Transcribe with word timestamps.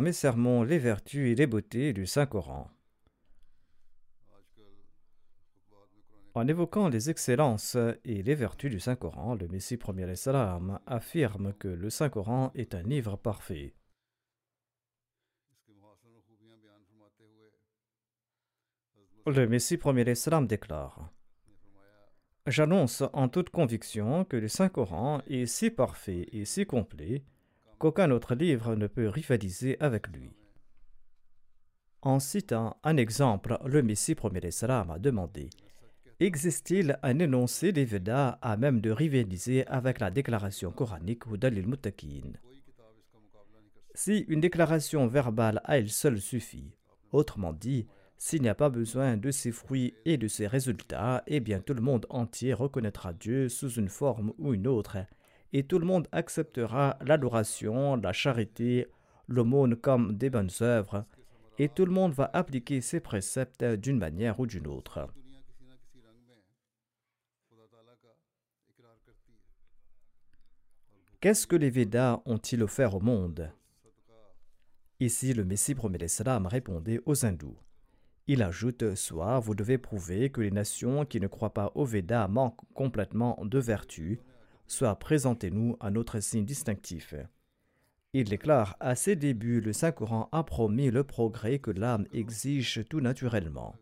Mes 0.00 0.12
sermons, 0.12 0.62
les 0.62 0.78
vertus 0.78 1.32
et 1.32 1.34
les 1.34 1.48
beautés 1.48 1.92
du 1.92 2.06
Saint-Coran. 2.06 2.70
En 6.34 6.46
évoquant 6.46 6.88
les 6.88 7.10
excellences 7.10 7.76
et 8.04 8.22
les 8.22 8.36
vertus 8.36 8.70
du 8.70 8.78
Saint-Coran, 8.78 9.34
le 9.34 9.48
Messie 9.48 9.76
premier 9.76 10.14
salam 10.14 10.78
affirme 10.86 11.52
que 11.54 11.66
le 11.66 11.90
Saint-Coran 11.90 12.52
est 12.54 12.76
un 12.76 12.82
livre 12.82 13.16
parfait. 13.16 13.74
Le 19.26 19.48
Messie 19.48 19.78
premier 19.78 20.14
salam 20.14 20.46
déclare 20.46 21.10
J'annonce 22.46 23.02
en 23.12 23.28
toute 23.28 23.50
conviction 23.50 24.24
que 24.24 24.36
le 24.36 24.46
Saint-Coran 24.46 25.22
est 25.26 25.46
si 25.46 25.70
parfait 25.70 26.28
et 26.30 26.44
si 26.44 26.66
complet 26.66 27.24
qu'aucun 27.78 28.10
autre 28.10 28.34
livre 28.34 28.74
ne 28.74 28.86
peut 28.86 29.08
rivaliser 29.08 29.76
avec 29.80 30.08
lui. 30.08 30.30
En 32.02 32.20
citant 32.20 32.76
un 32.84 32.96
exemple, 32.96 33.58
le 33.64 33.82
Messie 33.82 34.14
premier 34.14 34.50
salam 34.50 34.90
a 34.90 34.98
demandé 34.98 35.50
Existe-t-il 36.20 36.98
un 37.02 37.18
énoncé 37.20 37.70
des 37.72 37.84
Védas 37.84 38.38
à 38.42 38.56
même 38.56 38.80
de 38.80 38.90
rivaliser 38.90 39.66
avec 39.68 40.00
la 40.00 40.10
déclaration 40.10 40.72
coranique 40.72 41.26
ou 41.26 41.36
Dalil 41.36 41.68
Muttaqin? 41.68 42.32
Si 43.94 44.18
une 44.28 44.40
déclaration 44.40 45.06
verbale 45.06 45.60
à 45.64 45.78
elle 45.78 45.90
seule 45.90 46.20
suffit, 46.20 46.72
autrement 47.12 47.52
dit, 47.52 47.86
s'il 48.16 48.42
n'y 48.42 48.48
a 48.48 48.54
pas 48.54 48.68
besoin 48.68 49.16
de 49.16 49.30
ses 49.30 49.52
fruits 49.52 49.94
et 50.04 50.16
de 50.16 50.26
ses 50.26 50.48
résultats, 50.48 51.22
eh 51.28 51.38
bien 51.38 51.60
tout 51.60 51.74
le 51.74 51.82
monde 51.82 52.06
entier 52.10 52.52
reconnaîtra 52.52 53.12
Dieu 53.12 53.48
sous 53.48 53.70
une 53.70 53.88
forme 53.88 54.32
ou 54.38 54.54
une 54.54 54.66
autre, 54.66 54.98
et 55.52 55.64
tout 55.64 55.78
le 55.78 55.86
monde 55.86 56.08
acceptera 56.12 56.98
l'adoration, 57.00 57.96
la 57.96 58.12
charité, 58.12 58.86
l'aumône 59.28 59.76
comme 59.76 60.16
des 60.16 60.30
bonnes 60.30 60.50
œuvres, 60.60 61.04
et 61.58 61.68
tout 61.68 61.84
le 61.84 61.92
monde 61.92 62.12
va 62.12 62.30
appliquer 62.32 62.80
ces 62.80 63.00
préceptes 63.00 63.64
d'une 63.64 63.98
manière 63.98 64.38
ou 64.40 64.46
d'une 64.46 64.66
autre. 64.66 65.08
Qu'est-ce 71.20 71.48
que 71.48 71.56
les 71.56 71.70
Védas 71.70 72.22
ont-ils 72.26 72.62
offert 72.62 72.94
au 72.94 73.00
monde? 73.00 73.50
Ici, 75.00 75.34
le 75.34 75.44
Messie 75.44 75.74
promet 75.74 75.98
l'Islam 75.98 76.46
répondait 76.46 77.00
aux 77.06 77.26
hindous. 77.26 77.58
Il 78.28 78.42
ajoute 78.42 78.94
Soit 78.94 79.40
vous 79.40 79.56
devez 79.56 79.78
prouver 79.78 80.30
que 80.30 80.40
les 80.40 80.50
nations 80.52 81.04
qui 81.04 81.18
ne 81.18 81.26
croient 81.26 81.54
pas 81.54 81.72
aux 81.74 81.84
Védas 81.84 82.28
manquent 82.28 82.60
complètement 82.72 83.36
de 83.42 83.58
vertu, 83.58 84.20
soit 84.68 84.94
présentez-nous 84.96 85.76
un 85.80 85.96
autre 85.96 86.20
signe 86.20 86.44
distinctif. 86.44 87.14
Il 88.12 88.28
déclare 88.28 88.76
à 88.80 88.94
ses 88.94 89.16
débuts 89.16 89.60
le 89.60 89.72
Saint-Coran 89.72 90.28
a 90.32 90.44
promis 90.44 90.90
le 90.90 91.04
progrès 91.04 91.58
que 91.58 91.70
l'âme 91.70 92.06
exige 92.12 92.84
tout 92.88 93.00
naturellement. 93.00 93.74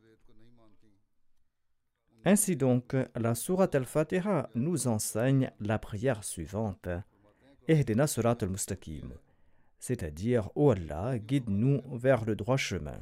Ainsi 2.24 2.56
donc, 2.56 2.96
la 3.14 3.36
Sourate 3.36 3.76
al-Fatiha 3.76 4.50
nous 4.56 4.88
enseigne 4.88 5.52
la 5.60 5.78
prière 5.78 6.24
suivante 6.24 6.88
Ehdina 7.68 8.08
Surat 8.08 8.36
al-Mustaqim, 8.40 9.12
c'est-à-dire 9.78 10.50
Ô 10.56 10.70
Allah, 10.70 11.18
guide-nous 11.18 11.82
vers 11.92 12.24
le 12.24 12.34
droit 12.34 12.56
chemin. 12.56 13.00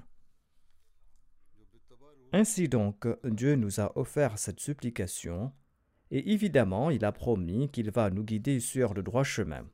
Ainsi 2.33 2.69
donc, 2.69 3.07
Dieu 3.25 3.55
nous 3.55 3.81
a 3.81 3.97
offert 3.97 4.39
cette 4.39 4.61
supplication, 4.61 5.53
et 6.11 6.33
évidemment, 6.33 6.91
il 6.91 7.05
a 7.05 7.13
promis 7.13 7.69
qu'il 7.69 7.91
va 7.91 8.11
nous 8.11 8.25
guider 8.25 8.61
sur 8.61 8.95
le 8.95 9.03
droit 9.03 9.25
chemin. 9.25 9.67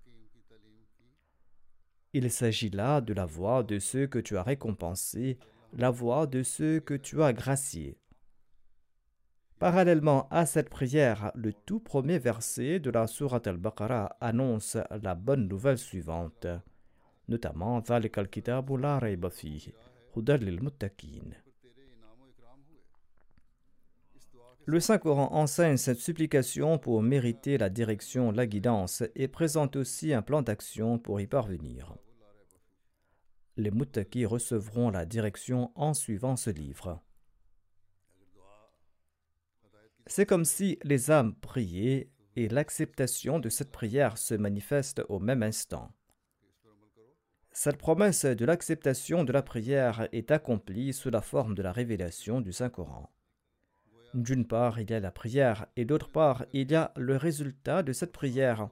Il 2.12 2.30
s'agit 2.30 2.70
là 2.70 3.00
de 3.00 3.12
la 3.12 3.24
voix 3.24 3.62
de 3.62 3.78
ceux 3.78 4.06
que 4.06 4.18
tu 4.18 4.36
as 4.36 4.42
récompensés, 4.42 5.38
la 5.72 5.90
voix 5.90 6.26
de 6.26 6.42
ceux 6.42 6.80
que 6.80 6.94
tu 6.94 7.22
as 7.22 7.32
graciés. 7.32 7.98
Parallèlement 9.60 10.26
à 10.30 10.46
cette 10.46 10.70
prière, 10.70 11.30
le 11.34 11.52
tout 11.52 11.80
premier 11.80 12.18
verset 12.18 12.80
de 12.80 12.90
la 12.90 13.06
Sourate 13.06 13.46
al-Baqarah 13.46 14.16
annonce 14.20 14.78
la 15.02 15.14
bonne 15.14 15.48
nouvelle 15.48 15.78
suivante, 15.78 16.46
notamment 17.28 17.84
«Zalikal 17.84 18.28
kitabu 18.28 18.78
la» 18.78 19.00
Le 24.70 24.78
Saint-Coran 24.78 25.32
enseigne 25.32 25.76
cette 25.76 25.98
supplication 25.98 26.78
pour 26.78 27.02
mériter 27.02 27.58
la 27.58 27.68
direction, 27.68 28.30
la 28.30 28.46
guidance 28.46 29.02
et 29.16 29.26
présente 29.26 29.74
aussi 29.74 30.14
un 30.14 30.22
plan 30.22 30.42
d'action 30.42 30.96
pour 30.96 31.20
y 31.20 31.26
parvenir. 31.26 31.96
Les 33.56 33.72
muttaqis 33.72 34.26
recevront 34.26 34.90
la 34.90 35.06
direction 35.06 35.72
en 35.74 35.92
suivant 35.92 36.36
ce 36.36 36.50
livre. 36.50 37.02
C'est 40.06 40.24
comme 40.24 40.44
si 40.44 40.78
les 40.84 41.10
âmes 41.10 41.34
priaient 41.34 42.08
et 42.36 42.48
l'acceptation 42.48 43.40
de 43.40 43.48
cette 43.48 43.72
prière 43.72 44.18
se 44.18 44.34
manifeste 44.34 45.02
au 45.08 45.18
même 45.18 45.42
instant. 45.42 45.90
Cette 47.50 47.76
promesse 47.76 48.24
de 48.24 48.44
l'acceptation 48.44 49.24
de 49.24 49.32
la 49.32 49.42
prière 49.42 50.06
est 50.12 50.30
accomplie 50.30 50.92
sous 50.92 51.10
la 51.10 51.22
forme 51.22 51.56
de 51.56 51.62
la 51.62 51.72
révélation 51.72 52.40
du 52.40 52.52
Saint-Coran. 52.52 53.10
D'une 54.14 54.44
part, 54.44 54.80
il 54.80 54.90
y 54.90 54.94
a 54.94 55.00
la 55.00 55.12
prière 55.12 55.66
et 55.76 55.84
d'autre 55.84 56.08
part, 56.08 56.44
il 56.52 56.70
y 56.70 56.74
a 56.74 56.92
le 56.96 57.16
résultat 57.16 57.82
de 57.82 57.92
cette 57.92 58.12
prière. 58.12 58.68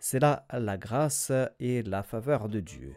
C'est 0.00 0.18
là 0.18 0.44
la 0.52 0.76
grâce 0.76 1.30
et 1.60 1.82
la 1.82 2.02
faveur 2.02 2.48
de 2.48 2.58
Dieu. 2.58 2.96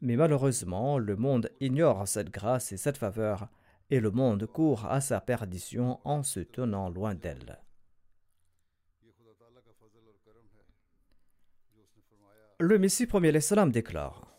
Mais 0.00 0.16
malheureusement, 0.16 0.98
le 0.98 1.14
monde 1.14 1.50
ignore 1.60 2.08
cette 2.08 2.30
grâce 2.30 2.72
et 2.72 2.76
cette 2.76 2.96
faveur, 2.98 3.48
et 3.90 4.00
le 4.00 4.10
monde 4.10 4.46
court 4.46 4.86
à 4.86 5.00
sa 5.00 5.20
perdition 5.20 6.00
en 6.04 6.22
se 6.22 6.40
tenant 6.40 6.88
loin 6.88 7.14
d'elle. 7.14 7.60
Le 12.58 12.78
Messie 12.78 13.06
premier 13.06 13.40
salam 13.40 13.70
déclare 13.70 14.29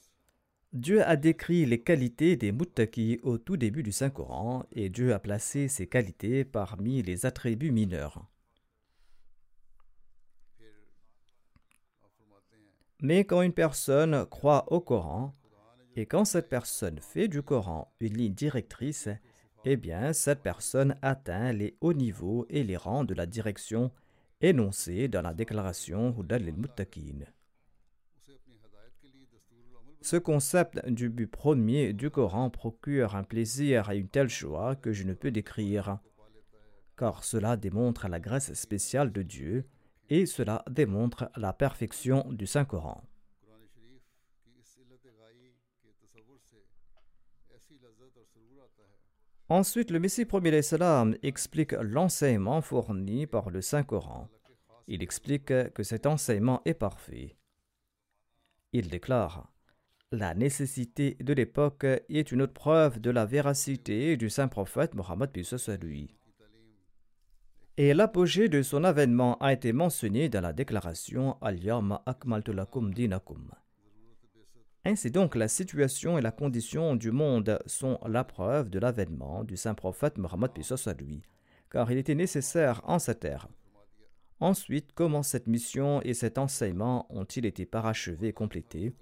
Dieu 0.73 1.03
a 1.03 1.17
décrit 1.17 1.65
les 1.65 1.81
qualités 1.81 2.37
des 2.37 2.53
muttaqis 2.53 3.19
au 3.23 3.37
tout 3.37 3.57
début 3.57 3.83
du 3.83 3.91
Saint-Coran 3.91 4.65
et 4.71 4.87
Dieu 4.87 5.13
a 5.13 5.19
placé 5.19 5.67
ces 5.67 5.85
qualités 5.85 6.45
parmi 6.45 7.01
les 7.01 7.25
attributs 7.25 7.71
mineurs. 7.71 8.25
Mais 13.01 13.25
quand 13.25 13.41
une 13.41 13.51
personne 13.51 14.25
croit 14.27 14.71
au 14.71 14.79
Coran 14.79 15.35
et 15.97 16.05
quand 16.05 16.23
cette 16.23 16.47
personne 16.47 16.99
fait 16.99 17.27
du 17.27 17.41
Coran 17.41 17.91
une 17.99 18.15
ligne 18.15 18.33
directrice, 18.33 19.09
eh 19.65 19.75
bien, 19.75 20.13
cette 20.13 20.41
personne 20.41 20.95
atteint 21.01 21.51
les 21.51 21.75
hauts 21.81 21.93
niveaux 21.93 22.45
et 22.49 22.63
les 22.63 22.77
rangs 22.77 23.03
de 23.03 23.13
la 23.13 23.25
direction 23.25 23.91
énoncés 24.39 25.09
dans 25.09 25.21
la 25.21 25.33
déclaration 25.33 26.15
Hudal 26.17 26.47
al-Muttaqin. 26.47 27.25
Ce 30.03 30.17
concept 30.17 30.83
du 30.89 31.09
but 31.09 31.27
premier 31.27 31.93
du 31.93 32.09
Coran 32.09 32.49
procure 32.49 33.15
un 33.15 33.23
plaisir 33.23 33.91
et 33.91 33.97
une 33.97 34.09
telle 34.09 34.29
joie 34.29 34.75
que 34.75 34.91
je 34.91 35.03
ne 35.03 35.13
peux 35.13 35.29
décrire, 35.29 35.99
car 36.97 37.23
cela 37.23 37.55
démontre 37.55 38.07
la 38.07 38.19
grâce 38.19 38.51
spéciale 38.53 39.11
de 39.11 39.21
Dieu 39.21 39.67
et 40.09 40.25
cela 40.25 40.63
démontre 40.69 41.29
la 41.35 41.53
perfection 41.53 42.25
du 42.31 42.47
Saint-Coran. 42.47 43.03
Ensuite, 49.49 49.91
le 49.91 49.99
Messie 49.99 50.25
premier 50.25 50.61
salam 50.63 51.15
explique 51.21 51.73
l'enseignement 51.73 52.61
fourni 52.61 53.27
par 53.27 53.51
le 53.51 53.61
Saint-Coran. 53.61 54.29
Il 54.87 55.03
explique 55.03 55.45
que 55.45 55.83
cet 55.83 56.07
enseignement 56.07 56.61
est 56.65 56.73
parfait. 56.73 57.35
Il 58.73 58.87
déclare 58.87 59.50
La 60.13 60.33
nécessité 60.33 61.15
de 61.21 61.33
l'époque 61.33 61.85
est 61.85 62.33
une 62.33 62.41
autre 62.41 62.51
preuve 62.51 62.99
de 62.99 63.09
la 63.09 63.25
véracité 63.25 64.17
du 64.17 64.29
saint 64.29 64.49
prophète 64.49 64.93
Mohammed 64.93 65.29
lui. 65.81 66.13
Et 67.77 67.93
l'apogée 67.93 68.49
de 68.49 68.61
son 68.61 68.83
avènement 68.83 69.37
a 69.37 69.53
été 69.53 69.71
mentionné 69.71 70.27
dans 70.27 70.41
la 70.41 70.51
déclaration 70.51 71.37
Al-Yama 71.41 72.03
Akmaltulakum 72.05 72.93
Dinakum. 72.93 73.51
Ainsi 74.83 75.11
donc, 75.11 75.33
la 75.33 75.47
situation 75.47 76.17
et 76.17 76.21
la 76.21 76.31
condition 76.31 76.97
du 76.97 77.11
monde 77.11 77.59
sont 77.65 77.97
la 78.05 78.25
preuve 78.25 78.69
de 78.69 78.79
l'avènement 78.79 79.45
du 79.45 79.55
saint 79.55 79.75
prophète 79.75 80.17
Mohammed 80.17 80.51
lui, 80.99 81.21
car 81.69 81.89
il 81.89 81.97
était 81.97 82.15
nécessaire 82.15 82.81
en 82.83 82.99
cette 82.99 83.23
ère. 83.23 83.47
Ensuite, 84.41 84.91
comment 84.93 85.23
cette 85.23 85.47
mission 85.47 86.01
et 86.01 86.13
cet 86.13 86.37
enseignement 86.37 87.05
ont-ils 87.11 87.45
été 87.45 87.65
parachevés 87.65 88.29
et 88.29 88.33
complétés? 88.33 88.93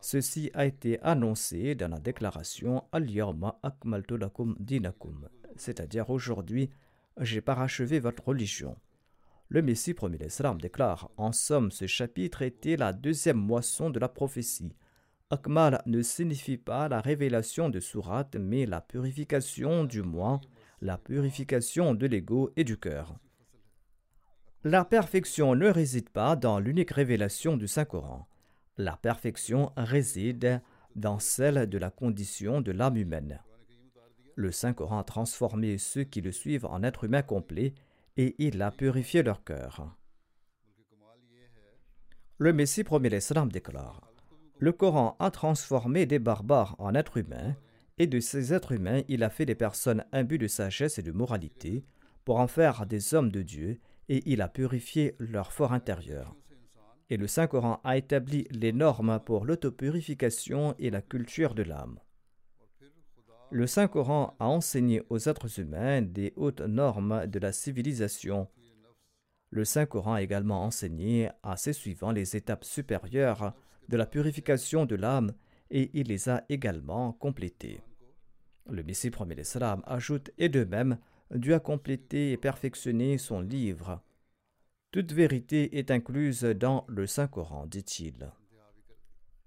Ceci 0.00 0.50
a 0.54 0.64
été 0.64 1.00
annoncé 1.02 1.74
dans 1.74 1.88
la 1.88 1.98
déclaration 1.98 2.84
Al-Yawma 2.92 3.58
Akmaltu 3.62 4.14
Dinakum, 4.60 5.28
c'est-à-dire 5.56 6.08
aujourd'hui, 6.10 6.70
j'ai 7.20 7.40
parachevé 7.40 7.98
votre 7.98 8.28
religion. 8.28 8.76
Le 9.48 9.62
Messie 9.62 9.94
premier 9.94 10.18
l'Islam 10.18 10.60
déclare 10.60 11.10
En 11.16 11.32
somme, 11.32 11.70
ce 11.70 11.86
chapitre 11.86 12.42
était 12.42 12.76
la 12.76 12.92
deuxième 12.92 13.38
moisson 13.38 13.90
de 13.90 13.98
la 13.98 14.08
prophétie 14.08 14.72
Akmal 15.30 15.82
ne 15.84 16.00
signifie 16.00 16.56
pas 16.56 16.88
la 16.88 17.00
révélation 17.00 17.68
de 17.68 17.80
Surat, 17.80 18.30
mais 18.38 18.64
la 18.64 18.80
purification 18.80 19.84
du 19.84 20.02
moi, 20.02 20.40
la 20.80 20.96
purification 20.96 21.94
de 21.94 22.06
l'ego 22.06 22.50
et 22.56 22.64
du 22.64 22.78
cœur. 22.78 23.18
La 24.64 24.84
perfection 24.86 25.54
ne 25.54 25.68
réside 25.68 26.08
pas 26.08 26.34
dans 26.34 26.58
l'unique 26.58 26.92
révélation 26.92 27.58
du 27.58 27.68
Saint-Coran. 27.68 28.26
La 28.78 28.96
perfection 28.96 29.72
réside 29.76 30.62
dans 30.96 31.18
celle 31.18 31.68
de 31.68 31.78
la 31.78 31.90
condition 31.90 32.60
de 32.60 32.72
l'âme 32.72 32.96
humaine. 32.96 33.42
Le 34.34 34.50
Saint-Coran 34.50 35.00
a 35.00 35.04
transformé 35.04 35.78
ceux 35.78 36.04
qui 36.04 36.20
le 36.20 36.32
suivent 36.32 36.66
en 36.66 36.82
êtres 36.82 37.04
humains 37.04 37.22
complets 37.22 37.74
et 38.16 38.34
il 38.38 38.62
a 38.62 38.70
purifié 38.70 39.22
leur 39.22 39.44
cœur. 39.44 39.94
Le 42.38 42.52
Messie 42.52 42.84
premier 42.84 43.10
l'Islam 43.10 43.50
déclare 43.50 44.08
le 44.58 44.72
Coran 44.72 45.16
a 45.20 45.30
transformé 45.30 46.06
des 46.06 46.18
barbares 46.18 46.74
en 46.78 46.94
êtres 46.94 47.18
humains, 47.18 47.54
et 47.98 48.06
de 48.06 48.20
ces 48.20 48.52
êtres 48.52 48.72
humains, 48.72 49.02
il 49.08 49.22
a 49.22 49.30
fait 49.30 49.46
des 49.46 49.54
personnes 49.54 50.04
imbues 50.12 50.38
de 50.38 50.46
sagesse 50.46 50.98
et 50.98 51.02
de 51.02 51.12
moralité, 51.12 51.84
pour 52.24 52.40
en 52.40 52.46
faire 52.46 52.86
des 52.86 53.14
hommes 53.14 53.30
de 53.30 53.42
Dieu, 53.42 53.80
et 54.08 54.22
il 54.26 54.42
a 54.42 54.48
purifié 54.48 55.14
leur 55.18 55.52
fort 55.52 55.72
intérieur. 55.72 56.34
Et 57.10 57.16
le 57.16 57.26
Saint-Coran 57.26 57.80
a 57.84 57.96
établi 57.96 58.46
les 58.50 58.72
normes 58.72 59.20
pour 59.24 59.44
l'autopurification 59.44 60.74
et 60.78 60.90
la 60.90 61.00
culture 61.00 61.54
de 61.54 61.62
l'âme. 61.62 61.98
Le 63.50 63.66
Saint-Coran 63.66 64.36
a 64.38 64.46
enseigné 64.46 65.02
aux 65.08 65.18
êtres 65.18 65.58
humains 65.58 66.02
des 66.02 66.34
hautes 66.36 66.60
normes 66.60 67.26
de 67.26 67.38
la 67.38 67.52
civilisation. 67.52 68.46
Le 69.50 69.64
Saint-Coran 69.64 70.14
a 70.14 70.22
également 70.22 70.64
enseigné 70.64 71.30
à 71.42 71.56
ses 71.56 71.72
suivants 71.72 72.12
les 72.12 72.36
étapes 72.36 72.64
supérieures 72.64 73.54
de 73.88 73.96
la 73.96 74.04
purification 74.04 74.84
de 74.84 74.96
l'âme 74.96 75.32
et 75.70 75.90
il 75.94 76.08
les 76.08 76.28
a 76.28 76.44
également 76.50 77.12
complétés. 77.12 77.80
Le 78.68 78.82
Messie 78.82 79.10
premier 79.10 79.36
ajoute 79.86 80.30
et 80.36 80.50
de 80.50 80.64
même, 80.64 80.98
Dieu 81.30 81.54
a 81.54 81.60
complété 81.60 82.32
et 82.32 82.36
perfectionné 82.36 83.16
son 83.16 83.40
livre. 83.40 84.02
Toute 84.90 85.12
vérité 85.12 85.76
est 85.76 85.90
incluse 85.90 86.44
dans 86.44 86.86
le 86.88 87.06
Saint-Coran, 87.06 87.66
dit-il. 87.66 88.32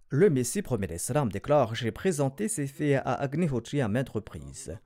Le 0.09 0.29
Messie 0.29 0.61
premier 0.61 0.85
l'Islam 0.85 1.31
déclare 1.31 1.73
J'ai 1.73 1.91
présenté 1.91 2.47
ces 2.47 2.67
faits 2.67 3.01
à 3.03 3.13
Agnihotri 3.13 3.81
à 3.81 3.87
maintes 3.87 4.09
reprises. 4.09 4.77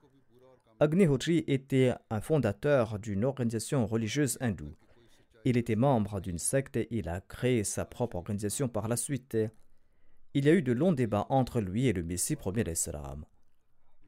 Agnihotri 0.80 1.44
était 1.48 1.94
un 2.10 2.22
fondateur 2.22 3.00
d'une 3.00 3.26
organisation 3.26 3.86
religieuse 3.86 4.38
hindoue. 4.40 4.76
Il 5.44 5.58
était 5.58 5.76
membre 5.76 6.22
d'une 6.22 6.40
secte 6.40 6.78
et 6.78 6.88
il 6.90 7.10
a 7.10 7.20
créé 7.20 7.66
sa 7.66 7.84
propre 7.84 8.16
organisation 8.16 8.70
par 8.70 8.88
la 8.88 8.96
suite. 8.96 9.38
Il 10.34 10.46
y 10.46 10.50
a 10.50 10.54
eu 10.54 10.62
de 10.62 10.72
longs 10.72 10.94
débats 10.94 11.26
entre 11.28 11.60
lui 11.60 11.88
et 11.88 11.94
le 11.94 12.04
Messie 12.04 12.38
premier 12.38 12.64
d'Islam. 12.64 13.26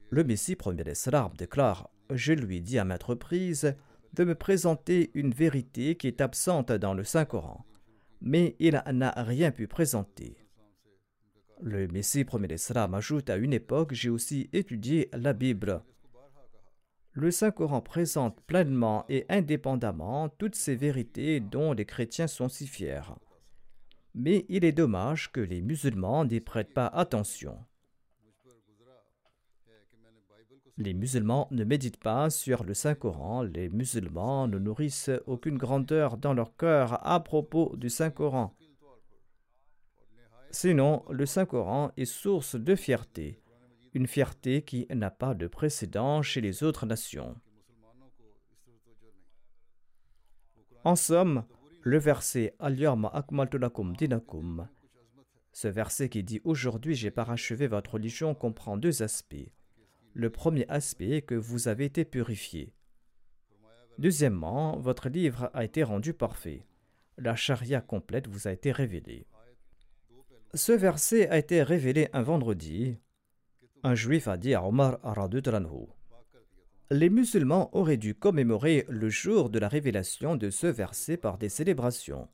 Le 0.08 0.24
Messie 0.24 0.56
premier 0.56 0.84
d'Islam 0.84 1.30
déclare 1.36 1.90
Je 2.10 2.32
lui 2.32 2.62
dis 2.62 2.78
à 2.78 2.86
maintes 2.86 3.02
reprises 3.02 3.76
de 4.14 4.24
me 4.24 4.34
présenter 4.34 5.10
une 5.14 5.32
vérité 5.32 5.96
qui 5.96 6.06
est 6.06 6.20
absente 6.20 6.72
dans 6.72 6.94
le 6.94 7.04
Saint-Coran, 7.04 7.64
mais 8.20 8.56
il 8.58 8.82
n'a 8.92 9.14
rien 9.16 9.50
pu 9.50 9.66
présenter. 9.66 10.36
Le 11.60 11.88
Messie 11.88 12.24
premier 12.24 12.48
d'Islam 12.48 12.94
ajoute 12.94 13.30
À 13.30 13.36
une 13.36 13.52
époque, 13.52 13.92
j'ai 13.92 14.10
aussi 14.10 14.48
étudié 14.52 15.08
la 15.12 15.32
Bible 15.32 15.82
le 17.18 17.32
Saint-Coran 17.32 17.80
présente 17.80 18.40
pleinement 18.42 19.04
et 19.08 19.26
indépendamment 19.28 20.28
toutes 20.28 20.54
ces 20.54 20.76
vérités 20.76 21.40
dont 21.40 21.72
les 21.72 21.84
chrétiens 21.84 22.28
sont 22.28 22.48
si 22.48 22.68
fiers. 22.68 23.12
Mais 24.14 24.46
il 24.48 24.64
est 24.64 24.72
dommage 24.72 25.32
que 25.32 25.40
les 25.40 25.60
musulmans 25.60 26.24
n'y 26.24 26.38
prêtent 26.38 26.72
pas 26.72 26.86
attention. 26.86 27.58
Les 30.78 30.94
musulmans 30.94 31.48
ne 31.50 31.64
méditent 31.64 32.00
pas 32.00 32.30
sur 32.30 32.64
le 32.64 32.72
Saint-Coran, 32.72 33.42
les 33.42 33.68
musulmans 33.68 34.48
ne 34.48 34.58
nourrissent 34.58 35.10
aucune 35.26 35.58
grandeur 35.58 36.16
dans 36.16 36.32
leur 36.32 36.56
cœur 36.56 37.06
à 37.06 37.22
propos 37.22 37.74
du 37.76 37.90
Saint-Coran. 37.90 38.54
Sinon, 40.50 41.04
le 41.10 41.26
Saint-Coran 41.26 41.90
est 41.96 42.06
source 42.06 42.56
de 42.56 42.74
fierté 42.74 43.42
une 43.94 44.06
fierté 44.06 44.62
qui 44.62 44.86
n'a 44.90 45.10
pas 45.10 45.34
de 45.34 45.46
précédent 45.46 46.22
chez 46.22 46.40
les 46.40 46.62
autres 46.62 46.86
nations. 46.86 47.36
En 50.84 50.96
somme, 50.96 51.44
le 51.82 51.98
verset 51.98 52.54
Al-Yawma 52.58 53.08
akmaltulakum 53.08 53.96
dinakum, 53.96 54.68
ce 55.52 55.68
verset 55.68 56.08
qui 56.08 56.22
dit 56.22 56.40
Aujourd'hui 56.44 56.94
j'ai 56.94 57.10
parachevé 57.10 57.66
votre 57.66 57.94
religion 57.94 58.34
comprend 58.34 58.76
deux 58.76 59.02
aspects. 59.02 59.50
Le 60.14 60.30
premier 60.30 60.66
aspect 60.68 61.10
est 61.10 61.22
que 61.22 61.34
vous 61.34 61.68
avez 61.68 61.84
été 61.84 62.04
purifié. 62.04 62.72
Deuxièmement, 63.98 64.78
votre 64.78 65.08
livre 65.08 65.50
a 65.54 65.64
été 65.64 65.82
rendu 65.82 66.14
parfait. 66.14 66.66
La 67.16 67.34
charia 67.34 67.80
complète 67.80 68.28
vous 68.28 68.46
a 68.46 68.52
été 68.52 68.70
révélée. 68.72 69.26
Ce 70.54 70.72
verset 70.72 71.28
a 71.28 71.38
été 71.38 71.62
révélé 71.62 72.08
un 72.12 72.22
vendredi, 72.22 72.96
un 73.82 73.94
juif 73.94 74.26
a 74.28 74.36
dit 74.36 74.54
à 74.54 74.64
Omar 74.64 74.98
Les 76.90 77.10
musulmans 77.10 77.70
auraient 77.76 77.96
dû 77.96 78.14
commémorer 78.14 78.86
le 78.88 79.08
jour 79.08 79.50
de 79.50 79.58
la 79.58 79.68
révélation 79.68 80.36
de 80.36 80.50
ce 80.50 80.66
verset 80.66 81.16
par 81.16 81.38
des 81.38 81.48
célébrations. 81.48 82.28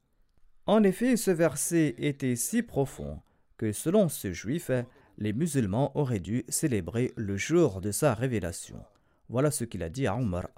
En 0.67 0.83
effet, 0.83 1.17
ce 1.17 1.31
verset 1.31 1.95
était 1.99 2.37
si 2.37 2.63
profond 2.63 3.21
que 3.59 3.73
selon 3.73 4.09
ce 4.09 4.33
juif, 4.33 4.71
les 5.19 5.33
musulmans 5.33 5.97
auraient 5.97 6.21
dû 6.21 6.45
célébrer 6.49 7.13
le 7.17 7.37
jour 7.37 7.81
de 7.81 7.91
sa 7.91 8.15
révélation. 8.15 8.83
Voilà 9.29 9.51
ce 9.51 9.65
qu'il 9.65 9.83
a 9.83 9.89
dit 9.89 10.07
à 10.07 10.17
Omar 10.17 10.49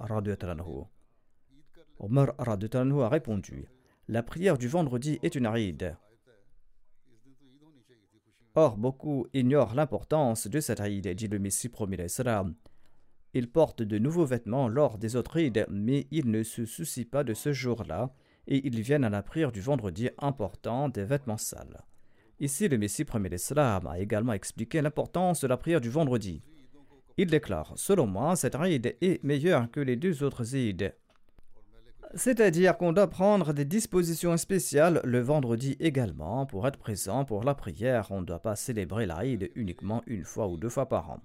Omar 1.98 2.34
a 2.38 3.08
répondu 3.08 3.66
La 4.08 4.22
prière 4.22 4.58
du 4.58 4.68
vendredi 4.68 5.18
est 5.22 5.34
une 5.34 5.46
ride. 5.46 5.96
Or, 8.54 8.78
beaucoup 8.78 9.26
ignorent 9.34 9.74
l'importance 9.74 10.46
de 10.46 10.60
cette 10.60 10.80
Eid, 10.80 11.06
dit 11.08 11.28
le 11.28 11.38
Messie 11.38 11.68
premier. 11.68 12.06
Ils 13.34 13.50
portent 13.50 13.82
de 13.82 13.98
nouveaux 13.98 14.24
vêtements 14.24 14.68
lors 14.68 14.96
des 14.96 15.14
autres 15.14 15.36
Eid, 15.38 15.66
mais 15.68 16.06
ils 16.10 16.30
ne 16.30 16.42
se 16.42 16.64
soucient 16.64 17.04
pas 17.10 17.22
de 17.22 17.34
ce 17.34 17.52
jour-là 17.52 18.14
et 18.46 18.66
ils 18.66 18.80
viennent 18.80 19.04
à 19.04 19.10
la 19.10 19.22
prière 19.22 19.52
du 19.52 19.60
vendredi 19.60 20.08
important 20.18 20.88
des 20.88 21.04
vêtements 21.04 21.36
sales. 21.36 21.84
Ici, 22.38 22.68
le 22.68 22.76
Messie 22.76 23.04
premier 23.06 23.30
l'Islam 23.30 23.86
a 23.86 23.98
également 23.98 24.34
expliqué 24.34 24.82
l'importance 24.82 25.40
de 25.40 25.46
la 25.46 25.56
prière 25.56 25.80
du 25.80 25.88
vendredi. 25.88 26.42
Il 27.16 27.30
déclare 27.30 27.72
Selon 27.76 28.06
moi, 28.06 28.36
cette 28.36 28.54
Eid 28.54 28.94
est 29.00 29.24
meilleure 29.24 29.70
que 29.70 29.80
les 29.80 29.96
deux 29.96 30.22
autres 30.22 30.54
Eid. 30.54 30.94
C'est-à-dire 32.14 32.76
qu'on 32.76 32.92
doit 32.92 33.08
prendre 33.08 33.54
des 33.54 33.64
dispositions 33.64 34.36
spéciales 34.36 35.00
le 35.02 35.20
vendredi 35.20 35.76
également 35.80 36.44
pour 36.44 36.68
être 36.68 36.78
présent 36.78 37.24
pour 37.24 37.42
la 37.42 37.54
prière. 37.54 38.08
On 38.10 38.20
ne 38.20 38.26
doit 38.26 38.42
pas 38.42 38.54
célébrer 38.54 39.06
l'Aïd 39.06 39.50
uniquement 39.54 40.02
une 40.06 40.24
fois 40.24 40.46
ou 40.46 40.58
deux 40.58 40.68
fois 40.68 40.88
par 40.88 41.10
an. 41.10 41.20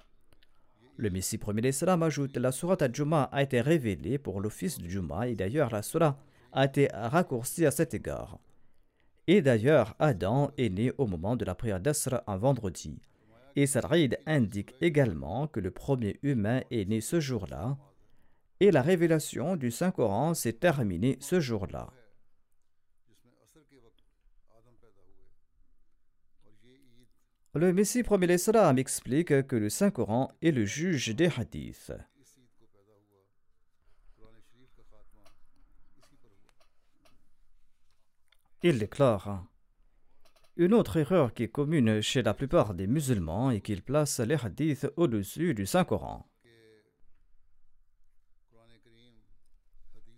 Le 0.96 1.10
Messie 1.10 1.38
premier 1.38 1.62
d'Islam 1.62 2.04
ajoute 2.04 2.38
La 2.38 2.54
sourate 2.54 2.82
al-Juma 2.82 3.24
a 3.34 3.44
été 3.44 3.60
révélée 3.60 4.18
pour 4.18 4.40
l'office 4.40 4.78
du 4.78 4.90
Juma 4.90 5.28
et 5.28 5.36
d'ailleurs 5.36 5.72
la 5.72 5.82
surah 5.82 6.18
a 6.54 6.66
été 6.66 6.88
raccourcie 6.94 7.66
à 7.66 7.72
cet 7.72 7.94
égard. 7.94 8.40
Et 9.28 9.42
d'ailleurs, 9.42 9.96
Adam 10.00 10.52
est 10.58 10.70
né 10.70 10.92
au 10.98 11.08
moment 11.08 11.36
de 11.36 11.46
la 11.46 11.56
prière 11.56 11.80
d'Asra 11.80 12.24
un 12.28 12.38
vendredi. 12.38 13.00
Et 13.56 13.68
Sar'id 13.68 14.18
indique 14.26 14.76
également 14.82 15.48
que 15.48 15.60
le 15.60 15.72
premier 15.72 16.20
humain 16.24 16.62
est 16.72 16.88
né 16.88 17.02
ce 17.02 17.20
jour-là, 17.20 17.78
et 18.60 18.72
la 18.72 18.82
révélation 18.82 19.56
du 19.56 19.72
Saint-Coran 19.72 20.34
s'est 20.34 20.54
terminée 20.54 21.18
ce 21.20 21.40
jour-là. 21.40 21.90
Le 27.54 27.74
Messie 27.74 28.04
premier 28.04 28.28
l'Islam 28.28 28.78
explique 28.78 29.46
que 29.46 29.56
le 29.58 29.70
Saint-Coran 29.70 30.32
est 30.42 30.52
le 30.52 30.64
juge 30.64 31.14
des 31.14 31.30
hadiths. 31.38 31.92
Il 38.64 38.78
déclare 38.78 39.44
une 40.58 40.76
autre 40.76 40.98
erreur 40.98 41.34
qui 41.34 41.44
est 41.44 41.48
commune 41.48 42.02
chez 42.02 42.22
la 42.22 42.36
plupart 42.36 42.76
des 42.76 42.86
musulmans 42.86 43.50
est 43.50 43.62
qu'ils 43.62 43.82
placent 43.82 44.20
les 44.20 44.36
hadiths 44.36 44.88
au-dessus 44.98 45.56
du 45.56 45.66
Saint-Coran. 45.66 46.30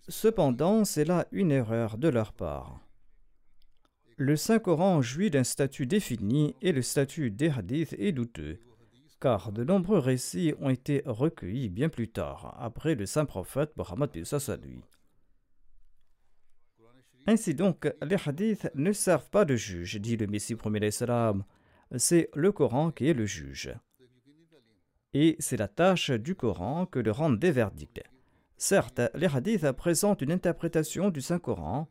Cependant, 0.10 0.84
c'est 0.84 1.06
là 1.06 1.28
une 1.32 1.52
erreur 1.52 1.98
de 1.98 2.10
leur 2.10 2.34
part. 2.34 2.82
Le 4.18 4.36
Saint-Coran 4.36 5.02
jouit 5.02 5.30
d'un 5.30 5.46
statut 5.46 5.86
défini 5.86 6.56
et 6.62 6.74
le 6.74 6.82
statut 6.82 7.32
des 7.32 7.50
hadiths 7.50 7.96
est 7.98 8.12
douteux, 8.12 8.60
car 9.22 9.54
de 9.54 9.64
nombreux 9.64 10.00
récits 10.00 10.54
ont 10.60 10.70
été 10.70 11.04
recueillis 11.06 11.70
bien 11.70 11.88
plus 11.88 12.10
tard, 12.10 12.58
après 12.60 12.96
le 12.96 13.06
saint 13.06 13.26
prophète 13.26 13.72
Mohammed 13.78 14.10
lui. 14.14 14.84
Ainsi 17.26 17.56
donc, 17.56 17.92
les 18.02 18.18
hadiths 18.26 18.70
ne 18.76 18.92
servent 18.92 19.30
pas 19.30 19.46
de 19.46 19.56
juge, 19.56 19.96
dit 20.00 20.18
le 20.18 20.28
Messie 20.28 20.56
premier 20.56 20.92
salam. 20.92 21.46
C'est 21.96 22.30
le 22.34 22.52
Coran 22.52 22.92
qui 22.92 23.08
est 23.08 23.14
le 23.14 23.26
juge. 23.26 23.74
Et 25.14 25.36
c'est 25.40 25.58
la 25.58 25.68
tâche 25.68 26.12
du 26.12 26.36
Coran 26.36 26.86
que 26.86 27.00
de 27.00 27.12
rendre 27.12 27.38
des 27.38 27.52
verdicts. 27.52 28.04
Certes, 28.58 29.02
les 29.14 29.28
hadiths 29.28 29.72
présentent 29.72 30.22
une 30.22 30.32
interprétation 30.32 31.10
du 31.10 31.22
Saint-Coran. 31.22 31.88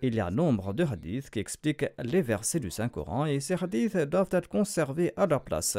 Il 0.00 0.14
y 0.16 0.20
a 0.20 0.30
nombre 0.30 0.72
de 0.72 0.84
hadiths 0.84 1.30
qui 1.30 1.38
expliquent 1.38 1.86
les 2.02 2.22
versets 2.22 2.58
du 2.58 2.70
Saint-Coran 2.70 3.26
et 3.26 3.38
ces 3.38 3.62
hadiths 3.62 3.96
doivent 3.96 4.28
être 4.32 4.48
conservés 4.48 5.12
à 5.16 5.26
leur 5.26 5.44
place. 5.44 5.78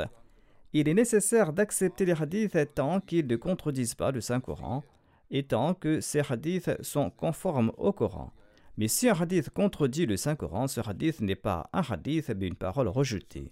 Il 0.71 0.87
est 0.87 0.93
nécessaire 0.93 1.51
d'accepter 1.51 2.05
les 2.05 2.21
hadiths 2.21 2.73
tant 2.75 3.01
qu'ils 3.01 3.27
ne 3.27 3.35
contredisent 3.35 3.95
pas 3.95 4.11
le 4.11 4.21
Saint-Coran 4.21 4.83
et 5.31 5.43
tant 5.43 5.73
que 5.73 6.01
ces 6.01 6.21
hadiths 6.29 6.81
sont 6.81 7.09
conformes 7.09 7.71
au 7.77 7.91
Coran. 7.91 8.31
Mais 8.77 8.87
si 8.87 9.07
un 9.07 9.13
hadith 9.13 9.49
contredit 9.49 10.05
le 10.05 10.17
Saint-Coran, 10.17 10.67
ce 10.67 10.81
hadith 10.81 11.21
n'est 11.21 11.35
pas 11.35 11.69
un 11.73 11.83
hadith 11.87 12.29
mais 12.29 12.47
une 12.47 12.55
parole 12.55 12.87
rejetée. 12.87 13.51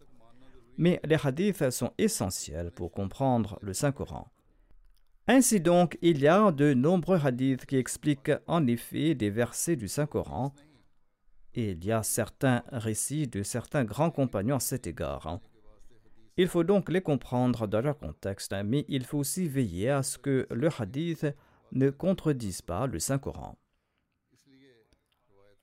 Mais 0.78 1.00
les 1.04 1.18
hadiths 1.24 1.70
sont 1.70 1.92
essentiels 1.98 2.72
pour 2.72 2.92
comprendre 2.92 3.60
le 3.62 3.74
Saint-Coran. 3.74 4.32
Ainsi 5.28 5.62
donc, 5.62 5.98
il 6.02 6.20
y 6.20 6.28
a 6.28 6.52
de 6.52 6.74
nombreux 6.74 7.20
hadiths 7.24 7.66
qui 7.66 7.78
expliquent 7.78 8.32
en 8.48 8.66
effet 8.66 9.14
des 9.14 9.30
versets 9.30 9.76
du 9.76 9.88
Saint-Coran, 9.88 10.54
et 11.54 11.72
il 11.72 11.86
y 11.86 11.92
a 11.92 12.02
certains 12.02 12.64
récits 12.72 13.28
de 13.28 13.44
certains 13.44 13.84
grands 13.84 14.10
compagnons 14.10 14.56
à 14.56 14.60
cet 14.60 14.88
égard. 14.88 15.40
Il 16.38 16.48
faut 16.48 16.64
donc 16.64 16.90
les 16.90 17.02
comprendre 17.02 17.68
dans 17.68 17.82
leur 17.82 17.98
contexte, 17.98 18.56
mais 18.66 18.86
il 18.88 19.06
faut 19.06 19.20
aussi 19.20 19.48
veiller 19.48 19.90
à 19.90 20.02
ce 20.02 20.18
que 20.18 20.48
le 20.50 20.70
hadith 20.80 21.28
ne 21.72 21.90
contredise 21.90 22.62
pas 22.62 22.88
le 22.88 23.00
Saint-Coran. 23.00 23.58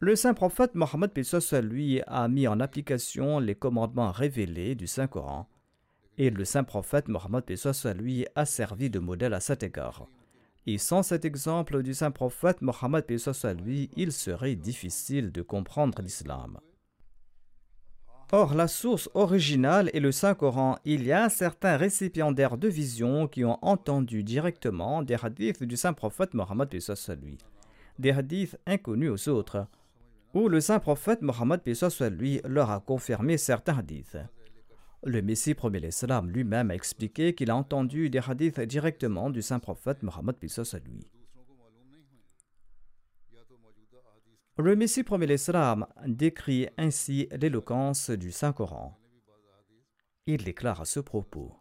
Le 0.00 0.14
saint 0.14 0.34
prophète 0.34 0.76
Mohammed 0.76 1.10
lui 1.64 2.00
a 2.06 2.28
mis 2.28 2.46
en 2.46 2.60
application 2.60 3.40
les 3.40 3.56
commandements 3.56 4.12
révélés 4.12 4.76
du 4.76 4.86
Saint-Coran 4.86 5.48
et 6.18 6.30
le 6.30 6.44
saint 6.44 6.64
prophète 6.64 7.08
Mohammed 7.08 7.44
lui 7.96 8.26
a 8.34 8.44
servi 8.44 8.90
de 8.90 8.98
modèle 8.98 9.34
à 9.34 9.40
cet 9.40 9.62
égard. 9.62 10.08
Et 10.66 10.76
sans 10.76 11.02
cet 11.02 11.24
exemple 11.24 11.82
du 11.82 11.94
saint 11.94 12.10
prophète 12.10 12.60
Mohammed 12.60 13.04
lui, 13.64 13.90
il 13.96 14.12
serait 14.12 14.56
difficile 14.56 15.32
de 15.32 15.42
comprendre 15.42 16.02
l'islam. 16.02 16.60
Or, 18.30 18.54
la 18.54 18.68
source 18.68 19.08
originale 19.14 19.90
est 19.94 20.00
le 20.00 20.12
Saint-Coran. 20.12 20.76
Il 20.84 21.04
y 21.04 21.12
a 21.12 21.30
certains 21.30 21.78
récipiendaires 21.78 22.58
de 22.58 22.68
vision 22.68 23.26
qui 23.26 23.42
ont 23.42 23.58
entendu 23.62 24.22
directement 24.22 25.02
des 25.02 25.16
hadiths 25.22 25.62
du 25.62 25.78
Saint-Prophète 25.78 26.34
Mohammed 26.34 26.70
lui, 27.22 27.38
des 27.98 28.10
hadiths 28.10 28.58
inconnus 28.66 29.12
aux 29.12 29.30
autres, 29.30 29.66
où 30.34 30.48
le 30.48 30.60
Saint-Prophète 30.60 31.22
Mohammed 31.22 31.62
lui 32.18 32.42
leur 32.44 32.70
a 32.70 32.80
confirmé 32.80 33.38
certains 33.38 33.78
hadiths. 33.78 34.18
Le 35.04 35.22
Messie 35.22 35.54
premier 35.54 35.80
l'Islam 35.80 36.28
lui-même 36.30 36.70
a 36.70 36.74
expliqué 36.74 37.34
qu'il 37.34 37.50
a 37.50 37.56
entendu 37.56 38.10
des 38.10 38.18
hadiths 38.18 38.60
directement 38.60 39.30
du 39.30 39.40
Saint-Prophète 39.40 40.02
Mohammed 40.02 40.36
lui. 40.84 41.06
Le 44.60 44.74
Messie 44.74 45.04
premier 45.04 45.28
l'Islam 45.28 45.86
décrit 46.04 46.66
ainsi 46.78 47.28
l'éloquence 47.30 48.10
du 48.10 48.32
Saint-Coran. 48.32 48.98
Il 50.26 50.42
déclare 50.42 50.80
à 50.80 50.84
ce 50.84 50.98
propos 50.98 51.54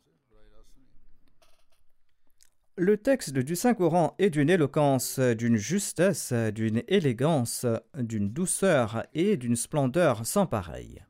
Le 2.75 2.97
texte 2.97 3.37
du 3.37 3.55
Saint-Coran 3.55 4.15
est 4.17 4.31
d'une 4.31 4.49
éloquence, 4.49 5.19
d'une 5.19 5.57
justesse, 5.57 6.33
d'une 6.33 6.81
élégance, 6.87 7.67
d'une 7.95 8.31
douceur 8.31 9.05
et 9.13 9.37
d'une 9.37 9.55
splendeur 9.55 10.25
sans 10.25 10.47
pareille. 10.47 11.03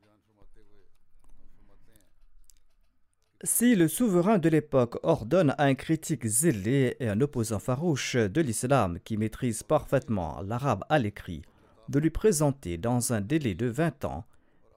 Si 3.44 3.74
le 3.74 3.88
souverain 3.88 4.36
de 4.36 4.50
l'époque 4.50 4.98
ordonne 5.04 5.54
à 5.56 5.64
un 5.64 5.74
critique 5.74 6.26
zélé 6.26 6.98
et 7.00 7.08
un 7.08 7.22
opposant 7.22 7.60
farouche 7.60 8.16
de 8.16 8.42
l'islam 8.42 8.98
qui 9.02 9.16
maîtrise 9.16 9.62
parfaitement 9.62 10.42
l'arabe 10.42 10.84
à 10.90 10.98
l'écrit 10.98 11.40
de 11.88 11.98
lui 11.98 12.10
présenter 12.10 12.76
dans 12.76 13.12
un 13.12 13.20
délai 13.20 13.54
de 13.54 13.66
20 13.66 14.04
ans, 14.04 14.24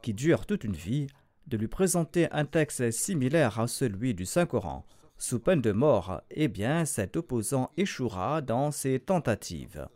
qui 0.01 0.13
dure 0.13 0.45
toute 0.45 0.63
une 0.63 0.75
vie, 0.75 1.07
de 1.47 1.57
lui 1.57 1.67
présenter 1.67 2.31
un 2.31 2.45
texte 2.45 2.91
similaire 2.91 3.59
à 3.59 3.67
celui 3.67 4.13
du 4.13 4.25
Saint-Coran, 4.25 4.85
sous 5.17 5.39
peine 5.39 5.61
de 5.61 5.71
mort, 5.71 6.21
eh 6.31 6.47
bien 6.47 6.85
cet 6.85 7.15
opposant 7.15 7.69
échouera 7.77 8.41
dans 8.41 8.71
ses 8.71 8.99
tentatives. 8.99 9.87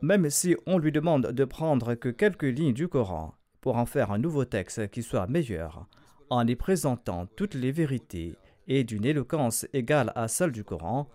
Même 0.00 0.30
si 0.30 0.56
on 0.66 0.78
lui 0.78 0.92
demande 0.92 1.28
de 1.28 1.44
prendre 1.44 1.94
que 1.94 2.08
quelques 2.08 2.42
lignes 2.42 2.74
du 2.74 2.88
Coran 2.88 3.34
pour 3.60 3.76
en 3.76 3.86
faire 3.86 4.10
un 4.10 4.18
nouveau 4.18 4.44
texte 4.44 4.90
qui 4.90 5.02
soit 5.02 5.28
meilleur, 5.28 5.86
en 6.30 6.46
y 6.46 6.56
présentant 6.56 7.26
toutes 7.36 7.54
les 7.54 7.72
vérités 7.72 8.36
et 8.66 8.84
d'une 8.84 9.04
éloquence 9.04 9.66
égale 9.72 10.12
à 10.14 10.28
celle 10.28 10.52
du 10.52 10.64
Coran, 10.64 11.08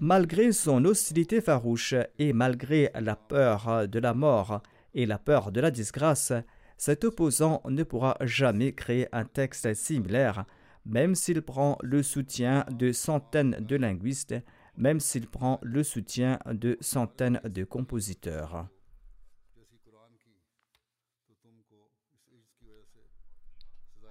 Malgré 0.00 0.52
son 0.52 0.84
hostilité 0.84 1.40
farouche 1.40 1.96
et 2.20 2.32
malgré 2.32 2.92
la 2.94 3.16
peur 3.16 3.88
de 3.88 3.98
la 3.98 4.14
mort 4.14 4.62
et 4.94 5.06
la 5.06 5.18
peur 5.18 5.50
de 5.50 5.60
la 5.60 5.72
disgrâce, 5.72 6.32
cet 6.76 7.02
opposant 7.02 7.62
ne 7.68 7.82
pourra 7.82 8.16
jamais 8.20 8.72
créer 8.72 9.08
un 9.10 9.24
texte 9.24 9.74
similaire, 9.74 10.44
même 10.86 11.16
s'il 11.16 11.42
prend 11.42 11.78
le 11.82 12.04
soutien 12.04 12.64
de 12.70 12.92
centaines 12.92 13.56
de 13.58 13.74
linguistes, 13.74 14.36
même 14.76 15.00
s'il 15.00 15.26
prend 15.26 15.58
le 15.62 15.82
soutien 15.82 16.38
de 16.46 16.78
centaines 16.80 17.40
de 17.44 17.64
compositeurs. 17.64 18.68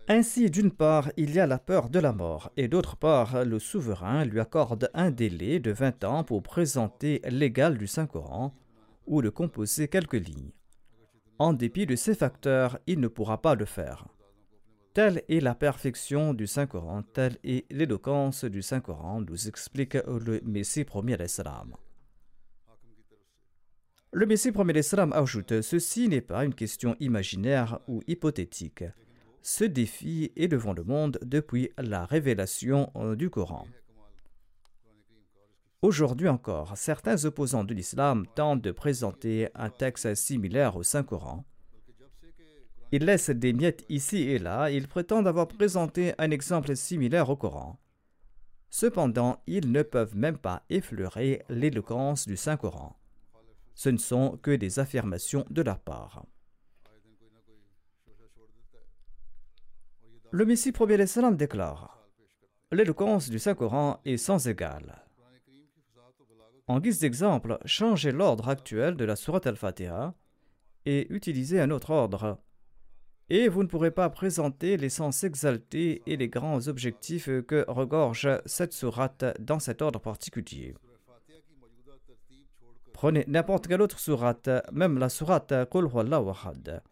Ainsi, 0.09 0.49
d'une 0.49 0.71
part, 0.71 1.11
il 1.17 1.31
y 1.35 1.39
a 1.39 1.45
la 1.45 1.59
peur 1.59 1.89
de 1.89 1.99
la 1.99 2.13
mort, 2.13 2.49
et 2.55 2.69
d'autre 2.69 2.95
part, 2.95 3.43
le 3.43 3.59
souverain 3.59 4.23
lui 4.23 4.39
accorde 4.39 4.89
un 4.93 5.11
délai 5.11 5.59
de 5.59 5.71
20 5.71 6.05
ans 6.05 6.23
pour 6.23 6.41
présenter 6.43 7.21
l'égal 7.29 7.77
du 7.77 7.87
Saint-Coran 7.87 8.55
ou 9.05 9.21
de 9.21 9.29
composer 9.29 9.89
quelques 9.89 10.13
lignes. 10.13 10.53
En 11.39 11.51
dépit 11.51 11.85
de 11.85 11.97
ces 11.97 12.15
facteurs, 12.15 12.79
il 12.87 13.01
ne 13.01 13.09
pourra 13.09 13.41
pas 13.41 13.55
le 13.55 13.65
faire. 13.65 14.07
Telle 14.93 15.23
est 15.27 15.41
la 15.41 15.55
perfection 15.55 16.33
du 16.33 16.47
Saint-Coran, 16.47 17.03
telle 17.03 17.37
est 17.43 17.69
l'éloquence 17.69 18.45
du 18.45 18.61
Saint-Coran, 18.61 19.21
nous 19.21 19.49
explique 19.49 19.95
le 19.95 20.39
Messie 20.45 20.85
premier 20.85 21.17
l'Islam. 21.17 21.75
Le 24.13 24.25
Messie 24.25 24.53
premier 24.53 24.71
l'Islam 24.71 25.11
ajoute 25.11 25.61
Ceci 25.61 26.07
n'est 26.07 26.21
pas 26.21 26.45
une 26.45 26.55
question 26.55 26.95
imaginaire 27.01 27.81
ou 27.89 28.01
hypothétique 28.07 28.85
ce 29.47 29.63
défi 29.63 30.33
est 30.35 30.49
devant 30.49 30.73
le 30.73 30.83
monde 30.83 31.19
depuis 31.21 31.71
la 31.77 32.05
révélation 32.05 32.91
euh, 32.97 33.15
du 33.15 33.29
Coran. 33.29 33.65
Aujourd'hui 35.81 36.27
encore, 36.27 36.75
certains 36.75 37.23
opposants 37.23 37.63
de 37.63 37.73
l'islam 37.73 38.25
tentent 38.35 38.61
de 38.61 38.71
présenter 38.71 39.47
un 39.55 39.69
texte 39.69 40.15
similaire 40.15 40.75
au 40.75 40.83
Saint-Coran. 40.83 41.45
Ils 42.91 43.05
laissent 43.05 43.29
des 43.29 43.53
miettes 43.53 43.85
ici 43.87 44.23
et 44.23 44.37
là, 44.37 44.69
ils 44.69 44.89
prétendent 44.89 45.27
avoir 45.27 45.47
présenté 45.47 46.13
un 46.17 46.29
exemple 46.29 46.75
similaire 46.75 47.29
au 47.29 47.37
Coran. 47.37 47.79
Cependant, 48.69 49.41
ils 49.47 49.71
ne 49.71 49.81
peuvent 49.81 50.17
même 50.17 50.37
pas 50.37 50.63
effleurer 50.69 51.41
l'éloquence 51.47 52.27
du 52.27 52.35
Saint-Coran. 52.35 52.99
Ce 53.75 53.87
ne 53.87 53.97
sont 53.97 54.37
que 54.41 54.51
des 54.51 54.79
affirmations 54.79 55.45
de 55.49 55.61
leur 55.61 55.79
part. 55.79 56.25
Le 60.31 60.45
Messie 60.45 60.73
premier 60.73 61.07
salam 61.07 61.37
déclare 61.37 62.05
L'éloquence 62.73 63.29
du 63.29 63.39
Saint-Coran 63.39 64.01
est 64.03 64.17
sans 64.17 64.47
égal. 64.49 65.05
En 66.67 66.81
guise 66.81 66.99
d'exemple, 66.99 67.57
changez 67.63 68.11
l'ordre 68.11 68.49
actuel 68.49 68.97
de 68.97 69.05
la 69.05 69.15
Sourate 69.15 69.47
al-Fatiha 69.47 70.13
et 70.85 71.07
utilisez 71.13 71.61
un 71.61 71.71
autre 71.71 71.91
ordre. 71.91 72.39
Et 73.29 73.47
vous 73.47 73.63
ne 73.63 73.69
pourrez 73.69 73.91
pas 73.91 74.09
présenter 74.09 74.75
les 74.75 74.89
sens 74.89 75.23
exaltés 75.23 76.01
et 76.05 76.17
les 76.17 76.27
grands 76.27 76.67
objectifs 76.67 77.29
que 77.47 77.63
regorge 77.69 78.29
cette 78.45 78.73
sourate 78.73 79.23
dans 79.39 79.59
cet 79.59 79.81
ordre 79.81 79.99
particulier. 79.99 80.75
Prenez 82.91 83.23
n'importe 83.27 83.67
quelle 83.67 83.81
autre 83.81 83.99
sourate, 83.99 84.49
même 84.73 84.97
la 84.97 85.07
sourate 85.07 85.53
Qul 85.69 85.87
Ahad 85.87 86.83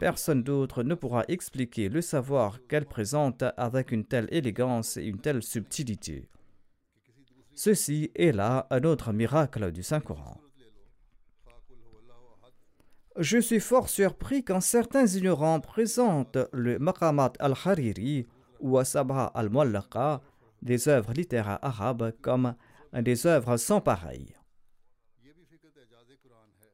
Personne 0.00 0.42
d'autre 0.42 0.82
ne 0.82 0.94
pourra 0.94 1.24
expliquer 1.28 1.90
le 1.90 2.00
savoir 2.00 2.66
qu'elle 2.68 2.86
présente 2.86 3.44
avec 3.58 3.92
une 3.92 4.06
telle 4.06 4.28
élégance 4.30 4.96
et 4.96 5.04
une 5.04 5.20
telle 5.20 5.42
subtilité. 5.42 6.30
Ceci 7.54 8.10
est 8.14 8.32
là 8.32 8.66
un 8.70 8.82
autre 8.84 9.12
miracle 9.12 9.70
du 9.70 9.82
Saint-Coran. 9.82 10.40
Je 13.18 13.36
suis 13.36 13.60
fort 13.60 13.90
surpris 13.90 14.42
quand 14.42 14.62
certains 14.62 15.06
ignorants 15.06 15.60
présentent 15.60 16.38
le 16.54 16.78
Maqamat 16.78 17.34
al-Hariri 17.38 18.26
ou 18.60 18.78
Asabha 18.78 19.26
al-Muallaqa, 19.26 20.22
des 20.62 20.88
œuvres 20.88 21.12
littéraires 21.12 21.58
arabes, 21.60 22.14
comme 22.22 22.54
des 22.94 23.26
œuvres 23.26 23.58
sans 23.58 23.82
pareil. 23.82 24.34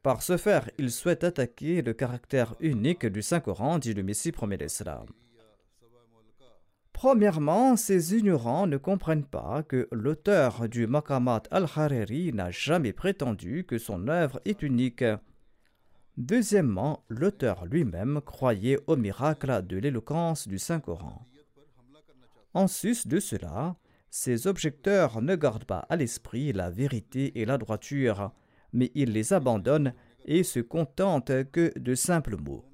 Par 0.06 0.22
ce 0.22 0.36
faire, 0.36 0.70
il 0.78 0.92
souhaite 0.92 1.24
attaquer 1.24 1.82
le 1.82 1.92
caractère 1.92 2.54
unique 2.60 3.06
du 3.06 3.22
Saint-Coran, 3.22 3.80
dit 3.80 3.92
le 3.92 4.04
Messie 4.04 4.30
premier 4.30 4.56
l'Islam. 4.56 5.06
Premièrement, 6.92 7.76
ces 7.76 8.14
ignorants 8.14 8.68
ne 8.68 8.76
comprennent 8.76 9.26
pas 9.26 9.64
que 9.64 9.88
l'auteur 9.90 10.68
du 10.68 10.86
Maqamat 10.86 11.42
al-Hariri 11.50 12.32
n'a 12.32 12.52
jamais 12.52 12.92
prétendu 12.92 13.64
que 13.66 13.78
son 13.78 14.06
œuvre 14.06 14.40
est 14.44 14.62
unique. 14.62 15.04
Deuxièmement, 16.16 17.02
l'auteur 17.08 17.66
lui-même 17.66 18.20
croyait 18.24 18.78
au 18.86 18.94
miracle 18.94 19.66
de 19.66 19.76
l'éloquence 19.76 20.46
du 20.46 20.60
Saint-Coran. 20.60 21.20
En 22.54 22.68
sus 22.68 23.08
de 23.08 23.18
cela, 23.18 23.74
ces 24.08 24.46
objecteurs 24.46 25.20
ne 25.20 25.34
gardent 25.34 25.64
pas 25.64 25.84
à 25.88 25.96
l'esprit 25.96 26.52
la 26.52 26.70
vérité 26.70 27.40
et 27.40 27.44
la 27.44 27.58
droiture, 27.58 28.30
mais 28.76 28.92
il 28.94 29.12
les 29.12 29.32
abandonne 29.32 29.94
et 30.26 30.44
se 30.44 30.60
contente 30.60 31.32
que 31.50 31.76
de 31.78 31.94
simples 31.94 32.36
mots. 32.36 32.64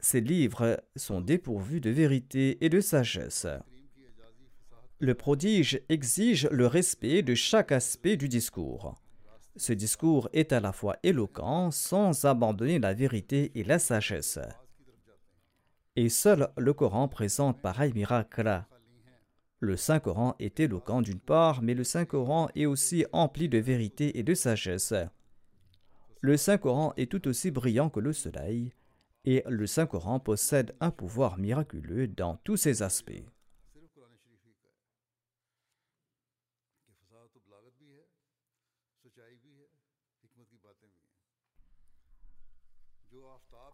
Ces 0.00 0.20
livres 0.20 0.80
sont 0.94 1.20
dépourvus 1.20 1.80
de 1.80 1.90
vérité 1.90 2.62
et 2.64 2.68
de 2.68 2.80
sagesse. 2.80 3.46
Le 5.00 5.14
prodige 5.14 5.80
exige 5.88 6.48
le 6.50 6.66
respect 6.66 7.22
de 7.22 7.34
chaque 7.34 7.72
aspect 7.72 8.16
du 8.16 8.28
discours. 8.28 9.00
Ce 9.56 9.72
discours 9.72 10.28
est 10.32 10.52
à 10.52 10.60
la 10.60 10.72
fois 10.72 10.98
éloquent 11.02 11.70
sans 11.70 12.24
abandonner 12.26 12.78
la 12.78 12.94
vérité 12.94 13.50
et 13.54 13.64
la 13.64 13.78
sagesse. 13.78 14.38
Et 15.96 16.08
seul 16.08 16.48
le 16.56 16.74
Coran 16.74 17.08
présente 17.08 17.60
pareil 17.60 17.92
miracle. 17.92 18.64
Le 19.60 19.76
Saint-Coran 19.76 20.36
est 20.38 20.60
éloquent 20.60 21.02
d'une 21.02 21.18
part, 21.18 21.62
mais 21.62 21.74
le 21.74 21.82
Saint-Coran 21.82 22.48
est 22.54 22.66
aussi 22.66 23.04
empli 23.12 23.48
de 23.48 23.58
vérité 23.58 24.18
et 24.18 24.22
de 24.22 24.34
sagesse. 24.34 24.94
Le 26.20 26.36
Saint-Coran 26.36 26.94
est 26.96 27.10
tout 27.10 27.26
aussi 27.26 27.50
brillant 27.50 27.90
que 27.90 27.98
le 27.98 28.12
soleil, 28.12 28.72
et 29.24 29.42
le 29.48 29.66
Saint-Coran 29.66 30.20
possède 30.20 30.76
un 30.80 30.92
pouvoir 30.92 31.38
miraculeux 31.38 32.06
dans 32.06 32.36
tous 32.44 32.56
ses 32.56 32.82
aspects. 32.82 33.24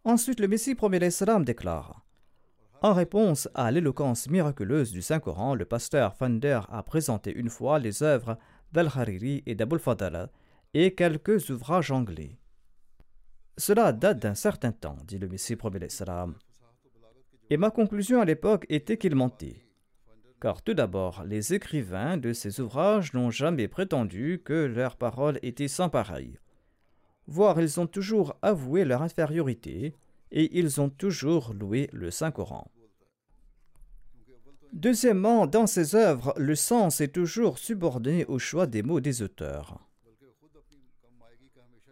Ensuite, 0.06 0.40
le 0.40 0.48
Messie 0.48 0.76
l'Islam 1.00 1.44
déclare 1.44 2.03
en 2.84 2.92
réponse 2.92 3.48
à 3.54 3.70
l'éloquence 3.70 4.28
miraculeuse 4.28 4.92
du 4.92 5.00
Saint-Coran, 5.00 5.54
le 5.54 5.64
pasteur 5.64 6.14
Fander 6.16 6.60
a 6.68 6.82
présenté 6.82 7.32
une 7.32 7.48
fois 7.48 7.78
les 7.78 8.02
œuvres 8.02 8.36
d'Al-Hariri 8.72 9.42
et 9.46 9.54
d'Abul 9.54 9.78
Fadala 9.78 10.28
et 10.74 10.94
quelques 10.94 11.48
ouvrages 11.48 11.90
anglais. 11.90 12.36
Cela 13.56 13.90
date 13.92 14.18
d'un 14.18 14.34
certain 14.34 14.70
temps, 14.70 14.98
dit 15.06 15.16
le 15.16 15.28
Messie 15.28 15.56
premier 15.56 15.88
salam. 15.88 16.34
Et 17.48 17.56
ma 17.56 17.70
conclusion 17.70 18.20
à 18.20 18.26
l'époque 18.26 18.66
était 18.68 18.98
qu'il 18.98 19.14
mentait. 19.14 19.64
Car 20.38 20.60
tout 20.60 20.74
d'abord, 20.74 21.24
les 21.24 21.54
écrivains 21.54 22.18
de 22.18 22.34
ces 22.34 22.60
ouvrages 22.60 23.14
n'ont 23.14 23.30
jamais 23.30 23.66
prétendu 23.66 24.42
que 24.44 24.66
leurs 24.66 24.98
paroles 24.98 25.38
étaient 25.42 25.68
sans 25.68 25.88
pareil. 25.88 26.38
Voire 27.28 27.58
ils 27.62 27.80
ont 27.80 27.86
toujours 27.86 28.36
avoué 28.42 28.84
leur 28.84 29.00
infériorité 29.00 29.94
et 30.32 30.58
ils 30.58 30.82
ont 30.82 30.90
toujours 30.90 31.54
loué 31.54 31.88
le 31.94 32.10
Saint-Coran. 32.10 32.70
Deuxièmement, 34.74 35.46
dans 35.46 35.68
ces 35.68 35.94
œuvres, 35.94 36.34
le 36.36 36.56
sens 36.56 37.00
est 37.00 37.14
toujours 37.14 37.58
subordonné 37.58 38.24
au 38.24 38.40
choix 38.40 38.66
des 38.66 38.82
mots 38.82 38.98
des 38.98 39.22
auteurs. 39.22 39.78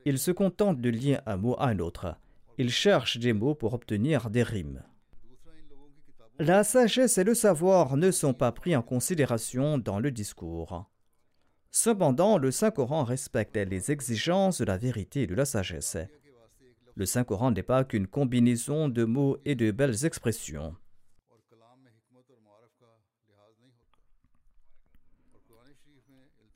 Ils 0.05 0.19
se 0.19 0.33
contentent 0.33 0.81
de 0.81 0.91
lier 0.91 1.19
un 1.27 1.37
mot 1.37 1.55
à 1.61 1.69
un 1.69 1.79
autre. 1.79 2.17
Ils 2.59 2.71
cherchent 2.71 3.19
des 3.19 3.33
mots 3.33 3.55
pour 3.55 3.73
obtenir 3.73 4.31
des 4.31 4.43
rimes. 4.43 4.83
La 6.41 6.65
sagesse 6.65 7.19
et 7.19 7.25
le 7.25 7.35
savoir 7.35 7.97
ne 7.97 8.11
sont 8.11 8.35
pas 8.35 8.51
pris 8.51 8.75
en 8.75 8.83
considération 8.83 9.79
dans 9.79 10.01
le 10.01 10.11
discours. 10.11 10.91
Cependant, 11.71 12.37
le 12.37 12.51
Saint-Coran 12.51 13.05
respecte 13.05 13.57
les 13.57 13.93
exigences 13.93 14.59
de 14.59 14.65
la 14.65 14.77
vérité 14.77 15.23
et 15.23 15.27
de 15.29 15.37
la 15.37 15.45
sagesse. 15.45 15.99
Le 16.97 17.07
Saint-Coran 17.07 17.53
n'est 17.53 17.63
pas 17.63 17.85
qu'une 17.85 18.09
combinaison 18.09 18.89
de 18.89 19.05
mots 19.05 19.39
et 19.45 19.55
de 19.55 19.71
belles 19.71 20.05
expressions. 20.05 20.75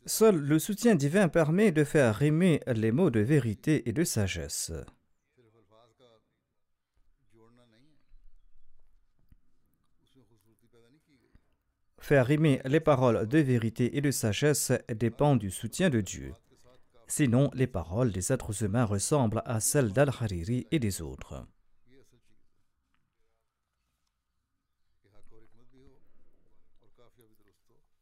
Seul 0.09 0.37
le 0.37 0.61
soutien 0.61 0.95
divin 0.95 1.29
permet 1.29 1.73
de 1.73 1.83
faire 1.83 2.15
rimer 2.15 2.61
les 2.69 2.93
mots 2.93 3.11
de 3.11 3.19
vérité 3.19 3.89
et 3.89 3.93
de 3.93 4.05
sagesse. 4.05 4.73
Faire 11.99 12.27
rimer 12.27 12.61
les 12.65 12.79
paroles 12.79 13.27
de 13.27 13.39
vérité 13.39 13.97
et 13.97 14.01
de 14.01 14.13
sagesse 14.13 14.71
dépend 14.95 15.35
du 15.35 15.51
soutien 15.51 15.91
de 15.91 16.01
Dieu. 16.01 16.33
Sinon, 17.09 17.51
les 17.53 17.67
paroles 17.67 18.13
des 18.13 18.33
êtres 18.33 18.63
humains 18.63 18.85
ressemblent 18.85 19.43
à 19.45 19.59
celles 19.59 19.93
d'Al-Hariri 19.93 20.69
et 20.71 20.79
des 20.79 21.03
autres. 21.03 21.45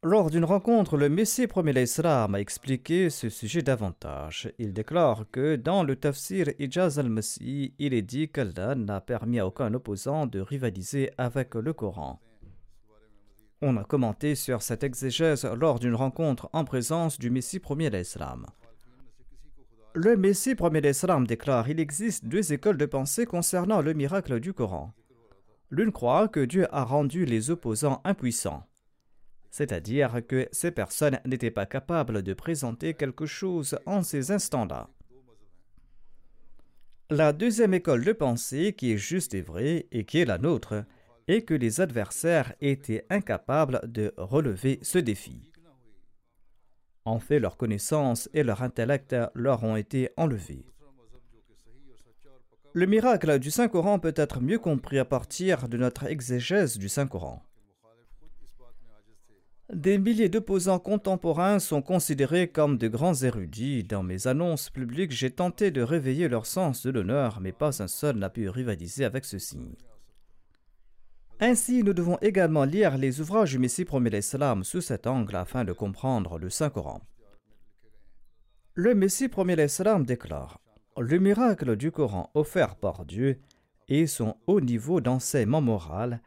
Lors 0.06 0.28
d'une 0.28 0.44
rencontre, 0.44 0.98
le 0.98 1.08
Messie 1.08 1.46
premier 1.46 1.72
l'Islam 1.72 2.34
a 2.34 2.38
expliqué 2.38 3.08
ce 3.08 3.30
sujet 3.30 3.62
davantage. 3.62 4.52
Il 4.58 4.74
déclare 4.74 5.24
que 5.32 5.56
dans 5.56 5.82
le 5.82 5.96
tafsir 5.96 6.50
Ijaz 6.58 6.98
al-Masih, 6.98 7.72
il 7.78 7.94
est 7.94 8.02
dit 8.02 8.28
qu'Allah 8.28 8.74
n'a 8.74 9.00
permis 9.00 9.40
à 9.40 9.46
aucun 9.46 9.72
opposant 9.72 10.26
de 10.26 10.40
rivaliser 10.40 11.10
avec 11.16 11.54
le 11.54 11.72
Coran. 11.72 12.20
On 13.62 13.78
a 13.78 13.84
commenté 13.84 14.34
sur 14.34 14.60
cette 14.60 14.84
exégèse 14.84 15.46
lors 15.46 15.78
d'une 15.78 15.94
rencontre 15.94 16.50
en 16.52 16.66
présence 16.66 17.18
du 17.18 17.30
Messie 17.30 17.58
premier 17.58 17.88
l'Islam. 17.88 18.44
Le 19.94 20.18
Messie 20.18 20.54
premier 20.54 20.82
l'Islam 20.82 21.26
déclare 21.26 21.70
il 21.70 21.80
existe 21.80 22.26
deux 22.26 22.52
écoles 22.52 22.76
de 22.76 22.84
pensée 22.84 23.24
concernant 23.24 23.80
le 23.80 23.94
miracle 23.94 24.38
du 24.38 24.52
Coran. 24.52 24.92
L'une 25.70 25.92
croit 25.92 26.28
que 26.28 26.40
Dieu 26.40 26.66
a 26.72 26.84
rendu 26.84 27.24
les 27.24 27.50
opposants 27.50 28.02
impuissants 28.04 28.66
c'est-à-dire 29.54 30.20
que 30.26 30.48
ces 30.50 30.72
personnes 30.72 31.20
n'étaient 31.24 31.52
pas 31.52 31.64
capables 31.64 32.24
de 32.24 32.34
présenter 32.34 32.92
quelque 32.94 33.24
chose 33.24 33.78
en 33.86 34.02
ces 34.02 34.32
instants-là. 34.32 34.90
La 37.08 37.32
deuxième 37.32 37.72
école 37.72 38.04
de 38.04 38.10
pensée 38.10 38.72
qui 38.72 38.90
est 38.90 38.96
juste 38.96 39.32
et 39.32 39.42
vraie 39.42 39.86
et 39.92 40.06
qui 40.06 40.18
est 40.18 40.24
la 40.24 40.38
nôtre 40.38 40.84
est 41.28 41.42
que 41.42 41.54
les 41.54 41.80
adversaires 41.80 42.52
étaient 42.60 43.06
incapables 43.10 43.80
de 43.84 44.12
relever 44.16 44.80
ce 44.82 44.98
défi. 44.98 45.52
En 47.04 47.20
fait, 47.20 47.38
leur 47.38 47.56
connaissance 47.56 48.28
et 48.34 48.42
leur 48.42 48.60
intellect 48.60 49.14
leur 49.34 49.62
ont 49.62 49.76
été 49.76 50.10
enlevés. 50.16 50.66
Le 52.72 52.86
miracle 52.86 53.38
du 53.38 53.52
Saint-Coran 53.52 54.00
peut 54.00 54.14
être 54.16 54.40
mieux 54.40 54.58
compris 54.58 54.98
à 54.98 55.04
partir 55.04 55.68
de 55.68 55.76
notre 55.76 56.06
exégèse 56.06 56.76
du 56.76 56.88
Saint-Coran. 56.88 57.40
Des 59.72 59.96
milliers 59.96 60.29
d'opposants 60.29 60.79
contemporains 60.79 61.59
sont 61.59 61.81
considérés 61.81 62.48
comme 62.48 62.77
de 62.77 62.87
grands 62.87 63.14
érudits. 63.14 63.83
Dans 63.83 64.03
mes 64.03 64.27
annonces 64.27 64.68
publiques, 64.68 65.12
j'ai 65.12 65.31
tenté 65.31 65.70
de 65.70 65.81
réveiller 65.81 66.29
leur 66.29 66.44
sens 66.44 66.85
de 66.85 66.90
l'honneur, 66.90 67.40
mais 67.40 67.53
pas 67.53 67.83
un 67.83 67.88
seul 67.88 68.16
n'a 68.16 68.29
pu 68.29 68.48
rivaliser 68.50 69.07
avec 69.07 69.24
ceux-ci. 69.24 69.79
Ainsi, 71.40 71.83
nous 71.83 71.94
devons 71.94 72.18
également 72.20 72.64
lire 72.64 72.98
les 72.98 73.20
ouvrages 73.20 73.53
du 73.53 73.59
Messie 73.59 73.87
premier 73.87 74.11
l'Islam 74.11 74.64
sous 74.64 74.83
cet 74.83 75.07
angle 75.07 75.35
afin 75.35 75.64
de 75.64 75.72
comprendre 75.72 76.38
le 76.38 76.50
Saint-Coran. 76.50 77.00
Le 78.74 78.94
Messie 78.94 79.29
premier 79.29 79.57
l'Islam 79.57 80.05
déclare 80.05 80.61
Le 80.98 81.18
miracle 81.18 81.77
du 81.77 81.90
Coran 81.90 82.31
offert 82.35 82.77
par 82.77 83.07
Dieu 83.07 83.40
et 83.88 84.07
son 84.07 84.37
haut 84.46 84.61
niveau 84.61 85.00
d'enseignement 85.00 85.62
moral 85.62 86.20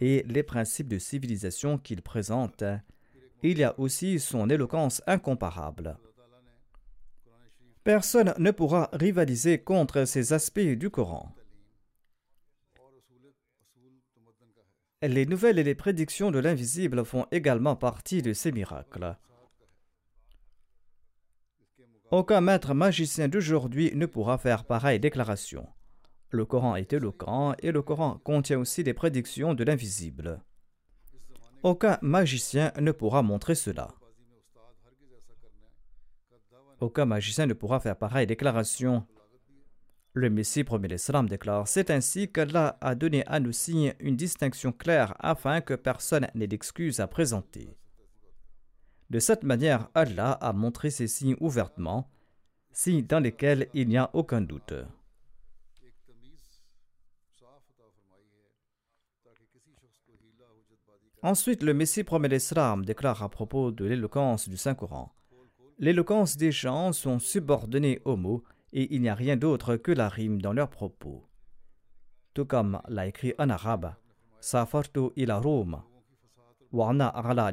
et 0.00 0.24
les 0.26 0.42
principes 0.42 0.88
de 0.88 0.98
civilisation 0.98 1.78
qu'il 1.78 2.02
présente, 2.02 2.64
il 3.42 3.58
y 3.58 3.64
a 3.64 3.78
aussi 3.78 4.18
son 4.18 4.48
éloquence 4.48 5.02
incomparable. 5.06 5.98
Personne 7.84 8.34
ne 8.38 8.50
pourra 8.50 8.88
rivaliser 8.92 9.58
contre 9.58 10.06
ces 10.06 10.32
aspects 10.32 10.60
du 10.60 10.90
Coran. 10.90 11.34
Les 15.02 15.26
nouvelles 15.26 15.58
et 15.58 15.64
les 15.64 15.74
prédictions 15.74 16.30
de 16.30 16.38
l'invisible 16.38 17.04
font 17.04 17.26
également 17.30 17.76
partie 17.76 18.22
de 18.22 18.32
ces 18.32 18.52
miracles. 18.52 19.18
Aucun 22.10 22.40
maître 22.40 22.72
magicien 22.72 23.28
d'aujourd'hui 23.28 23.92
ne 23.94 24.06
pourra 24.06 24.38
faire 24.38 24.64
pareille 24.64 25.00
déclaration. 25.00 25.68
Le 26.34 26.44
Coran 26.44 26.74
est 26.74 26.92
éloquent 26.92 27.54
et 27.62 27.70
le 27.70 27.80
Coran 27.80 28.18
contient 28.24 28.58
aussi 28.58 28.82
des 28.82 28.92
prédictions 28.92 29.54
de 29.54 29.62
l'invisible. 29.62 30.42
Aucun 31.62 31.96
magicien 32.02 32.72
ne 32.80 32.90
pourra 32.90 33.22
montrer 33.22 33.54
cela. 33.54 33.94
Aucun 36.80 37.04
magicien 37.04 37.46
ne 37.46 37.54
pourra 37.54 37.78
faire 37.78 37.96
pareille 37.96 38.26
déclaration 38.26 39.06
le 40.16 40.28
Messie 40.30 40.62
premier 40.62 40.88
l'Islam 40.88 41.28
déclare 41.28 41.66
C'est 41.66 41.90
ainsi 41.90 42.30
qu'Allah 42.30 42.78
a 42.80 42.94
donné 42.94 43.24
à 43.26 43.38
nos 43.40 43.50
signes 43.50 43.94
une 43.98 44.16
distinction 44.16 44.72
claire 44.72 45.14
afin 45.18 45.60
que 45.60 45.74
personne 45.74 46.28
n'ait 46.34 46.46
d'excuses 46.46 47.00
à 47.00 47.08
présenter. 47.08 47.76
De 49.10 49.18
cette 49.18 49.42
manière, 49.42 49.88
Allah 49.94 50.32
a 50.32 50.52
montré 50.52 50.90
ces 50.90 51.08
signes 51.08 51.36
ouvertement, 51.40 52.10
signes 52.72 53.04
dans 53.04 53.18
lesquels 53.18 53.68
il 53.74 53.88
n'y 53.88 53.98
a 53.98 54.10
aucun 54.14 54.40
doute. 54.40 54.74
Ensuite, 61.22 61.62
le 61.62 61.72
Messie 61.72 62.04
premier 62.04 62.28
l'Islam 62.28 62.84
déclare 62.84 63.22
à 63.22 63.30
propos 63.30 63.70
de 63.70 63.86
l'éloquence 63.86 64.48
du 64.48 64.58
Saint-Coran 64.58 65.14
L'éloquence 65.78 66.36
des 66.36 66.52
gens 66.52 66.92
sont 66.92 67.18
subordonnés 67.18 68.00
aux 68.04 68.16
mots 68.16 68.44
et 68.72 68.94
il 68.94 69.00
n'y 69.00 69.08
a 69.08 69.14
rien 69.14 69.36
d'autre 69.36 69.76
que 69.76 69.90
la 69.90 70.08
rime 70.08 70.42
dans 70.42 70.52
leurs 70.52 70.70
propos. 70.70 71.26
Tout 72.34 72.44
comme 72.44 72.80
l'a 72.88 73.06
écrit 73.06 73.34
en 73.38 73.48
arabe, 73.48 73.94
Safartu 74.40 75.10
ila 75.16 75.40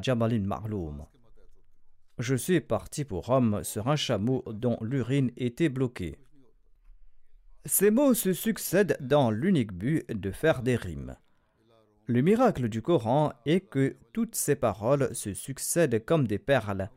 jamalin 0.02 1.06
Je 2.18 2.34
suis 2.34 2.60
parti 2.60 3.04
pour 3.04 3.26
Rome 3.26 3.64
sur 3.64 3.88
un 3.88 3.96
chameau 3.96 4.44
dont 4.48 4.76
l'urine 4.82 5.30
était 5.36 5.68
bloquée. 5.68 6.18
Ces 7.64 7.90
mots 7.90 8.14
se 8.14 8.32
succèdent 8.32 8.98
dans 9.00 9.30
l'unique 9.30 9.72
but 9.72 10.04
de 10.08 10.30
faire 10.30 10.62
des 10.62 10.76
rimes. 10.76 11.16
Le 12.06 12.20
miracle 12.20 12.68
du 12.68 12.82
Coran 12.82 13.32
est 13.46 13.60
que 13.60 13.96
toutes 14.12 14.34
ces 14.34 14.56
paroles 14.56 15.14
se 15.14 15.34
succèdent 15.34 16.04
comme 16.04 16.26
des 16.26 16.38
perles 16.38 16.90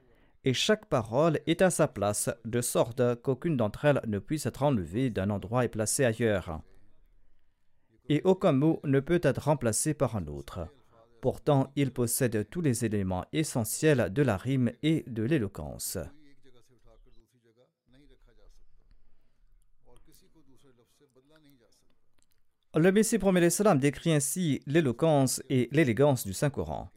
et 0.45 0.53
chaque 0.53 0.85
parole 0.85 1.39
est 1.47 1.63
à 1.63 1.71
sa 1.71 1.87
place, 1.87 2.29
de 2.45 2.61
sorte 2.61 3.01
qu'aucune 3.21 3.57
d'entre 3.57 3.85
elles 3.85 4.01
ne 4.07 4.19
puisse 4.19 4.45
être 4.45 4.61
enlevée 4.63 5.09
d'un 5.09 5.31
endroit 5.31 5.65
et 5.65 5.69
placée 5.69 6.05
ailleurs. 6.05 6.61
Et 8.09 8.21
aucun 8.23 8.51
mot 8.51 8.79
ne 8.83 8.99
peut 8.99 9.19
être 9.23 9.45
remplacé 9.45 9.95
par 9.95 10.15
un 10.15 10.27
autre. 10.27 10.67
Pourtant, 11.19 11.71
il 11.75 11.91
possède 11.91 12.47
tous 12.49 12.61
les 12.61 12.85
éléments 12.85 13.25
essentiels 13.33 14.13
de 14.13 14.21
la 14.21 14.37
rime 14.37 14.71
et 14.83 15.03
de 15.07 15.23
l'éloquence. 15.23 15.97
Le 22.77 22.91
Messie 22.91 23.19
premier 23.19 23.39
l'Islam 23.39 23.79
décrit 23.79 24.11
ainsi 24.11 24.61
l'éloquence 24.67 25.41
et 25.49 25.69
l'élégance 25.71 26.27
du 26.27 26.33
Saint-Coran. 26.33 26.89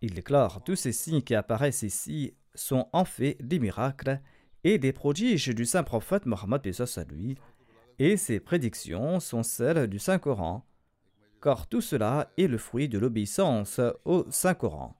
Il 0.00 0.14
déclare 0.14 0.62
tous 0.62 0.76
ces 0.76 0.92
signes 0.92 1.22
qui 1.22 1.34
apparaissent 1.34 1.82
ici 1.82 2.36
sont 2.54 2.88
en 2.92 3.04
fait 3.04 3.36
des 3.40 3.58
miracles 3.58 4.20
et 4.62 4.78
des 4.78 4.92
prodiges 4.92 5.48
du 5.48 5.64
saint 5.64 5.82
prophète 5.82 6.24
Mohammed 6.24 6.62
à 6.64 7.04
lui, 7.04 7.36
et 7.98 8.16
ses 8.16 8.38
prédictions 8.38 9.18
sont 9.18 9.42
celles 9.42 9.88
du 9.88 9.98
Saint-Coran, 9.98 10.64
car 11.42 11.66
tout 11.66 11.80
cela 11.80 12.30
est 12.38 12.46
le 12.46 12.58
fruit 12.58 12.88
de 12.88 13.00
l'obéissance 13.00 13.80
au 14.04 14.24
Saint-Coran. 14.30 14.94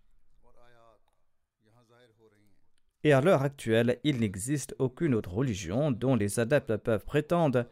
Et 3.04 3.12
à 3.12 3.20
l'heure 3.20 3.42
actuelle, 3.42 4.00
il 4.02 4.18
n'existe 4.18 4.74
aucune 4.80 5.14
autre 5.14 5.32
religion 5.32 5.92
dont 5.92 6.16
les 6.16 6.40
adeptes 6.40 6.76
peuvent 6.78 7.04
prétendre 7.04 7.66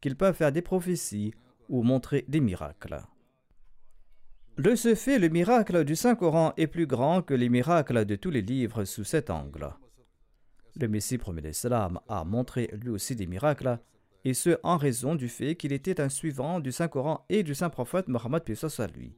qu'ils 0.00 0.16
peuvent 0.16 0.34
faire 0.34 0.50
des 0.50 0.62
prophéties 0.62 1.32
ou 1.68 1.82
montrer 1.82 2.24
des 2.28 2.40
miracles. 2.40 3.02
De 4.58 4.74
ce 4.74 4.94
fait, 4.94 5.18
le 5.18 5.28
miracle 5.28 5.84
du 5.84 5.96
Saint-Coran 5.96 6.52
est 6.58 6.66
plus 6.66 6.86
grand 6.86 7.22
que 7.22 7.32
les 7.32 7.48
miracles 7.48 8.04
de 8.04 8.16
tous 8.16 8.30
les 8.30 8.42
livres 8.42 8.84
sous 8.84 9.04
cet 9.04 9.30
angle. 9.30 9.72
Le 10.78 10.88
Messie 10.88 11.18
premier 11.18 11.40
l'Islam 11.40 12.00
a 12.08 12.24
montré 12.24 12.68
lui 12.72 12.90
aussi 12.90 13.16
des 13.16 13.26
miracles, 13.26 13.78
et 14.24 14.34
ce 14.34 14.58
en 14.62 14.76
raison 14.76 15.14
du 15.14 15.28
fait 15.28 15.56
qu'il 15.56 15.72
était 15.72 16.00
un 16.00 16.08
suivant 16.08 16.60
du 16.60 16.70
Saint-Coran 16.70 17.24
et 17.28 17.42
du 17.42 17.54
Saint-Prophète 17.54 18.08
Mohammed 18.08 18.42
à 18.78 18.86
lui. 18.88 19.14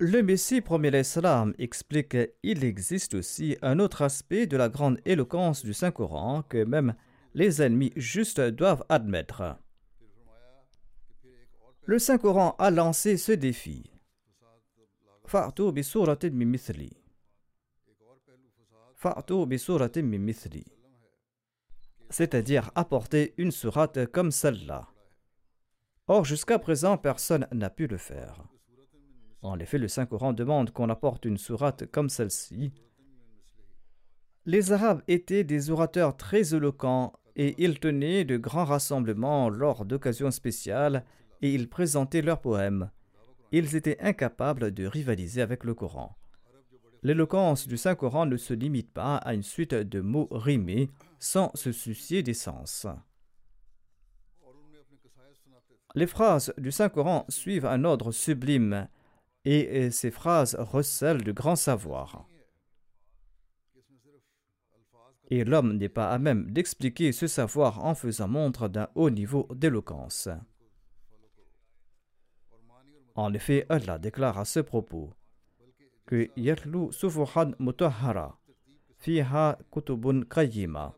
Le 0.00 0.22
Messie 0.22 0.60
premier 0.60 0.90
l'Islam 0.90 1.54
explique 1.58 2.16
qu'il 2.40 2.64
existe 2.64 3.14
aussi 3.14 3.58
un 3.62 3.78
autre 3.78 4.02
aspect 4.02 4.46
de 4.46 4.56
la 4.56 4.68
grande 4.68 5.00
éloquence 5.04 5.64
du 5.64 5.74
Saint-Coran 5.74 6.42
que 6.48 6.64
même 6.64 6.94
les 7.34 7.60
ennemis 7.60 7.92
justes 7.96 8.40
doivent 8.40 8.84
admettre. 8.88 9.58
Le 11.88 11.98
Saint-Coran 11.98 12.54
a 12.58 12.70
lancé 12.70 13.16
ce 13.16 13.32
défi. 13.32 13.90
C'est-à-dire 22.10 22.70
apporter 22.74 23.32
une 23.38 23.50
sourate 23.50 24.04
comme 24.04 24.30
celle-là. 24.30 24.88
Or, 26.08 26.26
jusqu'à 26.26 26.58
présent, 26.58 26.98
personne 26.98 27.48
n'a 27.52 27.70
pu 27.70 27.86
le 27.86 27.96
faire. 27.96 28.44
En 29.40 29.58
effet, 29.58 29.78
le 29.78 29.88
Saint-Coran 29.88 30.34
demande 30.34 30.72
qu'on 30.72 30.90
apporte 30.90 31.24
une 31.24 31.38
sourate 31.38 31.86
comme 31.86 32.10
celle-ci. 32.10 32.70
Les 34.44 34.72
Arabes 34.72 35.00
étaient 35.08 35.42
des 35.42 35.70
orateurs 35.70 36.18
très 36.18 36.54
éloquents 36.54 37.14
et 37.34 37.54
ils 37.56 37.80
tenaient 37.80 38.26
de 38.26 38.36
grands 38.36 38.66
rassemblements 38.66 39.48
lors 39.48 39.86
d'occasions 39.86 40.30
spéciales 40.30 41.02
et 41.42 41.52
ils 41.52 41.68
présentaient 41.68 42.22
leurs 42.22 42.40
poèmes. 42.40 42.90
Ils 43.52 43.76
étaient 43.76 44.00
incapables 44.00 44.72
de 44.72 44.86
rivaliser 44.86 45.42
avec 45.42 45.64
le 45.64 45.74
Coran. 45.74 46.16
L'éloquence 47.02 47.68
du 47.68 47.76
Saint-Coran 47.76 48.26
ne 48.26 48.36
se 48.36 48.52
limite 48.52 48.92
pas 48.92 49.16
à 49.16 49.34
une 49.34 49.42
suite 49.42 49.74
de 49.74 50.00
mots 50.00 50.28
rimés 50.30 50.90
sans 51.18 51.50
se 51.54 51.72
soucier 51.72 52.22
des 52.22 52.34
sens. 52.34 52.86
Les 55.94 56.06
phrases 56.06 56.52
du 56.58 56.70
Saint-Coran 56.70 57.24
suivent 57.28 57.66
un 57.66 57.84
ordre 57.84 58.12
sublime 58.12 58.88
et 59.44 59.90
ces 59.90 60.10
phrases 60.10 60.56
recèlent 60.58 61.24
de 61.24 61.32
grands 61.32 61.56
savoirs. 61.56 62.26
Et 65.30 65.44
l'homme 65.44 65.74
n'est 65.74 65.88
pas 65.88 66.10
à 66.10 66.18
même 66.18 66.50
d'expliquer 66.50 67.12
ce 67.12 67.26
savoir 67.26 67.84
en 67.84 67.94
faisant 67.94 68.28
montre 68.28 68.68
d'un 68.68 68.88
haut 68.94 69.10
niveau 69.10 69.48
d'éloquence. 69.54 70.28
En 73.18 73.34
effet, 73.34 73.66
Allah 73.68 73.98
déclare 73.98 74.38
à 74.38 74.44
ce 74.44 74.60
propos 74.60 75.12
que 76.06 76.28
Yatlu 76.36 76.92
Sufuhan 76.92 77.50
Mutahara 77.58 78.38
Fiha 78.96 79.58
Kutubun 79.72 80.22
Kayyima, 80.22 80.94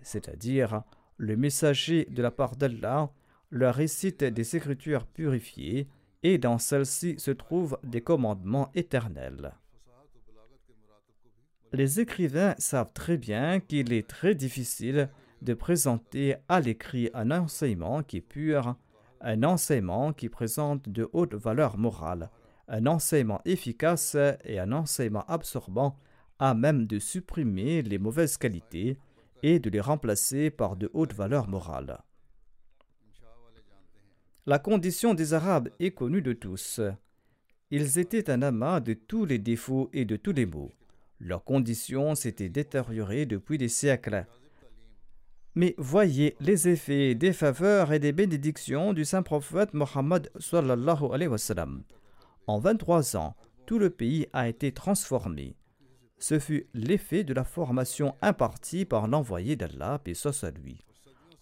c'est-à-dire 0.00 0.84
le 1.18 1.36
messager 1.36 2.06
de 2.06 2.22
la 2.22 2.30
part 2.30 2.56
d'Allah 2.56 3.10
leur 3.50 3.74
récite 3.74 4.24
des 4.24 4.56
écritures 4.56 5.04
purifiées 5.04 5.86
et 6.22 6.38
dans 6.38 6.56
celles-ci 6.56 7.16
se 7.18 7.30
trouvent 7.30 7.78
des 7.84 8.00
commandements 8.00 8.70
éternels. 8.74 9.52
Les 11.74 12.00
écrivains 12.00 12.54
savent 12.56 12.94
très 12.94 13.18
bien 13.18 13.60
qu'il 13.60 13.92
est 13.92 14.08
très 14.08 14.34
difficile 14.34 15.10
de 15.42 15.52
présenter 15.52 16.36
à 16.48 16.60
l'écrit 16.60 17.10
un 17.12 17.30
enseignement 17.30 18.02
qui 18.02 18.16
est 18.16 18.22
pur, 18.22 18.76
un 19.24 19.42
enseignement 19.42 20.12
qui 20.12 20.28
présente 20.28 20.88
de 20.88 21.08
hautes 21.12 21.34
valeurs 21.34 21.78
morales, 21.78 22.30
un 22.68 22.86
enseignement 22.86 23.40
efficace 23.44 24.16
et 24.44 24.58
un 24.58 24.70
enseignement 24.70 25.24
absorbant 25.26 25.98
à 26.38 26.54
même 26.54 26.86
de 26.86 26.98
supprimer 26.98 27.82
les 27.82 27.98
mauvaises 27.98 28.36
qualités 28.36 28.98
et 29.42 29.58
de 29.58 29.70
les 29.70 29.80
remplacer 29.80 30.50
par 30.50 30.76
de 30.76 30.90
hautes 30.92 31.14
valeurs 31.14 31.48
morales. 31.48 32.02
La 34.46 34.58
condition 34.58 35.14
des 35.14 35.32
Arabes 35.32 35.70
est 35.80 35.92
connue 35.92 36.20
de 36.20 36.34
tous. 36.34 36.80
Ils 37.70 37.98
étaient 37.98 38.30
un 38.30 38.42
amas 38.42 38.80
de 38.80 38.92
tous 38.92 39.24
les 39.24 39.38
défauts 39.38 39.88
et 39.94 40.04
de 40.04 40.16
tous 40.16 40.32
les 40.32 40.44
maux. 40.44 40.70
Leur 41.18 41.44
condition 41.44 42.14
s'était 42.14 42.50
détériorée 42.50 43.24
depuis 43.24 43.56
des 43.56 43.70
siècles. 43.70 44.26
Mais 45.56 45.74
voyez 45.78 46.36
les 46.40 46.68
effets 46.68 47.14
des 47.14 47.32
faveurs 47.32 47.92
et 47.92 48.00
des 48.00 48.12
bénédictions 48.12 48.92
du 48.92 49.04
saint 49.04 49.22
prophète 49.22 49.72
Mohammed 49.72 50.30
sallallahu 50.40 51.12
alayhi 51.12 51.28
wa 51.28 51.66
En 52.48 52.58
23 52.58 53.16
ans, 53.16 53.36
tout 53.66 53.78
le 53.78 53.90
pays 53.90 54.26
a 54.32 54.48
été 54.48 54.72
transformé. 54.72 55.56
Ce 56.18 56.38
fut 56.38 56.66
l'effet 56.74 57.22
de 57.22 57.34
la 57.34 57.44
formation 57.44 58.16
impartie 58.20 58.84
par 58.84 59.06
l'envoyé 59.06 59.56
d'Allah, 59.56 60.00
et 60.06 60.14
à. 60.14 60.84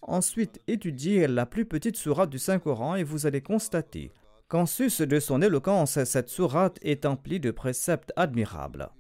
Ensuite, 0.03 0.61
étudiez 0.67 1.27
la 1.27 1.47
plus 1.47 1.65
petite 1.65 1.97
sourate 1.97 2.31
du 2.31 2.39
Saint-Coran 2.39 2.97
et 2.97 3.05
vous 3.05 3.27
allez 3.27 3.41
constater 3.41 4.11
qu'en 4.49 4.67
sus 4.67 5.01
de 5.01 5.21
son 5.21 5.41
éloquence, 5.41 6.03
cette 6.05 6.29
sourate 6.29 6.79
est 6.83 7.07
emplie 7.07 7.41
de 7.41 7.51
préceptes 7.51 8.13
admirables. 8.17 8.91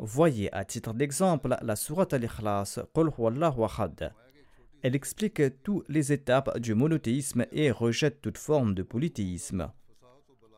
Voyez 0.00 0.52
à 0.52 0.64
titre 0.64 0.94
d'exemple 0.94 1.56
la 1.62 1.76
sourate 1.76 2.14
Al-Ikhlas, 2.14 2.80
Elle 4.82 4.96
explique 4.96 5.42
toutes 5.62 5.88
les 5.88 6.12
étapes 6.12 6.58
du 6.58 6.74
monothéisme 6.74 7.46
et 7.52 7.70
rejette 7.70 8.20
toute 8.20 8.38
forme 8.38 8.74
de 8.74 8.82
polythéisme. 8.82 9.70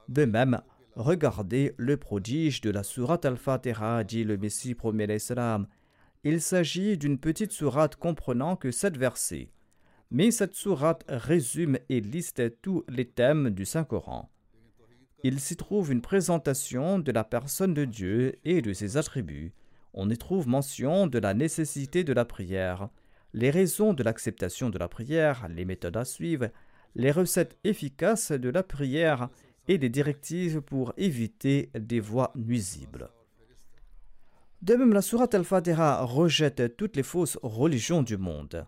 De 0.09 0.25
même, 0.25 0.61
regardez 0.97 1.75
le 1.77 1.97
prodige 1.97 2.61
de 2.61 2.71
la 2.71 2.83
sourate 2.83 3.25
Al-Fatiha, 3.25 4.05
dit 4.05 4.25
le 4.25 4.37
Messie 4.37 4.75
premier 4.75 5.07
l'Islam. 5.07 5.67
Il 6.25 6.41
s'agit 6.41 6.97
d'une 6.97 7.19
petite 7.19 7.53
sourate 7.53 7.97
comprenant 7.97 8.57
que 8.57 8.71
sept 8.71 8.97
versets 8.97 9.51
mais 10.15 10.31
cette 10.31 10.55
sourate 10.55 11.05
résume 11.09 11.77
et 11.89 12.01
liste 12.01 12.61
tous 12.63 12.85
les 12.89 13.05
thèmes 13.05 13.51
du 13.51 13.65
Saint-Coran. 13.65 14.31
Il 15.25 15.41
s'y 15.41 15.57
trouve 15.57 15.91
une 15.91 16.03
présentation 16.03 17.01
de 17.01 17.11
la 17.11 17.25
personne 17.25 17.75
de 17.75 17.85
Dieu 17.85 18.37
et 18.45 18.63
de 18.63 18.73
ses 18.73 18.97
attributs. 18.97 19.53
On 19.93 20.09
y 20.09 20.17
trouve 20.17 20.47
mention 20.47 21.09
de 21.09 21.19
la 21.19 21.35
nécessité 21.35 22.05
de 22.05 22.13
la 22.13 22.25
prière, 22.25 22.91
les 23.35 23.51
raisons 23.51 23.93
de 23.93 24.05
l'acceptation 24.05 24.71
de 24.71 24.79
la 24.79 24.89
prière, 24.89 25.49
les 25.51 25.65
méthodes 25.65 25.97
à 25.97 26.05
suivre, 26.05 26.49
les 26.95 27.11
recettes 27.11 27.59
efficaces 27.65 28.31
de 28.31 28.49
la 28.49 28.63
prière 28.63 29.29
et 29.67 29.77
des 29.77 29.89
directives 29.89 30.61
pour 30.61 30.95
éviter 30.97 31.71
des 31.75 31.99
voies 31.99 32.33
nuisibles. 32.37 33.11
De 34.63 34.77
même, 34.77 34.93
la 34.93 35.03
sourate 35.03 35.35
Al-Fatiha 35.35 36.03
rejette 36.05 36.77
toutes 36.77 36.97
les 36.97 37.03
fausses 37.03 37.39
religions 37.43 38.03
du 38.03 38.17
monde. 38.17 38.67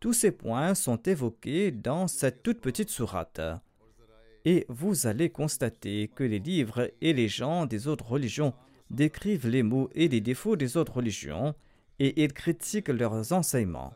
Tous 0.00 0.12
ces 0.12 0.32
points 0.32 0.74
sont 0.74 1.00
évoqués 1.04 1.70
dans 1.70 2.08
cette 2.08 2.42
toute 2.42 2.60
petite 2.60 2.90
sourate. 2.90 3.40
Et 4.44 4.66
vous 4.68 5.06
allez 5.06 5.30
constater 5.30 6.08
que 6.08 6.24
les 6.24 6.40
livres 6.40 6.90
et 7.00 7.12
les 7.12 7.28
gens 7.28 7.64
des 7.64 7.86
autres 7.86 8.08
religions 8.08 8.54
décrivent 8.90 9.46
les 9.46 9.62
mots 9.62 9.88
et 9.94 10.08
les 10.08 10.20
défauts 10.20 10.56
des 10.56 10.76
autres 10.76 10.96
religions 10.96 11.54
et 12.00 12.24
ils 12.24 12.32
critiquent 12.32 12.88
leurs 12.88 13.32
enseignements. 13.32 13.94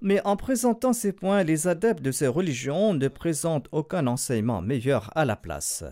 Mais 0.00 0.24
en 0.24 0.36
présentant 0.36 0.92
ces 0.92 1.12
points, 1.12 1.42
les 1.42 1.66
adeptes 1.66 2.02
de 2.02 2.12
ces 2.12 2.28
religions 2.28 2.94
ne 2.94 3.08
présentent 3.08 3.68
aucun 3.72 4.06
enseignement 4.06 4.62
meilleur 4.62 5.10
à 5.16 5.24
la 5.24 5.36
place. 5.36 5.84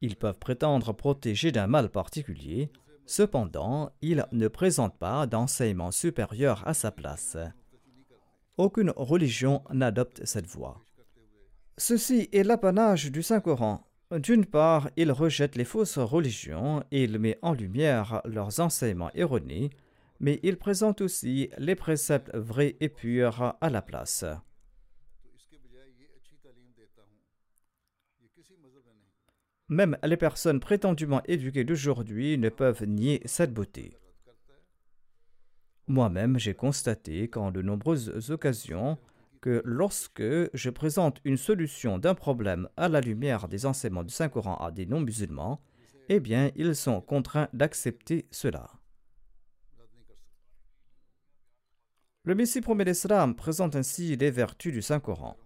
Ils 0.00 0.16
peuvent 0.16 0.38
prétendre 0.38 0.92
protéger 0.92 1.52
d'un 1.52 1.66
mal 1.66 1.90
particulier, 1.90 2.70
cependant, 3.04 3.90
ils 4.00 4.24
ne 4.32 4.48
présentent 4.48 4.98
pas 4.98 5.26
d'enseignement 5.26 5.90
supérieur 5.90 6.66
à 6.66 6.74
sa 6.74 6.90
place. 6.90 7.36
Aucune 8.56 8.92
religion 8.94 9.62
n'adopte 9.70 10.24
cette 10.24 10.46
voie. 10.46 10.80
Ceci 11.78 12.28
est 12.32 12.42
l'apanage 12.42 13.10
du 13.10 13.22
Saint-Coran. 13.22 13.89
D'une 14.12 14.44
part, 14.44 14.90
il 14.96 15.12
rejette 15.12 15.54
les 15.54 15.64
fausses 15.64 15.98
religions 15.98 16.82
et 16.90 17.04
il 17.04 17.18
met 17.20 17.38
en 17.42 17.52
lumière 17.52 18.20
leurs 18.24 18.58
enseignements 18.58 19.12
erronés, 19.14 19.70
mais 20.18 20.40
il 20.42 20.56
présente 20.56 21.00
aussi 21.00 21.48
les 21.58 21.76
préceptes 21.76 22.34
vrais 22.34 22.76
et 22.80 22.88
purs 22.88 23.54
à 23.60 23.70
la 23.70 23.82
place. 23.82 24.24
Même 29.68 29.96
les 30.02 30.16
personnes 30.16 30.58
prétendument 30.58 31.22
éduquées 31.26 31.62
d'aujourd'hui 31.62 32.36
ne 32.36 32.48
peuvent 32.48 32.84
nier 32.84 33.22
cette 33.26 33.54
beauté. 33.54 33.96
Moi-même, 35.86 36.36
j'ai 36.40 36.54
constaté 36.54 37.28
qu'en 37.28 37.52
de 37.52 37.62
nombreuses 37.62 38.32
occasions, 38.32 38.98
que 39.40 39.62
lorsque 39.64 40.22
je 40.54 40.70
présente 40.70 41.20
une 41.24 41.36
solution 41.36 41.98
d'un 41.98 42.14
problème 42.14 42.68
à 42.76 42.88
la 42.88 43.00
lumière 43.00 43.48
des 43.48 43.66
enseignements 43.66 44.04
du 44.04 44.12
Saint-Coran 44.12 44.56
à 44.56 44.70
des 44.70 44.86
non-musulmans, 44.86 45.60
eh 46.08 46.20
bien, 46.20 46.50
ils 46.56 46.74
sont 46.74 47.00
contraints 47.00 47.48
d'accepter 47.52 48.26
cela. 48.30 48.70
Le 52.24 52.34
Messie 52.34 52.60
promet 52.60 52.84
l'Islam 52.84 53.34
présente 53.34 53.76
ainsi 53.76 54.16
les 54.16 54.30
vertus 54.30 54.72
du 54.72 54.82
Saint-Coran. 54.82 55.36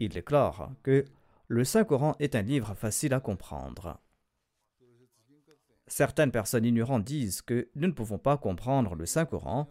Il 0.00 0.10
déclare 0.10 0.70
que 0.82 1.04
le 1.48 1.64
Saint-Coran 1.64 2.16
est 2.18 2.34
un 2.34 2.42
livre 2.42 2.74
facile 2.74 3.14
à 3.14 3.20
comprendre. 3.20 4.00
Certaines 5.86 6.32
personnes 6.32 6.64
ignorantes 6.64 7.04
disent 7.04 7.42
que 7.42 7.68
nous 7.74 7.86
ne 7.86 7.92
pouvons 7.92 8.18
pas 8.18 8.38
comprendre 8.38 8.94
le 8.94 9.06
Saint-Coran 9.06 9.68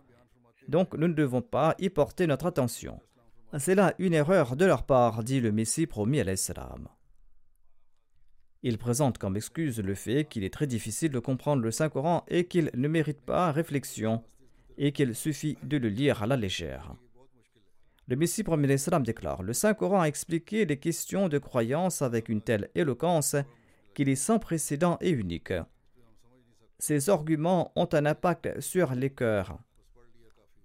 donc 0.67 0.95
nous 0.95 1.07
ne 1.07 1.13
devons 1.13 1.41
pas 1.41 1.75
y 1.79 1.89
porter 1.89 2.27
notre 2.27 2.47
attention. 2.47 2.99
C'est 3.57 3.75
là 3.75 3.93
une 3.99 4.13
erreur 4.13 4.57
de 4.57 4.65
leur 4.65 4.83
part, 4.83 5.23
dit 5.23 5.39
le 5.39 5.51
Messie 5.51 5.87
promis 5.87 6.19
à 6.19 6.25
l'Islam. 6.25 6.89
Il 8.63 8.77
présente 8.77 9.17
comme 9.17 9.37
excuse 9.37 9.79
le 9.79 9.95
fait 9.95 10.25
qu'il 10.25 10.43
est 10.43 10.53
très 10.53 10.67
difficile 10.67 11.11
de 11.11 11.19
comprendre 11.19 11.61
le 11.61 11.71
Saint-Coran 11.71 12.25
et 12.27 12.47
qu'il 12.47 12.69
ne 12.73 12.87
mérite 12.89 13.21
pas 13.21 13.51
réflexion 13.51 14.23
et 14.77 14.91
qu'il 14.91 15.15
suffit 15.15 15.57
de 15.63 15.77
le 15.77 15.87
lire 15.87 16.21
à 16.21 16.27
la 16.27 16.35
légère. 16.35 16.95
Le 18.07 18.17
Messie 18.17 18.43
promis 18.43 18.67
l'Islam 18.67 19.03
déclare 19.03 19.41
Le 19.41 19.53
Saint-Coran 19.53 20.01
a 20.01 20.07
expliqué 20.07 20.65
les 20.65 20.77
questions 20.77 21.29
de 21.29 21.37
croyance 21.37 22.01
avec 22.01 22.27
une 22.27 22.41
telle 22.41 22.69
éloquence 22.75 23.37
qu'il 23.93 24.09
est 24.09 24.15
sans 24.15 24.37
précédent 24.37 24.97
et 24.99 25.11
unique. 25.11 25.53
Ces 26.77 27.09
arguments 27.09 27.71
ont 27.77 27.87
un 27.93 28.05
impact 28.05 28.59
sur 28.59 28.93
les 28.95 29.11
cœurs 29.11 29.57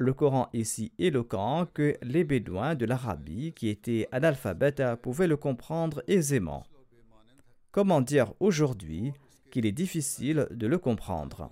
le 0.00 0.14
Coran 0.14 0.48
est 0.54 0.64
si 0.64 0.92
éloquent 0.98 1.66
que 1.74 1.94
les 2.00 2.24
Bédouins 2.24 2.74
de 2.74 2.86
l'Arabie, 2.86 3.52
qui 3.52 3.68
étaient 3.68 4.08
analphabètes, 4.12 4.82
pouvaient 5.02 5.26
le 5.26 5.36
comprendre 5.36 6.02
aisément. 6.08 6.64
Comment 7.70 8.00
dire 8.00 8.32
aujourd'hui 8.40 9.12
qu'il 9.50 9.66
est 9.66 9.72
difficile 9.72 10.48
de 10.52 10.66
le 10.66 10.78
comprendre? 10.78 11.50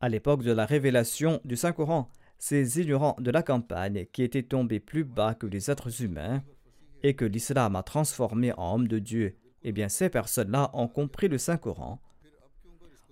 À 0.00 0.08
l'époque 0.08 0.44
de 0.44 0.52
la 0.52 0.64
révélation 0.64 1.40
du 1.44 1.56
Saint-Coran, 1.56 2.08
ces 2.38 2.80
ignorants 2.80 3.16
de 3.18 3.32
la 3.32 3.42
campagne 3.42 4.06
qui 4.12 4.22
étaient 4.22 4.44
tombés 4.44 4.78
plus 4.78 5.02
bas 5.02 5.34
que 5.34 5.48
les 5.48 5.72
êtres 5.72 6.02
humains 6.02 6.40
et 7.02 7.16
que 7.16 7.24
l'islam 7.24 7.74
a 7.74 7.82
transformés 7.82 8.52
en 8.52 8.76
hommes 8.76 8.86
de 8.86 9.00
Dieu, 9.00 9.36
eh 9.64 9.72
bien 9.72 9.88
ces 9.88 10.08
personnes-là 10.08 10.70
ont 10.72 10.88
compris 10.88 11.26
le 11.26 11.38
Saint-Coran. 11.38 12.00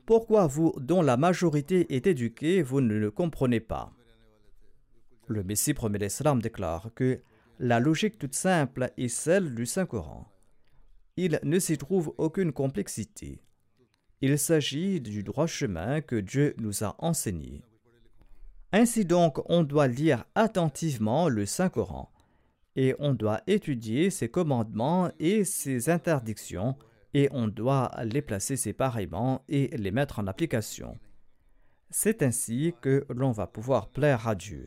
Pourquoi 0.06 0.46
vous, 0.46 0.72
dont 0.78 1.02
la 1.02 1.16
majorité 1.16 1.92
est 1.92 2.06
éduquée, 2.06 2.62
vous 2.62 2.80
ne 2.80 2.94
le 2.94 3.10
comprenez 3.10 3.58
pas? 3.58 3.92
Le 5.32 5.42
Messie 5.42 5.74
promet 5.74 5.98
l'Islam 5.98 6.40
déclare 6.40 6.90
que 6.94 7.20
la 7.58 7.80
logique 7.80 8.18
toute 8.18 8.34
simple 8.34 8.92
est 8.96 9.08
celle 9.08 9.54
du 9.54 9.66
Saint-Coran. 9.66 10.28
Il 11.16 11.40
ne 11.42 11.58
s'y 11.58 11.76
trouve 11.76 12.14
aucune 12.18 12.52
complexité. 12.52 13.42
Il 14.20 14.38
s'agit 14.38 15.00
du 15.00 15.22
droit 15.22 15.46
chemin 15.46 16.00
que 16.00 16.16
Dieu 16.16 16.54
nous 16.58 16.84
a 16.84 16.94
enseigné. 16.98 17.62
Ainsi 18.72 19.04
donc, 19.04 19.38
on 19.50 19.64
doit 19.64 19.88
lire 19.88 20.24
attentivement 20.34 21.28
le 21.28 21.44
Saint-Coran 21.44 22.10
et 22.76 22.94
on 22.98 23.12
doit 23.12 23.42
étudier 23.46 24.10
ses 24.10 24.30
commandements 24.30 25.10
et 25.18 25.44
ses 25.44 25.90
interdictions 25.90 26.76
et 27.14 27.28
on 27.32 27.48
doit 27.48 27.90
les 28.04 28.22
placer 28.22 28.56
séparément 28.56 29.44
et 29.48 29.68
les 29.76 29.90
mettre 29.90 30.18
en 30.18 30.26
application. 30.26 30.98
C'est 31.90 32.22
ainsi 32.22 32.74
que 32.80 33.04
l'on 33.10 33.32
va 33.32 33.46
pouvoir 33.46 33.90
plaire 33.90 34.26
à 34.26 34.34
Dieu. 34.34 34.66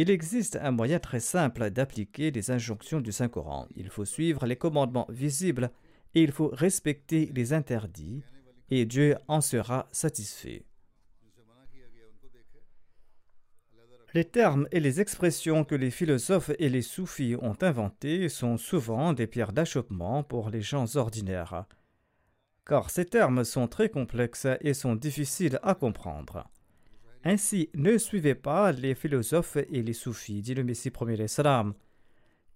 Il 0.00 0.10
existe 0.10 0.54
un 0.62 0.70
moyen 0.70 1.00
très 1.00 1.18
simple 1.18 1.70
d'appliquer 1.70 2.30
les 2.30 2.52
injonctions 2.52 3.00
du 3.00 3.10
Saint-Coran. 3.10 3.66
Il 3.74 3.88
faut 3.88 4.04
suivre 4.04 4.46
les 4.46 4.54
commandements 4.54 5.08
visibles 5.08 5.72
et 6.14 6.22
il 6.22 6.30
faut 6.30 6.50
respecter 6.52 7.32
les 7.34 7.52
interdits 7.52 8.22
et 8.70 8.86
Dieu 8.86 9.16
en 9.26 9.40
sera 9.40 9.88
satisfait. 9.90 10.64
Les 14.14 14.24
termes 14.24 14.68
et 14.70 14.78
les 14.78 15.00
expressions 15.00 15.64
que 15.64 15.74
les 15.74 15.90
philosophes 15.90 16.52
et 16.60 16.68
les 16.68 16.82
soufis 16.82 17.34
ont 17.34 17.58
inventés 17.60 18.28
sont 18.28 18.56
souvent 18.56 19.12
des 19.12 19.26
pierres 19.26 19.52
d'achoppement 19.52 20.22
pour 20.22 20.50
les 20.50 20.62
gens 20.62 20.94
ordinaires, 20.94 21.64
car 22.64 22.90
ces 22.90 23.04
termes 23.04 23.42
sont 23.42 23.66
très 23.66 23.88
complexes 23.88 24.46
et 24.60 24.74
sont 24.74 24.94
difficiles 24.94 25.58
à 25.64 25.74
comprendre. 25.74 26.48
Ainsi, 27.28 27.68
ne 27.74 27.98
suivez 27.98 28.34
pas 28.34 28.72
les 28.72 28.94
philosophes 28.94 29.58
et 29.58 29.82
les 29.82 29.92
soufis, 29.92 30.40
dit 30.40 30.54
le 30.54 30.64
Messie 30.64 30.88
premier 30.88 31.28
salam. 31.28 31.74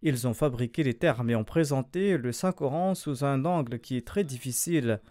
Ils 0.00 0.26
ont 0.26 0.32
fabriqué 0.32 0.82
les 0.82 0.94
termes 0.94 1.28
et 1.28 1.36
ont 1.36 1.44
présenté 1.44 2.16
le 2.16 2.32
Saint-Coran 2.32 2.94
sous 2.94 3.22
un 3.22 3.44
angle 3.44 3.80
qui 3.80 3.98
est 3.98 4.06
très 4.06 4.24
difficile, 4.24 5.02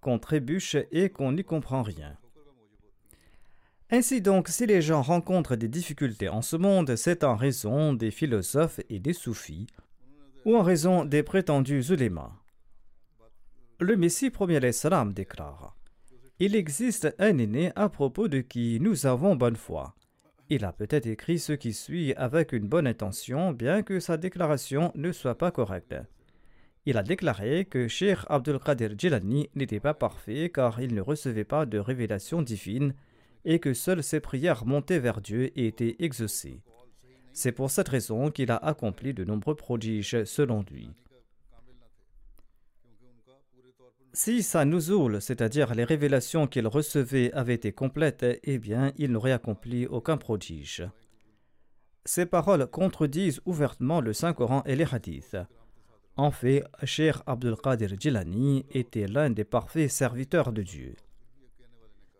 qu'on 0.00 0.18
trébuche 0.18 0.78
et 0.90 1.10
qu'on 1.10 1.32
n'y 1.32 1.44
comprend 1.44 1.82
rien. 1.82 2.16
Ainsi 3.90 4.22
donc, 4.22 4.48
si 4.48 4.64
les 4.64 4.80
gens 4.80 5.02
rencontrent 5.02 5.54
des 5.54 5.68
difficultés 5.68 6.30
en 6.30 6.40
ce 6.40 6.56
monde, 6.56 6.96
c'est 6.96 7.22
en 7.22 7.36
raison 7.36 7.92
des 7.92 8.10
philosophes 8.10 8.80
et 8.88 9.00
des 9.00 9.12
soufis, 9.12 9.66
ou 10.46 10.56
en 10.56 10.62
raison 10.62 11.04
des 11.04 11.22
prétendus 11.22 11.84
ulémas. 11.90 12.32
Le 13.80 13.98
Messie 13.98 14.30
premier 14.30 14.72
salam 14.72 15.12
déclare 15.12 15.76
il 16.42 16.56
existe 16.56 17.14
un 17.18 17.36
aîné 17.36 17.70
à 17.76 17.90
propos 17.90 18.26
de 18.26 18.40
qui 18.40 18.78
nous 18.80 19.04
avons 19.04 19.36
bonne 19.36 19.56
foi. 19.56 19.94
Il 20.48 20.64
a 20.64 20.72
peut-être 20.72 21.06
écrit 21.06 21.38
ce 21.38 21.52
qui 21.52 21.74
suit 21.74 22.14
avec 22.14 22.54
une 22.54 22.66
bonne 22.66 22.86
intention, 22.86 23.52
bien 23.52 23.82
que 23.82 24.00
sa 24.00 24.16
déclaration 24.16 24.90
ne 24.94 25.12
soit 25.12 25.36
pas 25.36 25.50
correcte. 25.50 25.94
Il 26.86 26.96
a 26.96 27.02
déclaré 27.02 27.66
que 27.66 27.88
Sheikh 27.88 28.20
Abdul 28.28 28.58
Qadir 28.58 28.92
Jilani 28.96 29.50
n'était 29.54 29.80
pas 29.80 29.92
parfait 29.92 30.50
car 30.52 30.80
il 30.80 30.94
ne 30.94 31.02
recevait 31.02 31.44
pas 31.44 31.66
de 31.66 31.78
révélation 31.78 32.40
divine 32.40 32.94
et 33.44 33.58
que 33.58 33.74
seules 33.74 34.02
ses 34.02 34.20
prières 34.20 34.64
montées 34.64 34.98
vers 34.98 35.20
Dieu 35.20 35.50
étaient 35.60 35.96
exaucées. 35.98 36.62
C'est 37.34 37.52
pour 37.52 37.70
cette 37.70 37.90
raison 37.90 38.30
qu'il 38.30 38.50
a 38.50 38.56
accompli 38.56 39.12
de 39.12 39.24
nombreux 39.24 39.56
prodiges 39.56 40.24
selon 40.24 40.64
lui. 40.70 40.88
Si 44.12 44.42
sa 44.42 44.64
nuzul, 44.64 45.22
c'est-à-dire 45.22 45.74
les 45.74 45.84
révélations 45.84 46.48
qu'il 46.48 46.66
recevait, 46.66 47.32
avaient 47.32 47.54
été 47.54 47.72
complètes, 47.72 48.26
eh 48.42 48.58
bien, 48.58 48.92
il 48.96 49.12
n'aurait 49.12 49.32
accompli 49.32 49.86
aucun 49.86 50.16
prodige. 50.16 50.84
Ces 52.04 52.26
paroles 52.26 52.66
contredisent 52.66 53.40
ouvertement 53.44 54.00
le 54.00 54.12
Saint-Coran 54.12 54.64
et 54.66 54.74
les 54.74 54.86
hadiths. 54.92 55.36
En 56.16 56.32
fait, 56.32 56.64
Cheikh 56.82 57.16
Abdul 57.26 57.56
Qadir 57.56 57.90
Jilani 57.98 58.66
était 58.72 59.06
l'un 59.06 59.30
des 59.30 59.44
parfaits 59.44 59.90
serviteurs 59.90 60.52
de 60.52 60.62
Dieu. 60.62 60.96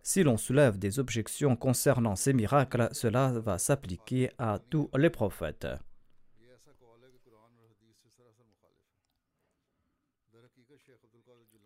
Si 0.03 0.22
l'on 0.22 0.37
soulève 0.37 0.79
des 0.79 1.00
objections 1.00 1.57
concernant 1.57 2.14
ces 2.14 2.33
miracles, 2.33 2.88
cela 2.92 3.33
va 3.33 3.59
s'appliquer 3.59 4.31
à 4.38 4.61
tous 4.70 4.88
les 4.96 5.11
prophètes. 5.11 5.66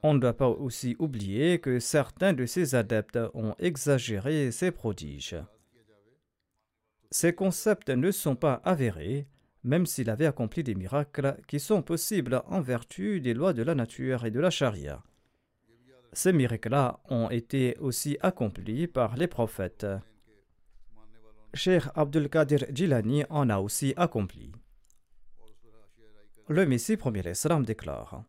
On 0.06 0.12
ne 0.12 0.18
doit 0.18 0.36
pas 0.36 0.48
aussi 0.48 0.96
oublier 0.98 1.60
que 1.60 1.80
certains 1.80 2.34
de 2.34 2.44
ces 2.44 2.74
adeptes 2.74 3.18
ont 3.32 3.54
exagéré 3.58 4.52
ces 4.52 4.70
prodiges. 4.70 5.38
Ces 7.10 7.34
concepts 7.34 7.88
ne 7.88 8.10
sont 8.10 8.36
pas 8.36 8.60
avérés, 8.64 9.26
même 9.62 9.86
s'il 9.86 10.10
avait 10.10 10.26
accompli 10.26 10.62
des 10.62 10.74
miracles 10.74 11.38
qui 11.48 11.58
sont 11.58 11.80
possibles 11.80 12.42
en 12.48 12.60
vertu 12.60 13.22
des 13.22 13.32
lois 13.32 13.54
de 13.54 13.62
la 13.62 13.74
nature 13.74 14.26
et 14.26 14.30
de 14.30 14.40
la 14.40 14.50
charia. 14.50 15.02
Ces 16.12 16.34
miracles-là 16.34 17.00
ont 17.08 17.30
été 17.30 17.74
aussi 17.78 18.18
accomplis 18.20 18.86
par 18.86 19.16
les 19.16 19.26
prophètes. 19.26 19.86
Cheikh 21.54 21.84
Abdul 21.94 22.28
Qadir 22.28 22.66
Jilani 22.70 23.24
en 23.30 23.48
a 23.48 23.56
aussi 23.56 23.94
accompli. 23.96 24.52
Le 26.48 26.66
Messie 26.66 26.98
premier 26.98 27.26
Islam 27.26 27.64
déclare 27.64 28.22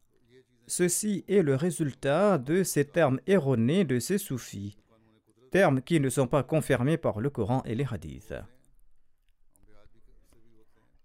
Ceci 0.67 1.23
est 1.27 1.43
le 1.43 1.55
résultat 1.55 2.37
de 2.37 2.63
ces 2.63 2.85
termes 2.85 3.19
erronés 3.27 3.85
de 3.85 3.99
ces 3.99 4.17
soufis, 4.17 4.77
termes 5.51 5.81
qui 5.81 5.99
ne 5.99 6.09
sont 6.09 6.27
pas 6.27 6.43
confirmés 6.43 6.97
par 6.97 7.19
le 7.19 7.29
Coran 7.29 7.61
et 7.65 7.75
les 7.75 7.85
hadiths. 7.89 8.33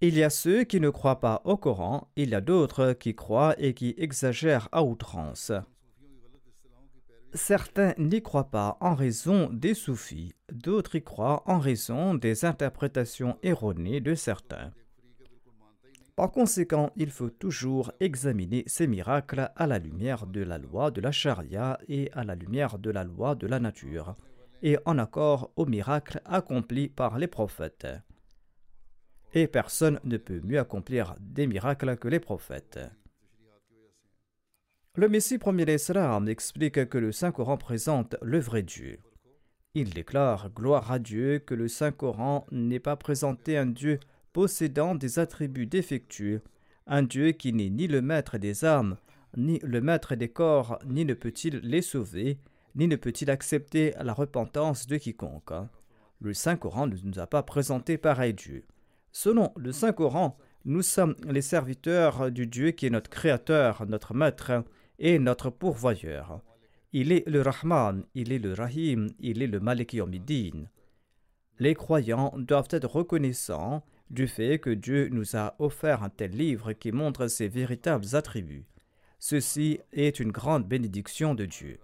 Il 0.01 0.17
y 0.17 0.23
a 0.23 0.31
ceux 0.31 0.65
qui 0.65 0.81
ne 0.81 0.89
croient 0.89 1.21
pas 1.21 1.43
au 1.45 1.59
Coran, 1.59 2.09
il 2.17 2.31
y 2.31 2.35
a 2.35 2.41
d'autres 2.41 2.95
qui 2.95 3.15
croient 3.15 3.55
et 3.59 3.75
qui 3.75 3.95
exagèrent 3.99 4.69
à 4.73 4.83
outrance. 4.83 5.53
Certains 7.35 7.93
n'y 7.99 8.23
croient 8.23 8.51
pas 8.51 8.79
en 8.81 8.95
raison 8.95 9.51
des 9.53 9.75
soufis, 9.75 10.33
d'autres 10.51 10.97
y 10.97 11.03
croient 11.03 11.43
en 11.47 11.59
raison 11.59 12.15
des 12.15 12.47
interprétations 12.47 13.39
erronées 13.43 14.01
de 14.01 14.15
certains. 14.15 14.73
Par 16.17 16.31
conséquent, 16.31 16.91
il 16.97 17.11
faut 17.11 17.31
toujours 17.31 17.93
examiner 18.01 18.65
ces 18.67 18.87
miracles 18.87 19.51
à 19.57 19.67
la 19.67 19.79
lumière 19.79 20.27
de 20.27 20.43
la 20.43 20.59
loi 20.59 20.91
de 20.91 21.01
la 21.01 21.13
charia 21.13 21.79
et 21.89 22.11
à 22.13 22.25
la 22.25 22.35
lumière 22.35 22.79
de 22.79 22.91
la 22.91 23.05
loi 23.05 23.35
de 23.35 23.47
la 23.47 23.61
nature, 23.61 24.17
et 24.63 24.79
en 24.85 24.99
accord 24.99 25.53
aux 25.57 25.67
miracles 25.67 26.21
accomplis 26.25 26.89
par 26.89 27.19
les 27.19 27.29
prophètes. 27.29 27.87
Et 29.33 29.47
personne 29.47 30.01
ne 30.05 30.17
peut 30.17 30.41
mieux 30.45 30.59
accomplir 30.59 31.15
des 31.21 31.47
miracles 31.47 31.97
que 31.97 32.09
les 32.09 32.21
prophètes. 32.21 32.81
Le 34.97 35.09
Messie 35.09 35.39
premier 35.39 35.65
d'Islam 35.65 36.29
explique 36.29 36.89
que 36.89 36.99
le 36.99 37.13
Saint-Coran 37.13 37.57
présente 37.57 38.17
le 38.23 38.41
vrai 38.41 38.63
Dieu. 38.63 38.99
Il 39.75 39.95
déclare 39.95 40.51
Gloire 40.51 40.91
à 40.91 40.99
Dieu 40.99 41.39
que 41.39 41.55
le 41.55 41.69
Saint-Coran 41.69 42.45
n'ait 42.51 42.81
pas 42.81 42.97
présenté 42.97 43.57
un 43.57 43.67
Dieu 43.67 44.01
possédant 44.33 44.95
des 44.95 45.19
attributs 45.19 45.67
défectueux, 45.67 46.43
un 46.87 47.03
Dieu 47.03 47.33
qui 47.33 47.53
n'est 47.53 47.71
ni 47.71 47.87
le 47.87 48.03
maître 48.03 48.39
des 48.39 48.65
âmes, 48.65 48.97
ni 49.37 49.59
le 49.63 49.81
maître 49.81 50.15
des 50.15 50.29
corps, 50.29 50.79
ni 50.87 51.05
ne 51.05 51.15
peut-il 51.15 51.59
les 51.59 51.83
sauver, 51.83 52.39
ni 52.75 52.89
ne 52.89 52.97
peut-il 52.97 53.31
accepter 53.31 53.95
la 54.01 54.13
repentance 54.13 54.87
de 54.87 54.97
quiconque. 54.97 55.53
Le 56.21 56.35
Saint-Coran 56.35 56.87
ne 56.87 56.97
nous 57.05 57.19
a 57.19 57.27
pas 57.27 57.43
présenté 57.43 57.97
pareil 57.99 58.35
Dieu. 58.35 58.65
Selon 59.13 59.53
le 59.57 59.73
Saint-Coran, 59.73 60.37
nous 60.65 60.83
sommes 60.83 61.17
les 61.27 61.43
serviteurs 61.43 62.31
du 62.31 62.47
Dieu 62.47 62.73
qui 62.73 62.87
est 62.87 62.91
notre 62.91 63.11
Créateur, 63.11 63.87
notre 63.87 64.15
Maître 64.15 64.65
et 64.99 65.19
notre 65.19 65.51
Pourvoyeur. 65.51 66.43
Il 66.93 67.13
est 67.13 67.27
le 67.29 67.41
Rahman, 67.41 68.05
il 68.15 68.33
est 68.33 68.39
le 68.39 68.53
Rahim, 68.53 69.09
il 69.21 69.43
est 69.43 69.47
le 69.47 69.61
Malik 69.61 69.95
Yomidin. 69.95 70.67
Les 71.59 71.75
croyants 71.75 72.35
doivent 72.37 72.69
être 72.71 72.89
reconnaissants 72.89 73.85
du 74.11 74.27
fait 74.27 74.59
que 74.59 74.71
Dieu 74.71 75.09
nous 75.09 75.37
a 75.37 75.55
offert 75.59 76.03
un 76.03 76.11
tel 76.11 76.33
livre 76.33 76.73
qui 76.73 76.93
montre 76.93 77.29
ses 77.29 77.49
véritables 77.49 78.15
attributs. 78.15 78.67
Ceci 79.19 79.81
est 79.93 80.19
une 80.21 80.33
grande 80.33 80.67
bénédiction 80.67 81.35
de 81.35 81.47
Dieu. 81.47 81.79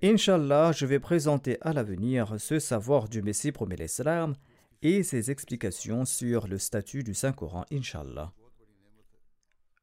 Inch'Allah, 0.00 0.70
je 0.70 0.86
vais 0.86 1.00
présenter 1.00 1.58
à 1.60 1.72
l'avenir 1.72 2.38
ce 2.38 2.60
savoir 2.60 3.08
du 3.08 3.20
Messie 3.20 3.50
promet 3.50 3.74
l'Islam 3.74 4.36
et 4.80 5.02
ses 5.02 5.32
explications 5.32 6.04
sur 6.04 6.46
le 6.46 6.58
statut 6.58 7.02
du 7.02 7.14
Saint-Coran, 7.14 7.64
Inch'Allah. 7.72 8.32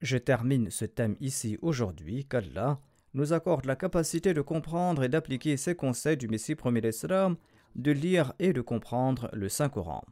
Je 0.02 0.18
termine 0.18 0.70
ce 0.70 0.86
thème 0.86 1.18
ici 1.20 1.58
aujourd'hui, 1.62 2.26
qu'Allah 2.26 2.80
nous 3.16 3.34
accorde 3.34 3.66
la 3.66 3.76
capacité 3.76 4.34
de 4.34 4.42
comprendre 4.42 5.04
et 5.04 5.10
d'appliquer 5.10 5.58
ces 5.58 5.74
conseils 5.74 6.18
du 6.18 6.28
Messie 6.28 6.54
premier 6.54 6.82
d'Islam, 6.82 7.38
de 7.76 7.92
lire 7.92 8.34
et 8.40 8.54
de 8.54 8.62
comprendre 8.62 9.30
le 9.34 9.50
Saint-Coran. 9.50 10.04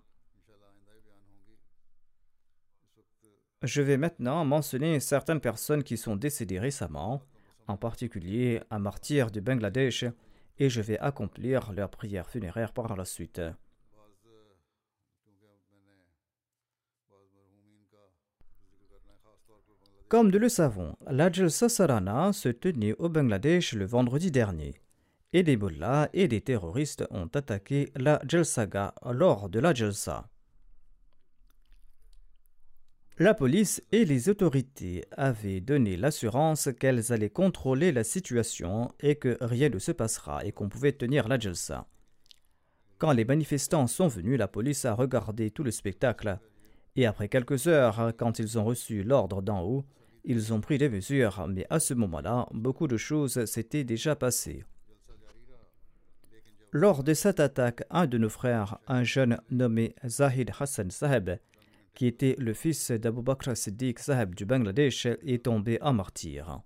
Je 3.61 3.81
vais 3.81 3.97
maintenant 3.97 4.43
mentionner 4.45 4.99
certaines 4.99 5.39
personnes 5.39 5.83
qui 5.83 5.97
sont 5.97 6.15
décédées 6.15 6.59
récemment, 6.59 7.21
en 7.67 7.77
particulier 7.77 8.61
un 8.71 8.79
martyr 8.79 9.31
du 9.31 9.41
Bangladesh, 9.41 10.05
et 10.59 10.69
je 10.69 10.81
vais 10.81 10.99
accomplir 10.99 11.71
leur 11.73 11.89
prière 11.89 12.29
funéraire 12.29 12.73
par 12.73 12.95
la 12.95 13.05
suite. 13.05 13.41
Comme 20.13 20.29
nous 20.29 20.37
le 20.37 20.47
savons, 20.47 20.95
la 21.09 21.31
Jalsa 21.31 21.69
Sarana 21.69 22.33
se 22.33 22.49
tenait 22.49 22.93
au 22.99 23.09
Bangladesh 23.09 23.73
le 23.73 23.85
vendredi 23.85 24.29
dernier, 24.29 24.75
et 25.33 25.41
des 25.41 25.57
mullahs 25.57 26.07
et 26.13 26.27
des 26.27 26.39
terroristes 26.39 27.03
ont 27.09 27.31
attaqué 27.33 27.91
la 27.95 28.21
Jalsaga 28.27 28.93
lors 29.11 29.49
de 29.49 29.57
la 29.57 29.73
Jalsa. 29.73 30.29
La 33.17 33.33
police 33.33 33.81
et 33.91 34.05
les 34.05 34.29
autorités 34.29 35.03
avaient 35.13 35.61
donné 35.61 35.97
l'assurance 35.97 36.69
qu'elles 36.79 37.11
allaient 37.11 37.31
contrôler 37.31 37.91
la 37.91 38.03
situation 38.03 38.93
et 38.99 39.15
que 39.15 39.35
rien 39.41 39.69
ne 39.69 39.79
se 39.79 39.91
passera 39.91 40.45
et 40.45 40.51
qu'on 40.51 40.69
pouvait 40.69 40.91
tenir 40.91 41.27
la 41.27 41.39
jalsa. 41.39 41.87
Quand 42.99 43.13
les 43.13 43.25
manifestants 43.25 43.87
sont 43.87 44.09
venus, 44.09 44.37
la 44.37 44.47
police 44.47 44.85
a 44.85 44.93
regardé 44.93 45.49
tout 45.49 45.63
le 45.63 45.71
spectacle 45.71 46.37
et 46.95 47.07
après 47.07 47.29
quelques 47.29 47.65
heures, 47.65 48.11
quand 48.15 48.37
ils 48.37 48.59
ont 48.59 48.63
reçu 48.63 49.01
l'ordre 49.01 49.41
d'en 49.41 49.63
haut, 49.63 49.83
ils 50.23 50.53
ont 50.53 50.61
pris 50.61 50.77
des 50.77 50.89
mesures, 50.89 51.45
mais 51.47 51.65
à 51.69 51.79
ce 51.79 51.93
moment-là, 51.93 52.47
beaucoup 52.51 52.87
de 52.87 52.97
choses 52.97 53.43
s'étaient 53.45 53.83
déjà 53.83 54.15
passées. 54.15 54.63
Lors 56.71 57.03
de 57.03 57.13
cette 57.13 57.39
attaque, 57.39 57.83
un 57.91 58.07
de 58.07 58.17
nos 58.17 58.29
frères, 58.29 58.79
un 58.87 59.03
jeune 59.03 59.39
nommé 59.51 59.93
Zahid 60.07 60.51
Hassan 60.59 60.89
Saheb, 60.89 61.37
qui 61.93 62.07
était 62.07 62.35
le 62.39 62.53
fils 62.53 62.89
d'Abu 62.89 63.21
Bakr 63.21 63.55
Siddiq 63.55 63.99
Saheb 63.99 64.33
du 64.33 64.45
Bangladesh, 64.45 65.05
est 65.05 65.45
tombé 65.45 65.79
en 65.81 65.93
martyr. 65.93 66.61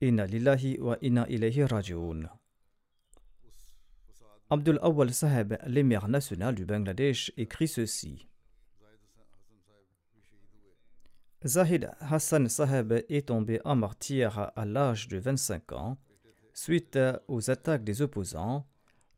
Inna 0.00 0.26
lillahi 0.26 0.78
wa 0.80 0.98
inna 1.00 1.26
raji'un. 1.70 2.28
Abdul 4.50 4.80
Awal 4.82 5.14
Saheb, 5.14 5.54
l'émir 5.66 6.08
national 6.08 6.56
du 6.56 6.64
Bangladesh, 6.64 7.32
écrit 7.36 7.68
ceci. 7.68 8.26
Zahid 11.44 11.90
Hassan 11.98 12.48
Saheb 12.48 12.92
est 13.08 13.26
tombé 13.26 13.60
en 13.64 13.74
martyr 13.74 14.52
à 14.54 14.64
l'âge 14.64 15.08
de 15.08 15.18
25 15.18 15.72
ans 15.72 15.98
suite 16.54 16.98
aux 17.26 17.50
attaques 17.50 17.82
des 17.82 18.00
opposants 18.00 18.64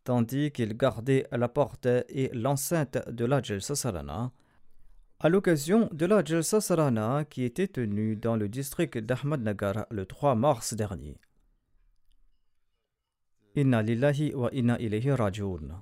tandis 0.04 0.50
qu'il 0.50 0.74
gardait 0.74 1.26
la 1.32 1.48
porte 1.48 1.86
et 1.86 2.30
l'enceinte 2.32 2.98
de 3.10 3.26
la 3.26 3.42
Jalsa 3.42 3.74
à 5.20 5.28
l'occasion 5.28 5.90
de 5.92 6.06
la 6.06 6.24
Jalsa 6.24 7.24
qui 7.28 7.44
était 7.44 7.68
tenue 7.68 8.16
dans 8.16 8.36
le 8.36 8.48
district 8.48 8.96
d'Ahmadnagar 8.96 9.86
le 9.90 10.06
3 10.06 10.34
mars 10.34 10.72
dernier. 10.72 11.18
Inna 13.54 13.82
lillahi 13.82 14.34
wa 14.34 14.48
inna 14.52 14.78
rajoun. 15.14 15.76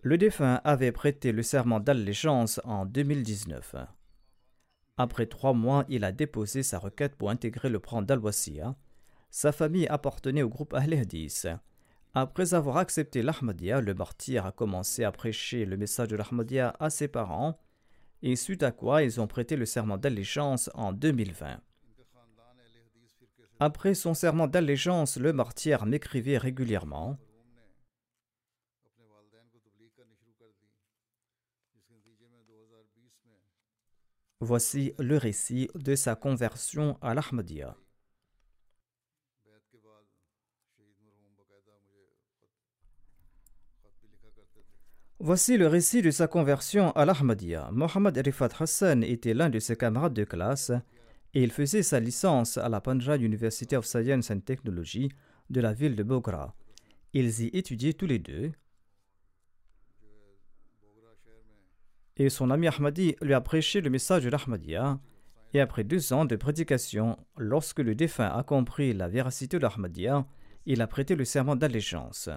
Le 0.00 0.18
défunt 0.18 0.60
avait 0.64 0.92
prêté 0.92 1.32
le 1.32 1.42
serment 1.42 1.80
d'allégeance 1.80 2.60
en 2.64 2.86
2019. 2.86 3.76
Après 4.96 5.26
trois 5.26 5.52
mois, 5.52 5.84
il 5.88 6.04
a 6.04 6.12
déposé 6.12 6.62
sa 6.62 6.78
requête 6.78 7.16
pour 7.16 7.30
intégrer 7.30 7.68
le 7.68 7.80
plan 7.80 8.00
dal 8.00 8.20
Sa 9.30 9.52
famille 9.52 9.88
appartenait 9.88 10.42
au 10.42 10.48
groupe 10.48 10.72
Ahl. 10.74 10.94
Après 12.14 12.54
avoir 12.54 12.76
accepté 12.76 13.22
l'Ahmadiyya, 13.22 13.80
le 13.80 13.92
martyr 13.92 14.46
a 14.46 14.52
commencé 14.52 15.02
à 15.02 15.10
prêcher 15.10 15.66
le 15.66 15.76
message 15.76 16.08
de 16.08 16.16
l'Ahmadiyya 16.16 16.76
à 16.78 16.90
ses 16.90 17.08
parents, 17.08 17.58
et 18.22 18.36
suite 18.36 18.62
à 18.62 18.70
quoi 18.70 19.02
ils 19.02 19.20
ont 19.20 19.26
prêté 19.26 19.56
le 19.56 19.66
serment 19.66 19.98
d'allégeance 19.98 20.70
en 20.74 20.92
2020. 20.92 21.60
Après 23.58 23.94
son 23.94 24.14
serment 24.14 24.46
d'allégeance, 24.46 25.16
le 25.16 25.32
martyr 25.32 25.86
m'écrivait 25.86 26.38
régulièrement 26.38 27.18
Voici 34.46 34.92
le 34.98 35.16
récit 35.16 35.70
de 35.74 35.94
sa 35.94 36.16
conversion 36.16 36.98
à 37.00 37.14
l'Ahmadiyya. 37.14 37.78
Voici 45.18 45.56
le 45.56 45.66
récit 45.66 46.02
de 46.02 46.10
sa 46.10 46.28
conversion 46.28 46.92
à 46.92 47.06
l'Ahmadiyya. 47.06 47.70
Mohamed 47.72 48.18
Rifat 48.18 48.50
Hassan 48.60 49.02
était 49.02 49.32
l'un 49.32 49.48
de 49.48 49.58
ses 49.58 49.76
camarades 49.76 50.12
de 50.12 50.24
classe 50.24 50.72
et 51.32 51.42
il 51.42 51.50
faisait 51.50 51.82
sa 51.82 51.98
licence 51.98 52.58
à 52.58 52.68
la 52.68 52.82
Punjab 52.82 53.22
University 53.22 53.74
of 53.74 53.86
Science 53.86 54.30
and 54.30 54.40
Technology 54.40 55.08
de 55.48 55.62
la 55.62 55.72
ville 55.72 55.96
de 55.96 56.02
Bogra. 56.02 56.54
Ils 57.14 57.40
y 57.40 57.46
étudiaient 57.54 57.94
tous 57.94 58.06
les 58.06 58.18
deux. 58.18 58.52
Et 62.16 62.28
son 62.28 62.50
ami 62.50 62.68
Ahmadi 62.68 63.16
lui 63.22 63.34
a 63.34 63.40
prêché 63.40 63.80
le 63.80 63.90
message 63.90 64.24
de 64.24 64.30
l'Ahmadiyya. 64.30 65.00
Et 65.52 65.60
après 65.60 65.84
deux 65.84 66.12
ans 66.12 66.24
de 66.24 66.36
prédication, 66.36 67.16
lorsque 67.36 67.80
le 67.80 67.94
défunt 67.94 68.28
a 68.28 68.42
compris 68.42 68.92
la 68.92 69.08
véracité 69.08 69.58
de 69.58 69.62
l'Ahmadiyya, 69.62 70.26
il 70.66 70.80
a 70.80 70.86
prêté 70.86 71.16
le 71.16 71.24
serment 71.24 71.56
d'allégeance. 71.56 72.30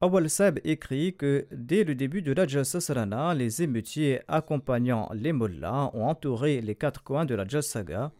Awal 0.00 0.30
Sab 0.30 0.60
écrit 0.62 1.16
que 1.16 1.48
dès 1.50 1.82
le 1.82 1.96
début 1.96 2.22
de 2.22 2.32
la 2.32 2.64
Sarana, 2.64 3.34
les 3.34 3.62
émeutiers 3.62 4.20
accompagnant 4.28 5.10
les 5.12 5.32
mollahs 5.32 5.90
ont 5.92 6.06
entouré 6.06 6.60
les 6.60 6.76
quatre 6.76 7.02
coins 7.02 7.24
de 7.24 7.34
la 7.34 7.62
Saga 7.62 8.12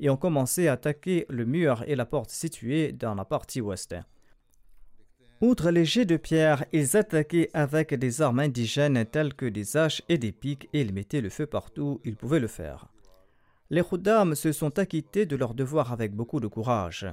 et 0.00 0.08
ont 0.08 0.16
commencé 0.16 0.66
à 0.66 0.72
attaquer 0.72 1.26
le 1.28 1.44
mur 1.44 1.84
et 1.86 1.94
la 1.94 2.06
porte 2.06 2.30
située 2.30 2.92
dans 2.92 3.14
la 3.14 3.26
partie 3.26 3.60
ouest. 3.60 3.94
Outre 5.42 5.70
les 5.70 5.84
jets 5.84 6.06
de 6.06 6.16
pierre, 6.16 6.64
ils 6.72 6.96
attaquaient 6.96 7.50
avec 7.52 7.92
des 7.92 8.22
armes 8.22 8.38
indigènes 8.38 9.04
telles 9.04 9.34
que 9.34 9.44
des 9.44 9.76
haches 9.76 10.00
et 10.08 10.16
des 10.16 10.32
pics 10.32 10.68
et 10.72 10.80
ils 10.80 10.94
mettaient 10.94 11.20
le 11.20 11.28
feu 11.28 11.46
partout 11.46 11.82
où 11.82 12.00
ils 12.04 12.16
pouvaient 12.16 12.40
le 12.40 12.46
faire. 12.46 12.88
Les 13.68 13.82
Khuddam 13.82 14.34
se 14.34 14.52
sont 14.52 14.78
acquittés 14.78 15.26
de 15.26 15.36
leur 15.36 15.52
devoir 15.52 15.92
avec 15.92 16.14
beaucoup 16.14 16.40
de 16.40 16.46
courage. 16.46 17.06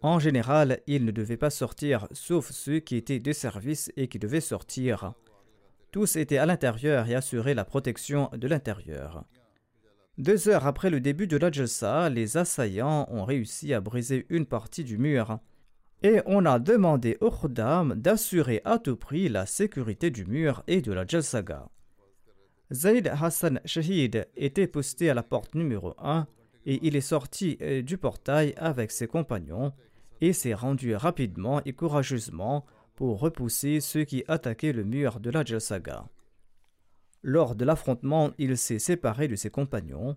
En 0.00 0.18
général, 0.18 0.80
ils 0.86 1.04
ne 1.04 1.10
devaient 1.10 1.36
pas 1.36 1.50
sortir, 1.50 2.08
sauf 2.12 2.50
ceux 2.50 2.78
qui 2.78 2.96
étaient 2.96 3.20
de 3.20 3.32
service 3.32 3.92
et 3.96 4.08
qui 4.08 4.18
devaient 4.18 4.40
sortir. 4.40 5.12
Tous 5.90 6.16
étaient 6.16 6.38
à 6.38 6.46
l'intérieur 6.46 7.06
et 7.06 7.14
assuraient 7.14 7.54
la 7.54 7.66
protection 7.66 8.30
de 8.32 8.48
l'intérieur. 8.48 9.24
Deux 10.16 10.48
heures 10.48 10.66
après 10.66 10.88
le 10.88 11.00
début 11.00 11.26
de 11.26 11.36
la 11.36 12.08
les 12.08 12.36
assaillants 12.38 13.06
ont 13.10 13.24
réussi 13.24 13.74
à 13.74 13.80
briser 13.80 14.24
une 14.30 14.46
partie 14.46 14.84
du 14.84 14.96
mur 14.96 15.38
et 16.02 16.20
on 16.26 16.44
a 16.44 16.58
demandé 16.58 17.16
aux 17.20 17.30
Khuddam 17.30 17.94
d'assurer 17.94 18.60
à 18.64 18.78
tout 18.78 18.96
prix 18.96 19.28
la 19.28 19.46
sécurité 19.46 20.10
du 20.10 20.26
mur 20.26 20.62
et 20.66 20.82
de 20.82 20.92
la 20.92 21.06
Jalsaga. 21.06 21.68
Zaid 22.72 23.08
Hassan 23.08 23.60
Shahid 23.64 24.28
était 24.36 24.66
posté 24.66 25.10
à 25.10 25.14
la 25.14 25.22
porte 25.22 25.54
numéro 25.54 25.94
1 25.98 26.26
et 26.66 26.80
il 26.86 26.96
est 26.96 27.00
sorti 27.00 27.58
euh, 27.60 27.82
du 27.82 27.98
portail 27.98 28.54
avec 28.56 28.90
ses 28.90 29.06
compagnons 29.06 29.72
et 30.20 30.32
s'est 30.32 30.54
rendu 30.54 30.94
rapidement 30.96 31.60
et 31.64 31.72
courageusement 31.72 32.64
pour 32.94 33.20
repousser 33.20 33.80
ceux 33.80 34.04
qui 34.04 34.24
attaquaient 34.28 34.72
le 34.72 34.84
mur 34.84 35.20
de 35.20 35.30
la 35.30 35.44
Jalsaga. 35.44 36.06
Lors 37.22 37.54
de 37.54 37.64
l'affrontement, 37.64 38.32
il 38.38 38.56
s'est 38.56 38.78
séparé 38.78 39.28
de 39.28 39.36
ses 39.36 39.50
compagnons 39.50 40.16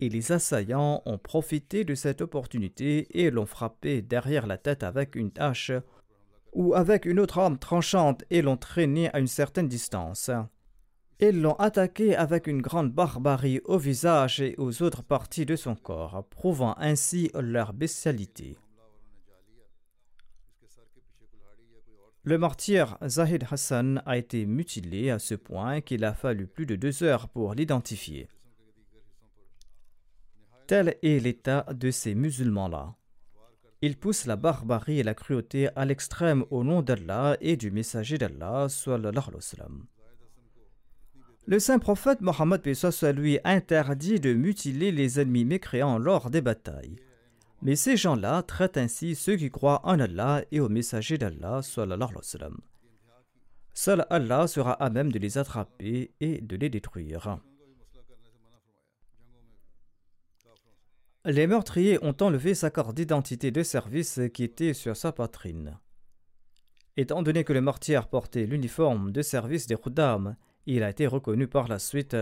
et 0.00 0.08
les 0.08 0.32
assaillants 0.32 1.02
ont 1.06 1.18
profité 1.18 1.84
de 1.84 1.94
cette 1.94 2.22
opportunité 2.22 3.06
et 3.18 3.30
l'ont 3.30 3.46
frappé 3.46 4.02
derrière 4.02 4.46
la 4.46 4.58
tête 4.58 4.82
avec 4.82 5.14
une 5.14 5.30
hache 5.38 5.72
ou 6.52 6.74
avec 6.74 7.04
une 7.04 7.20
autre 7.20 7.38
arme 7.38 7.58
tranchante 7.58 8.24
et 8.30 8.42
l'ont 8.42 8.56
traîné 8.56 9.10
à 9.14 9.18
une 9.18 9.26
certaine 9.26 9.68
distance. 9.68 10.30
Ils 11.20 11.40
l'ont 11.40 11.54
attaqué 11.54 12.16
avec 12.16 12.46
une 12.46 12.62
grande 12.62 12.92
barbarie 12.92 13.60
au 13.66 13.76
visage 13.76 14.40
et 14.40 14.54
aux 14.56 14.82
autres 14.82 15.02
parties 15.02 15.44
de 15.44 15.54
son 15.54 15.74
corps, 15.74 16.26
prouvant 16.30 16.74
ainsi 16.78 17.30
leur 17.38 17.74
bestialité. 17.74 18.56
Le 22.22 22.38
martyr 22.38 22.96
Zahid 23.06 23.44
Hassan 23.50 24.02
a 24.06 24.16
été 24.16 24.46
mutilé 24.46 25.10
à 25.10 25.18
ce 25.18 25.34
point 25.34 25.80
qu'il 25.80 26.04
a 26.04 26.14
fallu 26.14 26.46
plus 26.46 26.66
de 26.66 26.76
deux 26.76 27.02
heures 27.02 27.28
pour 27.28 27.54
l'identifier. 27.54 28.28
Tel 30.70 30.94
est 31.02 31.18
l'état 31.18 31.66
de 31.74 31.90
ces 31.90 32.14
musulmans-là. 32.14 32.94
Ils 33.82 33.96
poussent 33.96 34.26
la 34.26 34.36
barbarie 34.36 35.00
et 35.00 35.02
la 35.02 35.14
cruauté 35.14 35.68
à 35.74 35.84
l'extrême 35.84 36.44
au 36.50 36.62
nom 36.62 36.80
d'Allah 36.80 37.36
et 37.40 37.56
du 37.56 37.72
messager 37.72 38.18
d'Allah. 38.18 38.68
Le 41.46 41.58
saint 41.58 41.80
prophète 41.80 42.20
Mohammed 42.20 42.62
lui 43.16 43.40
interdit 43.42 44.20
de 44.20 44.32
mutiler 44.32 44.92
les 44.92 45.18
ennemis 45.18 45.44
mécréants 45.44 45.98
lors 45.98 46.30
des 46.30 46.40
batailles. 46.40 46.94
Mais 47.62 47.74
ces 47.74 47.96
gens-là 47.96 48.44
traitent 48.44 48.76
ainsi 48.76 49.16
ceux 49.16 49.34
qui 49.34 49.50
croient 49.50 49.80
en 49.82 49.98
Allah 49.98 50.44
et 50.52 50.60
au 50.60 50.68
messager 50.68 51.18
d'Allah. 51.18 51.62
Seul 53.74 54.06
Allah 54.08 54.46
sera 54.46 54.74
à 54.74 54.88
même 54.88 55.10
de 55.10 55.18
les 55.18 55.36
attraper 55.36 56.12
et 56.20 56.40
de 56.40 56.54
les 56.54 56.70
détruire. 56.70 57.40
Les 61.26 61.46
meurtriers 61.46 61.98
ont 62.02 62.16
enlevé 62.22 62.54
sa 62.54 62.70
carte 62.70 62.94
d'identité 62.94 63.50
de 63.50 63.62
service 63.62 64.20
qui 64.32 64.42
était 64.42 64.72
sur 64.72 64.96
sa 64.96 65.12
poitrine. 65.12 65.78
Étant 66.96 67.22
donné 67.22 67.44
que 67.44 67.52
le 67.52 67.60
mortier 67.60 68.00
portait 68.10 68.46
l'uniforme 68.46 69.12
de 69.12 69.20
service 69.20 69.66
des 69.66 69.76
Khuddam, 69.76 70.36
il 70.64 70.82
a 70.82 70.88
été 70.88 71.06
reconnu 71.06 71.46
par 71.46 71.68
la 71.68 71.78
suite. 71.78 72.16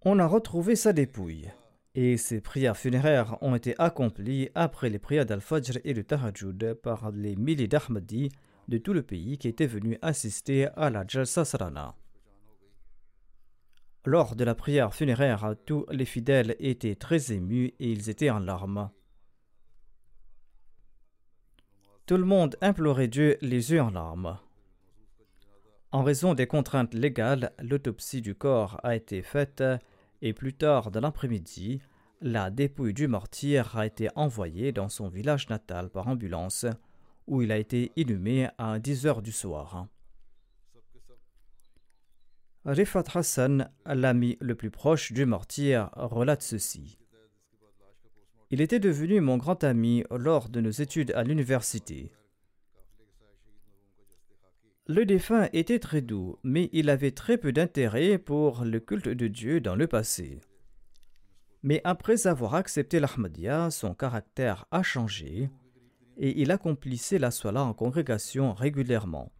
On 0.00 0.18
a 0.18 0.26
retrouvé 0.26 0.74
sa 0.74 0.94
dépouille 0.94 1.50
et 1.94 2.16
ses 2.16 2.40
prières 2.40 2.78
funéraires 2.78 3.36
ont 3.42 3.54
été 3.54 3.74
accomplies 3.78 4.48
après 4.54 4.88
les 4.88 4.98
prières 4.98 5.26
d'Al-Fajr 5.26 5.78
et 5.84 5.92
de 5.92 6.00
Tahajjud 6.00 6.74
par 6.82 7.10
les 7.10 7.36
milliers 7.36 7.68
d'Ahmadis 7.68 8.30
de 8.68 8.78
tout 8.78 8.94
le 8.94 9.02
pays 9.02 9.36
qui 9.36 9.48
étaient 9.48 9.66
venus 9.66 9.98
assister 10.00 10.68
à 10.76 10.88
la 10.88 11.04
Jalsa 11.06 11.44
Sarana. 11.44 11.94
Lors 14.04 14.34
de 14.34 14.42
la 14.42 14.56
prière 14.56 14.94
funéraire, 14.94 15.54
tous 15.64 15.86
les 15.90 16.04
fidèles 16.04 16.56
étaient 16.58 16.96
très 16.96 17.32
émus 17.32 17.72
et 17.78 17.92
ils 17.92 18.10
étaient 18.10 18.30
en 18.30 18.40
larmes. 18.40 18.90
Tout 22.06 22.16
le 22.16 22.24
monde 22.24 22.56
implorait 22.60 23.06
Dieu 23.06 23.38
les 23.42 23.70
yeux 23.70 23.80
en 23.80 23.90
larmes. 23.90 24.38
En 25.92 26.02
raison 26.02 26.34
des 26.34 26.48
contraintes 26.48 26.94
légales, 26.94 27.52
l'autopsie 27.60 28.22
du 28.22 28.34
corps 28.34 28.80
a 28.82 28.96
été 28.96 29.22
faite 29.22 29.62
et 30.20 30.32
plus 30.32 30.54
tard 30.54 30.90
dans 30.90 31.00
l'après-midi, 31.00 31.80
la 32.20 32.50
dépouille 32.50 32.94
du 32.94 33.06
martyr 33.08 33.76
a 33.76 33.86
été 33.86 34.08
envoyée 34.16 34.72
dans 34.72 34.88
son 34.88 35.08
village 35.08 35.48
natal 35.48 35.90
par 35.90 36.08
ambulance, 36.08 36.66
où 37.26 37.42
il 37.42 37.52
a 37.52 37.58
été 37.58 37.92
inhumé 37.96 38.48
à 38.58 38.78
10 38.78 39.06
heures 39.06 39.22
du 39.22 39.32
soir. 39.32 39.86
Rifat 42.64 43.04
Hassan, 43.14 43.70
l'ami 43.86 44.36
le 44.40 44.54
plus 44.54 44.70
proche 44.70 45.12
du 45.12 45.26
martyr, 45.26 45.90
relate 45.94 46.42
ceci. 46.42 46.98
Il 48.50 48.60
était 48.60 48.78
devenu 48.78 49.20
mon 49.20 49.36
grand 49.36 49.64
ami 49.64 50.04
lors 50.10 50.48
de 50.48 50.60
nos 50.60 50.70
études 50.70 51.10
à 51.12 51.24
l'université. 51.24 52.12
Le 54.86 55.04
défunt 55.04 55.48
était 55.52 55.80
très 55.80 56.02
doux, 56.02 56.38
mais 56.44 56.68
il 56.72 56.88
avait 56.88 57.10
très 57.10 57.36
peu 57.36 57.52
d'intérêt 57.52 58.18
pour 58.18 58.64
le 58.64 58.78
culte 58.78 59.08
de 59.08 59.26
Dieu 59.26 59.60
dans 59.60 59.74
le 59.74 59.88
passé. 59.88 60.40
Mais 61.64 61.80
après 61.82 62.28
avoir 62.28 62.54
accepté 62.54 63.00
l'Ahmadiyya, 63.00 63.70
son 63.70 63.94
caractère 63.94 64.66
a 64.70 64.82
changé 64.84 65.50
et 66.16 66.40
il 66.40 66.52
accomplissait 66.52 67.18
la 67.18 67.30
sola 67.32 67.64
en 67.64 67.74
congrégation 67.74 68.52
régulièrement. 68.52 69.32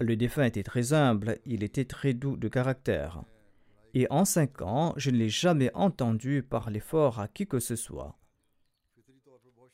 Le 0.00 0.14
défunt 0.14 0.44
était 0.44 0.62
très 0.62 0.92
humble, 0.92 1.38
il 1.46 1.62
était 1.62 1.86
très 1.86 2.12
doux 2.12 2.36
de 2.36 2.48
caractère. 2.48 3.22
Et 3.94 4.06
en 4.10 4.26
cinq 4.26 4.60
ans, 4.60 4.92
je 4.96 5.10
ne 5.10 5.16
l'ai 5.16 5.30
jamais 5.30 5.70
entendu 5.72 6.42
parler 6.42 6.80
fort 6.80 7.18
à 7.18 7.28
qui 7.28 7.46
que 7.46 7.60
ce 7.60 7.76
soit. 7.76 8.18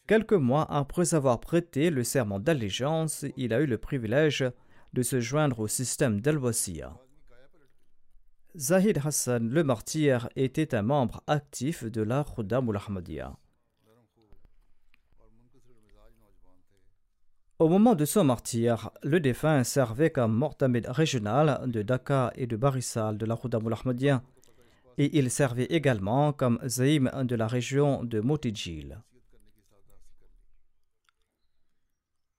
Quelques 0.07 0.33
mois 0.33 0.71
après 0.71 1.15
avoir 1.15 1.41
prêté 1.41 1.91
le 1.91 2.05
serment 2.05 2.39
d'allégeance, 2.39 3.25
il 3.37 3.53
a 3.53 3.61
eu 3.61 3.67
le 3.67 3.79
privilège 3.79 4.45
de 4.93 5.03
se 5.03 5.21
joindre 5.21 5.59
au 5.59 5.67
système 5.67 6.21
d'Al-Wasiya. 6.21 6.97
Zahid 8.57 9.01
Hassan, 9.05 9.49
le 9.49 9.65
martyr, 9.65 10.29
était 10.37 10.75
un 10.75 10.83
membre 10.83 11.23
actif 11.27 11.85
de 11.85 12.03
la 12.03 12.25
Khuddam 12.25 12.69
al-Ahmadiyya. 12.71 13.37
Au 17.63 17.69
moment 17.69 17.95
de 17.95 18.05
son 18.05 18.25
martyr, 18.25 18.91
le 19.05 19.21
défunt 19.21 19.63
servait 19.63 20.11
comme 20.11 20.35
mortamid 20.35 20.85
régional 20.89 21.71
de 21.71 21.83
Dhaka 21.83 22.33
et 22.35 22.49
de 22.49 22.57
Barisal 22.57 23.17
de 23.17 23.25
la 23.25 23.37
Khuddam 23.37 23.65
al-Ahmadiyya 23.69 24.21
et 24.99 25.17
il 25.17 25.31
servait 25.31 25.67
également 25.67 26.33
comme 26.33 26.59
zaïm 26.67 27.09
de 27.23 27.37
la 27.37 27.47
région 27.47 28.03
de 28.03 28.19
Motijil. 28.19 28.99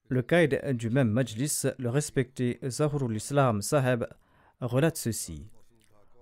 Le 0.10 0.22
caïd 0.22 0.60
du 0.74 0.90
même 0.90 1.10
majlis, 1.10 1.68
le 1.80 1.90
respecté 1.90 2.60
Zahurul 2.68 3.16
Islam 3.16 3.62
Saheb, 3.62 4.04
relate 4.60 4.98
ceci. 4.98 5.48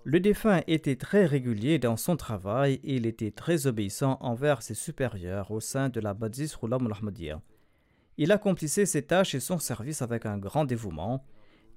Le 0.04 0.20
défunt 0.20 0.62
était 0.68 0.96
très 0.96 1.26
régulier 1.26 1.80
dans 1.80 1.98
son 1.98 2.18
travail 2.18 2.80
et 2.84 2.98
il 2.98 3.08
était 3.08 3.32
très 3.32 3.66
obéissant 3.66 4.20
envers 4.22 4.62
ses 4.62 4.76
supérieurs 4.76 5.50
au 5.50 5.60
sein 5.60 5.90
de 5.90 6.00
la 6.00 6.14
Badis 6.14 6.54
Rulam 6.62 6.86
al 6.86 6.94
Il 8.24 8.32
accomplissait 8.32 8.86
ses 8.86 9.02
tâches 9.02 9.34
et 9.34 9.40
son 9.40 9.58
service 9.58 10.04
avec 10.04 10.28
un 10.28 10.38
grand 10.38 10.64
dévouement. 10.64 11.26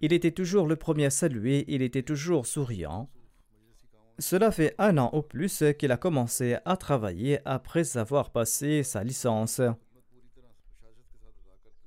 Il 0.02 0.12
était 0.12 0.30
toujours 0.30 0.66
le 0.66 0.76
premier 0.76 1.06
à 1.06 1.10
saluer, 1.10 1.64
il 1.68 1.80
était 1.80 2.02
toujours 2.02 2.44
souriant. 2.44 3.08
Cela 4.18 4.50
fait 4.50 4.74
un 4.76 4.98
an 4.98 5.08
au 5.14 5.22
plus 5.22 5.64
qu'il 5.78 5.90
a 5.90 5.96
commencé 5.96 6.58
à 6.66 6.76
travailler 6.76 7.38
après 7.46 7.96
avoir 7.96 8.28
passé 8.28 8.82
sa 8.82 9.02
licence. 9.02 9.62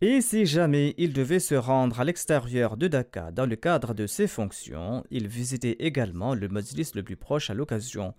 Et 0.01 0.21
si 0.21 0.47
jamais 0.47 0.95
il 0.97 1.13
devait 1.13 1.37
se 1.37 1.53
rendre 1.53 1.99
à 1.99 2.03
l'extérieur 2.03 2.77
de 2.77 2.87
Dhaka 2.87 3.31
dans 3.31 3.45
le 3.45 3.57
cadre 3.57 3.93
de 3.93 4.07
ses 4.07 4.25
fonctions, 4.25 5.03
il 5.11 5.27
visitait 5.27 5.75
également 5.77 6.33
le 6.33 6.47
majlis 6.47 6.89
le 6.95 7.03
plus 7.03 7.15
proche 7.15 7.51
à 7.51 7.53
l'occasion. 7.53 8.15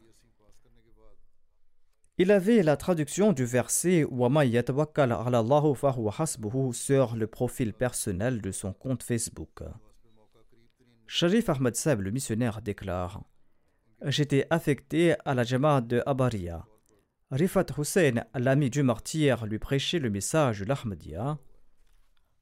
Il 2.20 2.32
avait 2.32 2.64
la 2.64 2.76
traduction 2.76 3.32
du 3.32 3.44
verset 3.44 4.04
sur 6.72 7.16
le 7.16 7.26
profil 7.28 7.72
personnel 7.72 8.40
de 8.40 8.50
son 8.50 8.72
compte 8.72 9.04
Facebook. 9.04 9.62
Sharif 11.06 11.48
Ahmad 11.48 11.76
Seb, 11.76 12.00
le 12.00 12.10
missionnaire, 12.10 12.60
déclare 12.60 13.22
J'étais 14.04 14.48
affecté 14.50 15.14
à 15.24 15.34
la 15.34 15.44
Jamaat 15.44 15.82
de 15.82 16.02
Abaria. 16.06 16.66
Rifat 17.30 17.66
Hussein, 17.78 18.24
l'ami 18.34 18.68
du 18.68 18.82
martyr, 18.82 19.46
lui 19.46 19.60
prêchait 19.60 20.00
le 20.00 20.10
message 20.10 20.60
de 20.60 20.64
l'Ahmadiyya. 20.64 21.38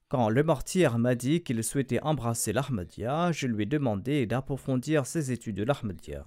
Quand 0.09 0.31
le 0.31 0.43
martyr 0.43 0.97
m'a 0.97 1.15
dit 1.15 1.43
qu'il 1.43 1.63
souhaitait 1.63 2.03
embrasser 2.03 2.55
l'Ahmadiyya, 2.55 3.31
je 3.33 3.47
lui 3.47 3.65
ai 3.65 3.67
demandé 3.67 4.25
d'approfondir 4.25 5.05
ses 5.05 5.33
études 5.33 5.57
de 5.57 5.65
l'Ahmadiyya. 5.65 6.27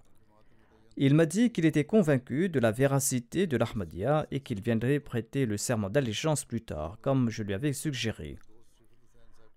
Il 0.99 1.15
m'a 1.15 1.25
dit 1.25 1.51
qu'il 1.51 1.65
était 1.65 1.85
convaincu 1.85 2.49
de 2.49 2.59
la 2.59 2.71
véracité 2.71 3.47
de 3.47 3.57
l'Ahmadiyya 3.57 4.27
et 4.29 4.41
qu'il 4.41 4.61
viendrait 4.61 4.99
prêter 4.99 5.47
le 5.47 5.57
serment 5.57 5.89
d'allégeance 5.89 6.45
plus 6.45 6.61
tard, 6.61 6.97
comme 7.01 7.31
je 7.31 7.41
lui 7.41 7.55
avais 7.55 7.73
suggéré. 7.73 8.37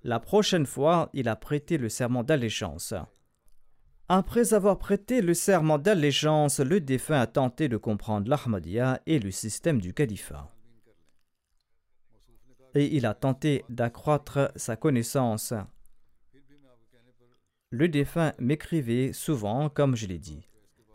La 0.03 0.19
prochaine 0.19 0.67
fois, 0.67 1.11
il 1.13 1.29
a 1.29 1.37
prêté 1.37 1.77
le 1.77 1.91
serment 1.91 2.23
d'allégeance. 2.23 2.95
Après 4.09 4.55
avoir 4.55 4.79
prêté 4.79 5.21
le 5.21 5.35
serment 5.35 5.79
d'allégeance, 5.79 6.61
le 6.61 6.81
défunt 6.81 7.21
a 7.21 7.27
tenté 7.27 7.69
de 7.69 7.77
comprendre 7.77 8.31
l'Ahmadiyya 8.31 9.03
et 9.07 9.19
le 9.19 9.31
système 9.31 9.81
du 9.81 9.93
califat 9.93 10.51
et 12.75 12.97
il 12.97 13.07
a 13.07 13.15
tenté 13.15 13.65
d'accroître 13.69 14.53
sa 14.57 14.77
connaissance. 14.77 15.55
Le 17.71 17.89
défunt 17.89 18.33
m'écrivait 18.39 19.13
souvent, 19.13 19.69
comme 19.69 19.97
je 19.97 20.07
l'ai 20.07 20.19
dit. 20.19 20.47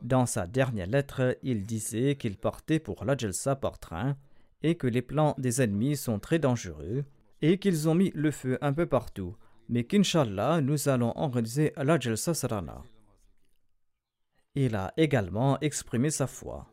Dans 0.02 0.26
sa 0.26 0.46
dernière 0.48 0.88
lettre, 0.88 1.38
il 1.42 1.66
disait 1.66 2.16
qu'il 2.16 2.38
partait 2.38 2.80
pour 2.80 3.04
la 3.04 3.16
par 3.60 3.80
train 3.80 4.16
et 4.62 4.76
que 4.76 4.88
les 4.88 5.02
plans 5.02 5.36
des 5.38 5.62
ennemis 5.62 5.98
sont 5.98 6.20
très 6.20 6.40
dangereux 6.40 7.06
et 7.42 7.60
qu'ils 7.60 7.90
ont 7.90 7.96
mis 7.96 8.12
le 8.16 8.32
feu 8.32 8.58
un 8.62 8.74
peu 8.74 8.86
partout, 8.86 9.36
mais 9.70 9.84
qu'Inch'Allah, 9.84 10.62
nous 10.62 10.90
allons 10.90 11.14
organiser 11.16 11.74
la 11.78 12.00
Sarana. 12.18 12.84
Il 14.56 14.76
a 14.76 14.94
également 14.98 15.60
exprimé 15.60 16.10
sa 16.10 16.26
foi. 16.26 16.68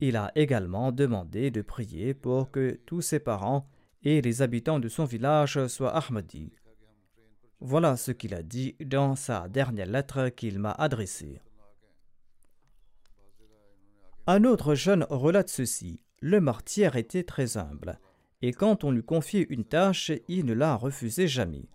Il 0.00 0.16
a 0.16 0.32
également 0.34 0.92
demandé 0.92 1.50
de 1.50 1.62
prier 1.62 2.12
pour 2.12 2.50
que 2.50 2.80
tous 2.86 3.00
ses 3.00 3.20
parents 3.20 3.68
et 4.02 4.20
les 4.20 4.42
habitants 4.42 4.78
de 4.78 4.88
son 4.88 5.04
village 5.04 5.66
soient 5.68 5.96
Ahmadi. 5.96 6.52
Voilà 7.60 7.96
ce 7.96 8.10
qu'il 8.12 8.34
a 8.34 8.42
dit 8.42 8.76
dans 8.84 9.16
sa 9.16 9.48
dernière 9.48 9.86
lettre 9.86 10.28
qu'il 10.28 10.58
m'a 10.58 10.72
adressée. 10.72 11.40
Un 14.28 14.42
autre 14.42 14.74
jeune 14.74 15.06
relate 15.08 15.48
ceci. 15.48 16.00
Le 16.20 16.40
martyr 16.40 16.96
était 16.96 17.22
très 17.22 17.56
humble, 17.56 18.00
et 18.42 18.52
quand 18.52 18.82
on 18.82 18.90
lui 18.90 19.04
confiait 19.04 19.46
une 19.50 19.64
tâche, 19.64 20.10
il 20.26 20.46
ne 20.46 20.52
la 20.52 20.74
refusait 20.74 21.28
jamais. 21.28 21.68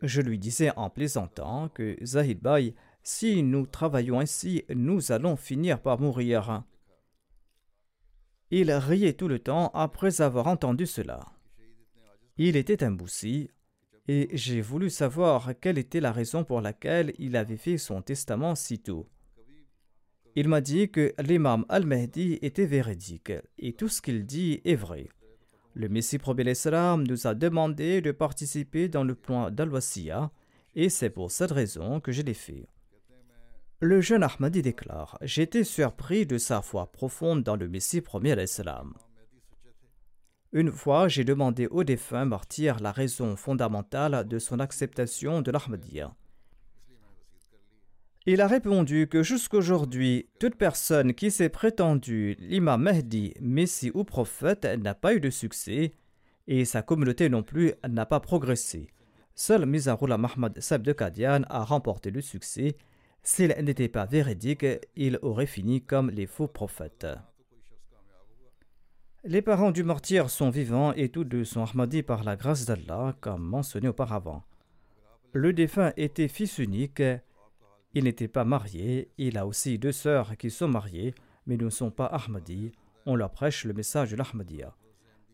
Je 0.00 0.22
lui 0.22 0.38
disais 0.38 0.70
en 0.76 0.88
plaisantant 0.88 1.68
que 1.68 1.96
Zahid 2.02 2.40
Bhai, 2.40 2.74
si 3.02 3.42
nous 3.42 3.66
travaillons 3.66 4.20
ainsi, 4.20 4.64
nous 4.74 5.12
allons 5.12 5.36
finir 5.36 5.82
par 5.82 6.00
mourir. 6.00 6.64
Il 8.50 8.72
riait 8.72 9.14
tout 9.14 9.28
le 9.28 9.38
temps 9.38 9.70
après 9.74 10.22
avoir 10.22 10.46
entendu 10.46 10.86
cela. 10.86 11.26
Il 12.38 12.56
était 12.56 12.82
un 12.84 12.96
et 14.08 14.28
j'ai 14.32 14.60
voulu 14.60 14.88
savoir 14.88 15.52
quelle 15.60 15.78
était 15.78 16.00
la 16.00 16.12
raison 16.12 16.44
pour 16.44 16.60
laquelle 16.60 17.12
il 17.18 17.36
avait 17.36 17.56
fait 17.56 17.78
son 17.78 18.02
testament 18.02 18.54
si 18.54 18.78
tôt. 18.78 19.08
Il 20.38 20.48
m'a 20.48 20.60
dit 20.60 20.90
que 20.90 21.14
l'imam 21.18 21.64
al-Mahdi 21.70 22.38
était 22.42 22.66
véridique, 22.66 23.32
et 23.58 23.72
tout 23.72 23.88
ce 23.88 24.02
qu'il 24.02 24.26
dit 24.26 24.60
est 24.66 24.74
vrai. 24.74 25.08
Le 25.72 25.88
Messie 25.88 26.18
Probé 26.18 26.44
nous 26.44 27.26
a 27.26 27.34
demandé 27.34 28.02
de 28.02 28.12
participer 28.12 28.88
dans 28.88 29.02
le 29.02 29.14
plan 29.14 29.50
dal 29.50 29.70
et 30.74 30.90
c'est 30.90 31.08
pour 31.08 31.30
cette 31.30 31.52
raison 31.52 32.00
que 32.00 32.12
je 32.12 32.20
l'ai 32.20 32.34
fait. 32.34 32.68
Le 33.80 34.02
jeune 34.02 34.22
Ahmadi 34.22 34.60
déclare 34.60 35.18
J'étais 35.22 35.64
surpris 35.64 36.26
de 36.26 36.36
sa 36.36 36.60
foi 36.60 36.92
profonde 36.92 37.42
dans 37.42 37.56
le 37.56 37.68
Messie 37.68 38.02
premier 38.02 38.36
l'Islam. 38.36 38.92
Une 40.52 40.70
fois, 40.70 41.08
j'ai 41.08 41.24
demandé 41.24 41.66
au 41.66 41.82
défunt 41.82 42.26
martyr 42.26 42.78
la 42.80 42.92
raison 42.92 43.36
fondamentale 43.36 44.28
de 44.28 44.38
son 44.38 44.60
acceptation 44.60 45.40
de 45.40 45.50
l'Ahmadiyya. 45.50 46.14
Il 48.28 48.40
a 48.40 48.48
répondu 48.48 49.06
que 49.06 49.22
jusqu'aujourd'hui, 49.22 50.28
toute 50.40 50.56
personne 50.56 51.14
qui 51.14 51.30
s'est 51.30 51.48
prétendue 51.48 52.36
l'imam 52.40 52.82
Mahdi, 52.82 53.34
Messie 53.40 53.92
ou 53.94 54.02
prophète 54.02 54.64
n'a 54.64 54.96
pas 54.96 55.14
eu 55.14 55.20
de 55.20 55.30
succès 55.30 55.92
et 56.48 56.64
sa 56.64 56.82
communauté 56.82 57.28
non 57.28 57.44
plus 57.44 57.74
n'a 57.88 58.04
pas 58.04 58.18
progressé. 58.18 58.88
Seul 59.36 59.64
Mizarullah 59.64 60.18
Mahmad 60.18 60.60
Sab 60.60 60.92
Kadian 60.92 61.42
a 61.48 61.62
remporté 61.62 62.10
le 62.10 62.20
succès. 62.20 62.76
S'il 63.22 63.54
n'était 63.62 63.88
pas 63.88 64.06
véridique, 64.06 64.66
il 64.96 65.20
aurait 65.22 65.46
fini 65.46 65.82
comme 65.82 66.10
les 66.10 66.26
faux 66.26 66.48
prophètes. 66.48 67.06
Les 69.22 69.42
parents 69.42 69.70
du 69.70 69.84
martyr 69.84 70.30
sont 70.30 70.50
vivants 70.50 70.92
et 70.94 71.10
tous 71.10 71.24
deux 71.24 71.44
sont 71.44 71.62
Ahmadis 71.62 72.02
par 72.02 72.24
la 72.24 72.34
grâce 72.34 72.64
d'Allah, 72.64 73.14
comme 73.20 73.44
mentionné 73.44 73.86
auparavant. 73.86 74.42
Le 75.32 75.52
défunt 75.52 75.92
était 75.96 76.28
fils 76.28 76.58
unique, 76.58 77.02
il 77.96 78.04
n'était 78.04 78.28
pas 78.28 78.44
marié, 78.44 79.10
il 79.16 79.38
a 79.38 79.46
aussi 79.46 79.78
deux 79.78 79.90
sœurs 79.90 80.36
qui 80.36 80.50
sont 80.50 80.68
mariées, 80.68 81.14
mais 81.46 81.56
ne 81.56 81.70
sont 81.70 81.90
pas 81.90 82.04
Ahmadis. 82.04 82.72
On 83.06 83.16
leur 83.16 83.30
prêche 83.30 83.64
le 83.64 83.72
message 83.72 84.10
de 84.10 84.16
l'Ahmadiyya. 84.16 84.76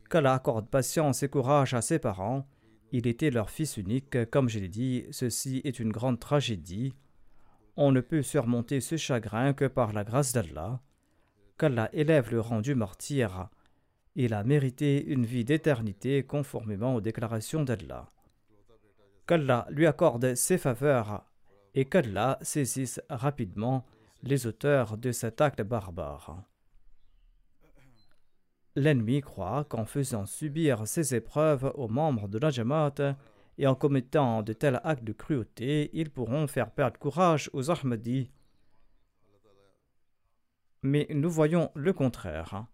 Qu'Allah 0.08 0.34
accorde 0.34 0.68
patience 0.68 1.24
et 1.24 1.28
courage 1.28 1.74
à 1.74 1.82
ses 1.82 1.98
parents. 1.98 2.46
Il 2.92 3.08
était 3.08 3.32
leur 3.32 3.50
fils 3.50 3.78
unique, 3.78 4.30
comme 4.30 4.48
je 4.48 4.60
l'ai 4.60 4.68
dit, 4.68 5.06
ceci 5.10 5.60
est 5.64 5.80
une 5.80 5.90
grande 5.90 6.20
tragédie. 6.20 6.94
On 7.76 7.90
ne 7.90 8.00
peut 8.00 8.22
surmonter 8.22 8.80
ce 8.80 8.96
chagrin 8.96 9.54
que 9.54 9.64
par 9.64 9.92
la 9.92 10.04
grâce 10.04 10.32
d'Allah. 10.32 10.80
Qu'Allah 11.58 11.90
élève 11.92 12.30
le 12.30 12.38
rang 12.38 12.60
du 12.60 12.76
martyr 12.76 13.48
il 14.14 14.34
a 14.34 14.44
mérité 14.44 15.04
une 15.06 15.24
vie 15.24 15.44
d'éternité 15.44 16.22
conformément 16.22 16.94
aux 16.94 17.00
déclarations 17.00 17.64
d'Allah. 17.64 18.06
Qu'Allah 19.26 19.66
lui 19.70 19.86
accorde 19.86 20.36
ses 20.36 20.58
faveurs 20.58 21.24
et 21.74 21.84
qu'Allah 21.84 22.38
saisisse 22.42 23.00
rapidement 23.08 23.84
les 24.22 24.46
auteurs 24.46 24.96
de 24.96 25.12
cet 25.12 25.40
acte 25.40 25.62
barbare. 25.62 26.42
L'ennemi 28.74 29.20
croit 29.20 29.64
qu'en 29.64 29.84
faisant 29.84 30.24
subir 30.24 30.86
ces 30.86 31.14
épreuves 31.14 31.72
aux 31.74 31.88
membres 31.88 32.28
de 32.28 32.38
la 32.38 32.50
Jamaat 32.50 33.16
et 33.58 33.66
en 33.66 33.74
commettant 33.74 34.42
de 34.42 34.54
tels 34.54 34.80
actes 34.82 35.04
de 35.04 35.12
cruauté, 35.12 35.90
ils 35.92 36.10
pourront 36.10 36.46
faire 36.46 36.70
perdre 36.70 36.98
courage 36.98 37.50
aux 37.52 37.70
Ahmadis. 37.70 38.30
Mais 40.82 41.06
nous 41.10 41.30
voyons 41.30 41.70
le 41.74 41.92
contraire. 41.92 42.66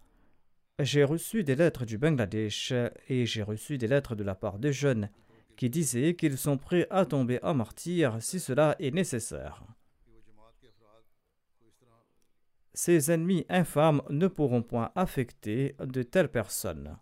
J'ai 0.78 1.02
reçu 1.02 1.42
des 1.42 1.56
lettres 1.56 1.84
du 1.84 1.98
Bangladesh 1.98 2.72
et 3.08 3.26
j'ai 3.26 3.42
reçu 3.42 3.76
des 3.76 3.88
lettres 3.88 4.14
de 4.14 4.22
la 4.22 4.36
part 4.36 4.60
de 4.60 4.70
jeunes 4.70 5.10
qui 5.58 5.68
disaient 5.68 6.14
qu'ils 6.14 6.38
sont 6.38 6.56
prêts 6.56 6.86
à 6.88 7.04
tomber 7.04 7.40
en 7.42 7.52
martyr 7.52 8.22
si 8.22 8.38
cela 8.38 8.76
est 8.78 8.92
nécessaire. 8.92 9.64
Ces 12.72 13.10
ennemis 13.10 13.44
infâmes 13.48 14.00
ne 14.08 14.28
pourront 14.28 14.62
point 14.62 14.92
affecter 14.94 15.74
de 15.80 16.04
telles 16.04 16.30
personnes. 16.30 16.96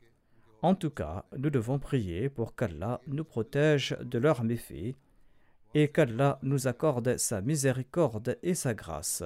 En 0.62 0.74
tout 0.74 0.88
cas, 0.88 1.26
nous 1.36 1.50
devons 1.50 1.78
prier 1.78 2.30
pour 2.30 2.56
qu'Allah 2.56 3.02
nous 3.06 3.24
protège 3.24 3.94
de 4.00 4.18
leurs 4.18 4.42
méfaits 4.42 4.96
et 5.74 5.88
qu'Allah 5.88 6.38
nous 6.42 6.66
accorde 6.66 7.18
sa 7.18 7.42
miséricorde 7.42 8.38
et 8.42 8.54
sa 8.54 8.72
grâce. 8.72 9.22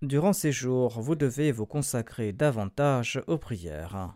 Durant 0.00 0.32
ces 0.32 0.52
jours, 0.52 1.02
vous 1.02 1.16
devez 1.16 1.52
vous 1.52 1.66
consacrer 1.66 2.32
davantage 2.32 3.22
aux 3.26 3.38
prières. 3.38 4.14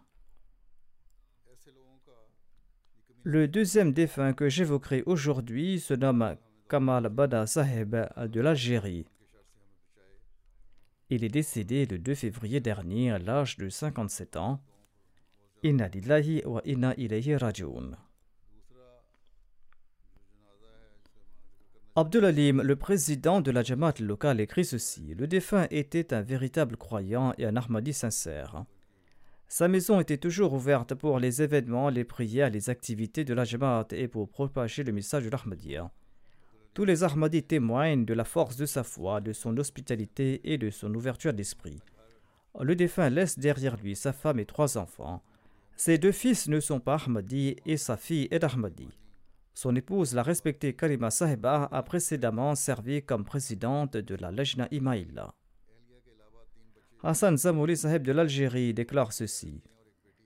Le 3.30 3.46
deuxième 3.46 3.92
défunt 3.92 4.32
que 4.32 4.48
j'évoquerai 4.48 5.02
aujourd'hui 5.04 5.80
se 5.80 5.92
nomme 5.92 6.36
Kamal 6.66 7.10
Bada 7.10 7.46
Saheb 7.46 7.94
de 8.16 8.40
l'Algérie. 8.40 9.04
Il 11.10 11.22
est 11.22 11.28
décédé 11.28 11.84
le 11.84 11.98
2 11.98 12.14
février 12.14 12.60
dernier 12.60 13.10
à 13.10 13.18
l'âge 13.18 13.58
de 13.58 13.68
57 13.68 14.38
ans. 14.38 14.62
Inna 15.62 15.88
lillahi 15.88 16.42
wa 16.46 16.62
inna 16.64 16.94
rajoun. 17.38 17.98
Le 21.96 22.74
président 22.76 23.42
de 23.42 23.50
la 23.50 23.62
Jamaat 23.62 24.00
locale, 24.00 24.40
écrit 24.40 24.64
ceci 24.64 25.14
Le 25.14 25.26
défunt 25.26 25.66
était 25.70 26.14
un 26.14 26.22
véritable 26.22 26.78
croyant 26.78 27.34
et 27.36 27.44
un 27.44 27.56
Ahmadi 27.56 27.92
sincère. 27.92 28.64
Sa 29.50 29.66
maison 29.66 29.98
était 29.98 30.18
toujours 30.18 30.52
ouverte 30.52 30.94
pour 30.94 31.18
les 31.18 31.40
événements, 31.40 31.88
les 31.88 32.04
prières, 32.04 32.50
les 32.50 32.68
activités 32.68 33.24
de 33.24 33.32
la 33.32 33.44
Jamaat 33.44 33.88
et 33.92 34.06
pour 34.06 34.28
propager 34.28 34.84
le 34.84 34.92
message 34.92 35.24
de 35.24 35.30
l'Ahmadiyya. 35.30 35.90
Tous 36.74 36.84
les 36.84 37.02
Ahmadis 37.02 37.42
témoignent 37.42 38.04
de 38.04 38.12
la 38.12 38.24
force 38.24 38.56
de 38.56 38.66
sa 38.66 38.84
foi, 38.84 39.22
de 39.22 39.32
son 39.32 39.56
hospitalité 39.56 40.52
et 40.52 40.58
de 40.58 40.68
son 40.68 40.94
ouverture 40.94 41.32
d'esprit. 41.32 41.80
Le 42.60 42.76
défunt 42.76 43.08
laisse 43.08 43.38
derrière 43.38 43.78
lui 43.78 43.96
sa 43.96 44.12
femme 44.12 44.38
et 44.38 44.44
trois 44.44 44.76
enfants. 44.76 45.22
Ses 45.76 45.96
deux 45.96 46.12
fils 46.12 46.46
ne 46.48 46.60
sont 46.60 46.78
pas 46.80 46.96
Ahmadis 46.96 47.56
et 47.64 47.78
sa 47.78 47.96
fille 47.96 48.28
est 48.30 48.44
Ahmadi. 48.44 48.90
Son 49.54 49.74
épouse, 49.74 50.14
la 50.14 50.22
respectée 50.22 50.74
Karima 50.74 51.10
Sahiba, 51.10 51.68
a 51.72 51.82
précédemment 51.82 52.54
servi 52.54 53.02
comme 53.02 53.24
présidente 53.24 53.96
de 53.96 54.14
la 54.14 54.30
Lajna 54.30 54.68
Imaïla. 54.70 55.34
Hassan 57.04 57.36
Zamouli 57.36 57.76
Sahib 57.76 58.02
de 58.02 58.10
l'Algérie 58.10 58.74
déclare 58.74 59.12
ceci. 59.12 59.62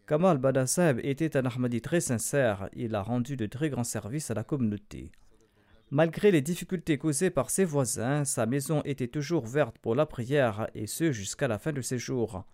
Kamal 0.06 0.38
Bada 0.38 0.66
Sahib 0.66 1.00
était 1.02 1.36
un 1.36 1.44
Ahmadi 1.44 1.82
très 1.82 2.00
sincère, 2.00 2.70
il 2.72 2.94
a 2.94 3.02
rendu 3.02 3.36
de 3.36 3.44
très 3.44 3.68
grands 3.68 3.84
services 3.84 4.30
à 4.30 4.34
la 4.34 4.42
communauté. 4.42 5.12
Malgré 5.90 6.30
les 6.30 6.40
difficultés 6.40 6.96
causées 6.96 7.28
par 7.28 7.50
ses 7.50 7.66
voisins, 7.66 8.24
sa 8.24 8.46
maison 8.46 8.80
était 8.86 9.08
toujours 9.08 9.44
ouverte 9.44 9.76
pour 9.78 9.94
la 9.94 10.06
prière, 10.06 10.66
et 10.74 10.86
ce 10.86 11.12
jusqu'à 11.12 11.46
la 11.46 11.58
fin 11.58 11.72
de 11.72 11.82
ses 11.82 11.98
jours. 11.98 12.46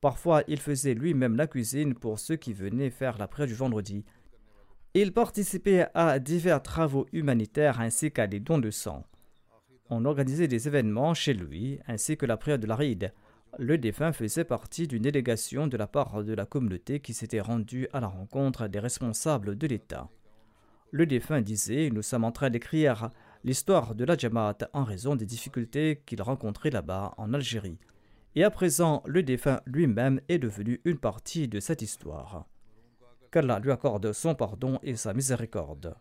Parfois, 0.00 0.44
il 0.48 0.60
faisait 0.60 0.94
lui-même 0.94 1.36
la 1.36 1.46
cuisine 1.46 1.94
pour 1.94 2.18
ceux 2.18 2.36
qui 2.36 2.54
venaient 2.54 2.88
faire 2.88 3.18
la 3.18 3.28
prière 3.28 3.48
du 3.48 3.54
vendredi. 3.54 4.06
Il 4.94 5.12
participait 5.12 5.88
à 5.92 6.18
divers 6.18 6.62
travaux 6.62 7.06
humanitaires 7.12 7.80
ainsi 7.80 8.10
qu'à 8.10 8.26
des 8.26 8.40
dons 8.40 8.58
de 8.58 8.70
sang. 8.70 9.04
On 9.90 10.06
organisait 10.06 10.48
des 10.48 10.68
événements 10.68 11.12
chez 11.12 11.34
lui 11.34 11.78
ainsi 11.86 12.16
que 12.16 12.24
la 12.24 12.38
prière 12.38 12.58
de 12.58 12.66
la 12.66 12.76
ride. 12.76 13.12
Le 13.56 13.78
défunt 13.78 14.12
faisait 14.12 14.44
partie 14.44 14.86
d'une 14.86 15.02
délégation 15.02 15.66
de 15.66 15.76
la 15.76 15.86
part 15.86 16.22
de 16.22 16.34
la 16.34 16.44
communauté 16.44 17.00
qui 17.00 17.14
s'était 17.14 17.40
rendue 17.40 17.88
à 17.92 18.00
la 18.00 18.08
rencontre 18.08 18.68
des 18.68 18.78
responsables 18.78 19.56
de 19.56 19.66
l'État. 19.66 20.10
Le 20.90 21.06
défunt 21.06 21.40
disait 21.40 21.90
Nous 21.90 22.02
sommes 22.02 22.24
en 22.24 22.32
train 22.32 22.50
d'écrire 22.50 23.10
l'histoire 23.44 23.94
de 23.94 24.04
la 24.04 24.16
Jamaat 24.16 24.58
en 24.72 24.84
raison 24.84 25.16
des 25.16 25.26
difficultés 25.26 26.02
qu'il 26.04 26.20
rencontrait 26.20 26.70
là-bas 26.70 27.14
en 27.16 27.32
Algérie. 27.32 27.78
Et 28.34 28.44
à 28.44 28.50
présent, 28.50 29.02
le 29.06 29.22
défunt 29.22 29.60
lui-même 29.66 30.20
est 30.28 30.38
devenu 30.38 30.80
une 30.84 30.98
partie 30.98 31.48
de 31.48 31.60
cette 31.60 31.82
histoire 31.82 32.46
qu'Allah 33.30 33.58
lui 33.58 33.70
accorde 33.70 34.12
son 34.12 34.34
pardon 34.34 34.78
et 34.82 34.96
sa 34.96 35.14
miséricorde. 35.14 35.94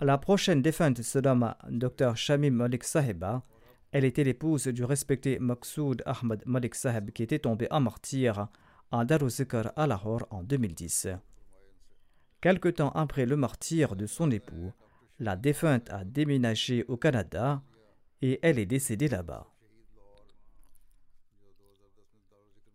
La 0.00 0.18
prochaine 0.18 0.62
défunte 0.62 1.02
se 1.02 1.18
nomme 1.18 1.54
Dr 1.68 2.16
Shamim 2.16 2.50
Malik. 2.50 2.82
Elle 3.92 4.04
était 4.04 4.24
l'épouse 4.24 4.66
du 4.66 4.84
respecté 4.84 5.38
Maqsoud 5.38 6.02
Ahmad 6.06 6.42
Malik 6.46 6.74
Saheb 6.74 7.10
qui 7.10 7.22
était 7.22 7.38
tombé 7.38 7.68
en 7.70 7.80
martyr 7.80 8.48
à 8.90 9.04
Daruzikr 9.04 9.72
à 9.76 9.86
Lahore 9.86 10.26
en 10.30 10.42
2010. 10.42 11.08
Quelque 12.40 12.68
temps 12.68 12.90
après 12.90 13.26
le 13.26 13.36
martyr 13.36 13.94
de 13.94 14.06
son 14.06 14.30
époux, 14.30 14.72
la 15.18 15.36
défunte 15.36 15.88
a 15.90 16.04
déménagé 16.04 16.84
au 16.88 16.96
Canada 16.96 17.62
et 18.20 18.40
elle 18.42 18.58
est 18.58 18.66
décédée 18.66 19.08
là-bas. 19.08 19.46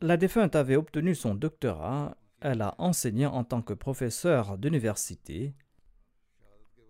La 0.01 0.15
défunte 0.15 0.55
avait 0.55 0.75
obtenu 0.75 1.15
son 1.15 1.35
doctorat 1.35 2.15
elle 2.39 2.61
a 2.61 2.75
enseigné 2.77 3.25
en 3.25 3.43
tant 3.43 3.61
que 3.61 3.73
professeure 3.73 4.57
d'université. 4.57 5.55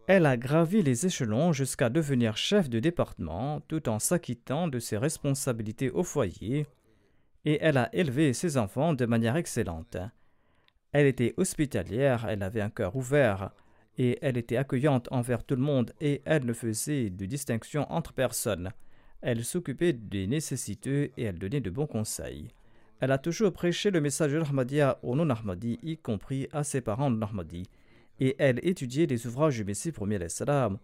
Elle 0.07 0.25
a 0.25 0.37
gravi 0.37 0.83
les 0.83 1.05
échelons 1.05 1.51
jusqu'à 1.51 1.89
devenir 1.89 2.37
chef 2.37 2.69
de 2.69 2.79
département 2.79 3.59
tout 3.67 3.89
en 3.89 3.99
s'acquittant 3.99 4.69
de 4.69 4.79
ses 4.79 4.95
responsabilités 4.95 5.91
au 5.91 6.01
foyer 6.01 6.65
et 7.43 7.57
elle 7.61 7.75
a 7.75 7.93
élevé 7.93 8.31
ses 8.31 8.55
enfants 8.55 8.93
de 8.93 9.05
manière 9.05 9.35
excellente. 9.35 9.97
Elle 10.93 11.07
était 11.07 11.33
hospitalière, 11.35 12.25
elle 12.29 12.41
avait 12.41 12.61
un 12.61 12.69
cœur 12.69 12.95
ouvert 12.95 13.51
et 13.97 14.17
elle 14.21 14.37
était 14.37 14.55
accueillante 14.55 15.09
envers 15.11 15.43
tout 15.43 15.57
le 15.57 15.61
monde 15.61 15.91
et 15.99 16.21
elle 16.23 16.45
ne 16.45 16.53
faisait 16.53 17.09
de 17.09 17.25
distinction 17.25 17.85
entre 17.91 18.13
personnes. 18.13 18.71
Elle 19.21 19.43
s'occupait 19.43 19.91
des 19.91 20.25
nécessiteux 20.25 21.11
et 21.17 21.23
elle 21.23 21.37
donnait 21.37 21.59
de 21.59 21.69
bons 21.69 21.85
conseils. 21.85 22.47
Elle 23.01 23.11
a 23.11 23.17
toujours 23.17 23.51
prêché 23.51 23.91
le 23.91 23.99
message 23.99 24.31
de 24.31 24.37
l'Ahmadiyya 24.37 24.99
aux 25.03 25.17
non-Ahmadis, 25.17 25.79
y 25.83 25.97
compris 25.97 26.47
à 26.53 26.63
ses 26.63 26.79
parents 26.79 27.09
non-Ahmadis, 27.09 27.67
et 28.19 28.35
elle 28.39 28.59
étudiait 28.63 29.05
les 29.05 29.27
ouvrages 29.27 29.57
du 29.57 29.65
Messie 29.65 29.91
premier 29.91 30.17
l'Islam. 30.17 30.79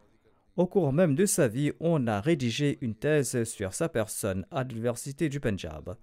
Au 0.55 0.67
cours 0.67 0.93
même 0.93 1.15
de 1.15 1.25
sa 1.25 1.47
vie, 1.47 1.71
on 1.79 2.05
a 2.07 2.21
rédigé 2.21 2.77
une 2.81 2.95
thèse 2.95 3.43
sur 3.43 3.73
sa 3.73 3.89
personne 3.89 4.45
à 4.51 4.63
l'université 4.63 5.29
du 5.29 5.39
Punjab. 5.39 5.95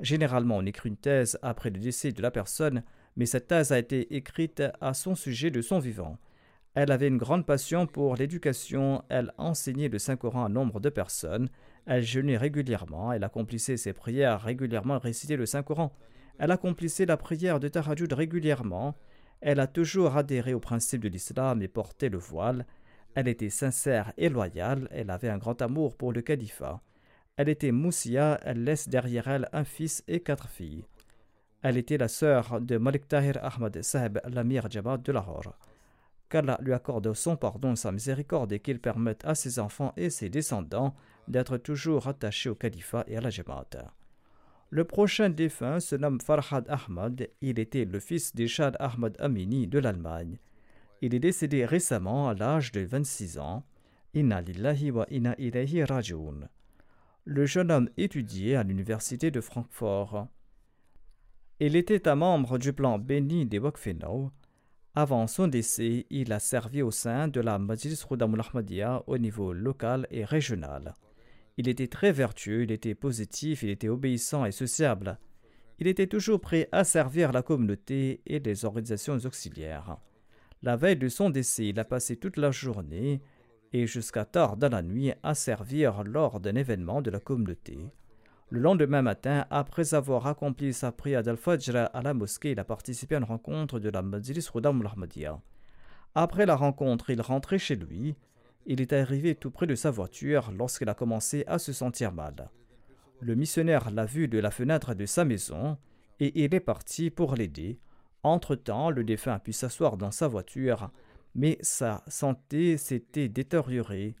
Généralement, 0.00 0.58
on 0.58 0.66
écrit 0.66 0.90
une 0.90 0.96
thèse 0.96 1.38
après 1.42 1.70
le 1.70 1.80
décès 1.80 2.12
de 2.12 2.22
la 2.22 2.30
personne, 2.30 2.82
mais 3.16 3.26
cette 3.26 3.48
thèse 3.48 3.72
a 3.72 3.78
été 3.78 4.14
écrite 4.14 4.62
à 4.80 4.94
son 4.94 5.14
sujet 5.14 5.50
de 5.50 5.62
son 5.62 5.78
vivant. 5.78 6.18
Elle 6.74 6.92
avait 6.92 7.08
une 7.08 7.16
grande 7.16 7.46
passion 7.46 7.86
pour 7.86 8.14
l'éducation, 8.14 9.02
elle 9.08 9.32
enseignait 9.38 9.88
le 9.88 9.98
Saint-Coran 9.98 10.44
à 10.44 10.48
nombre 10.48 10.80
de 10.80 10.90
personnes, 10.90 11.48
elle 11.86 12.04
jeûnait 12.04 12.36
régulièrement, 12.36 13.12
elle 13.12 13.24
accomplissait 13.24 13.78
ses 13.78 13.94
prières 13.94 14.42
régulièrement, 14.42 14.98
récitait 14.98 15.36
le 15.36 15.46
Saint-Coran. 15.46 15.92
Elle 16.38 16.50
accomplissait 16.50 17.06
la 17.06 17.16
prière 17.16 17.58
de 17.58 17.68
Tahajjud 17.68 18.12
régulièrement. 18.12 18.94
Elle 19.40 19.60
a 19.60 19.66
toujours 19.66 20.16
adhéré 20.16 20.54
au 20.54 20.60
principe 20.60 21.02
de 21.02 21.08
l'islam 21.08 21.62
et 21.62 21.68
porté 21.68 22.08
le 22.08 22.18
voile. 22.18 22.66
Elle 23.14 23.28
était 23.28 23.50
sincère 23.50 24.12
et 24.16 24.28
loyale. 24.28 24.88
Elle 24.90 25.10
avait 25.10 25.28
un 25.28 25.38
grand 25.38 25.60
amour 25.62 25.96
pour 25.96 26.12
le 26.12 26.22
califat. 26.22 26.80
Elle 27.36 27.48
était 27.48 27.72
Moussia. 27.72 28.38
Elle 28.42 28.64
laisse 28.64 28.88
derrière 28.88 29.28
elle 29.28 29.48
un 29.52 29.64
fils 29.64 30.02
et 30.08 30.20
quatre 30.20 30.48
filles. 30.48 30.84
Elle 31.62 31.76
était 31.76 31.98
la 31.98 32.08
sœur 32.08 32.60
de 32.60 32.78
Malik 32.78 33.08
Tahir 33.08 33.38
Ahmad 33.42 33.82
Sahib, 33.82 34.20
l'amir 34.28 34.70
Jabad 34.70 35.02
de 35.02 35.12
Lahore. 35.12 35.56
Qu'Allah 36.28 36.58
lui 36.60 36.72
accorde 36.72 37.12
son 37.14 37.36
pardon 37.36 37.72
et 37.72 37.76
sa 37.76 37.90
miséricorde 37.90 38.52
et 38.52 38.60
qu'il 38.60 38.80
permette 38.80 39.24
à 39.24 39.34
ses 39.34 39.58
enfants 39.58 39.92
et 39.96 40.10
ses 40.10 40.28
descendants 40.28 40.94
d'être 41.26 41.56
toujours 41.56 42.06
attachés 42.06 42.50
au 42.50 42.54
califat 42.54 43.04
et 43.06 43.16
à 43.16 43.20
la 43.20 43.30
Jamaat. 43.30 43.92
Le 44.70 44.84
prochain 44.84 45.30
défunt 45.30 45.80
se 45.80 45.96
nomme 45.96 46.20
Farhad 46.20 46.66
Ahmad. 46.68 47.28
Il 47.40 47.58
était 47.58 47.86
le 47.86 47.98
fils 48.00 48.34
d'Ishad 48.34 48.76
Ahmad 48.78 49.16
Amini 49.18 49.66
de 49.66 49.78
l'Allemagne. 49.78 50.38
Il 51.00 51.14
est 51.14 51.20
décédé 51.20 51.64
récemment 51.64 52.28
à 52.28 52.34
l'âge 52.34 52.70
de 52.72 52.80
26 52.80 53.38
ans. 53.38 53.64
Inna 54.12 54.42
lillahi 54.42 54.90
wa 54.90 55.06
inna 55.10 55.34
ilayhi 55.38 55.84
rajoun. 55.84 56.48
Le 57.24 57.46
jeune 57.46 57.70
homme 57.70 57.88
étudiait 57.96 58.56
à 58.56 58.62
l'université 58.62 59.30
de 59.30 59.40
Francfort. 59.40 60.28
Il 61.60 61.74
était 61.74 62.06
un 62.06 62.16
membre 62.16 62.58
du 62.58 62.74
plan 62.74 62.98
béni 62.98 63.46
des 63.46 63.58
Wakfenau. 63.58 64.30
Avant 64.94 65.26
son 65.26 65.48
décès, 65.48 66.06
il 66.10 66.32
a 66.32 66.40
servi 66.40 66.82
au 66.82 66.90
sein 66.90 67.28
de 67.28 67.40
la 67.40 67.58
Majlis 67.58 68.02
Khudamul 68.06 68.40
Ahmadiyya 68.40 69.02
au 69.06 69.16
niveau 69.16 69.54
local 69.54 70.06
et 70.10 70.24
régional. 70.24 70.94
Il 71.58 71.68
était 71.68 71.88
très 71.88 72.12
vertueux, 72.12 72.62
il 72.62 72.70
était 72.70 72.94
positif, 72.94 73.64
il 73.64 73.70
était 73.70 73.88
obéissant 73.88 74.44
et 74.44 74.52
sociable. 74.52 75.18
Il 75.80 75.88
était 75.88 76.06
toujours 76.06 76.40
prêt 76.40 76.68
à 76.70 76.84
servir 76.84 77.32
la 77.32 77.42
communauté 77.42 78.22
et 78.26 78.38
les 78.38 78.64
organisations 78.64 79.18
auxiliaires. 79.18 79.96
La 80.62 80.76
veille 80.76 80.96
de 80.96 81.08
son 81.08 81.30
décès, 81.30 81.66
il 81.66 81.80
a 81.80 81.84
passé 81.84 82.14
toute 82.16 82.36
la 82.36 82.52
journée 82.52 83.20
et 83.72 83.88
jusqu'à 83.88 84.24
tard 84.24 84.56
dans 84.56 84.68
la 84.68 84.82
nuit 84.82 85.12
à 85.24 85.34
servir 85.34 86.04
lors 86.04 86.38
d'un 86.38 86.54
événement 86.54 87.02
de 87.02 87.10
la 87.10 87.18
communauté. 87.18 87.76
Le 88.50 88.60
lendemain 88.60 89.02
matin, 89.02 89.44
après 89.50 89.94
avoir 89.94 90.28
accompli 90.28 90.72
sa 90.72 90.92
prière 90.92 91.24
d'Al-Fajr 91.24 91.90
à 91.92 92.02
la 92.02 92.14
mosquée, 92.14 92.52
il 92.52 92.60
a 92.60 92.64
participé 92.64 93.16
à 93.16 93.18
une 93.18 93.24
rencontre 93.24 93.80
de 93.80 93.90
la 93.90 94.02
Majlis 94.02 94.48
Rudam 94.54 94.80
al 94.80 95.40
Après 96.14 96.46
la 96.46 96.54
rencontre, 96.54 97.10
il 97.10 97.20
rentrait 97.20 97.58
chez 97.58 97.74
lui. 97.74 98.14
Il 98.68 98.80
est 98.80 98.92
arrivé 98.92 99.34
tout 99.34 99.50
près 99.50 99.66
de 99.66 99.74
sa 99.74 99.90
voiture 99.90 100.52
lorsqu'il 100.56 100.88
a 100.88 100.94
commencé 100.94 101.42
à 101.48 101.58
se 101.58 101.72
sentir 101.72 102.12
mal. 102.12 102.50
Le 103.20 103.34
missionnaire 103.34 103.90
l'a 103.90 104.04
vu 104.04 104.28
de 104.28 104.38
la 104.38 104.52
fenêtre 104.52 104.94
de 104.94 105.06
sa 105.06 105.24
maison 105.24 105.76
et 106.20 106.44
il 106.44 106.54
est 106.54 106.60
parti 106.60 107.10
pour 107.10 107.34
l'aider. 107.34 107.80
Entre-temps, 108.22 108.90
le 108.90 109.02
défunt 109.02 109.34
a 109.34 109.40
pu 109.40 109.52
s'asseoir 109.52 109.96
dans 109.96 110.12
sa 110.12 110.28
voiture, 110.28 110.92
mais 111.34 111.58
sa 111.62 112.04
santé 112.06 112.76
s'était 112.76 113.28
détériorée 113.28 114.14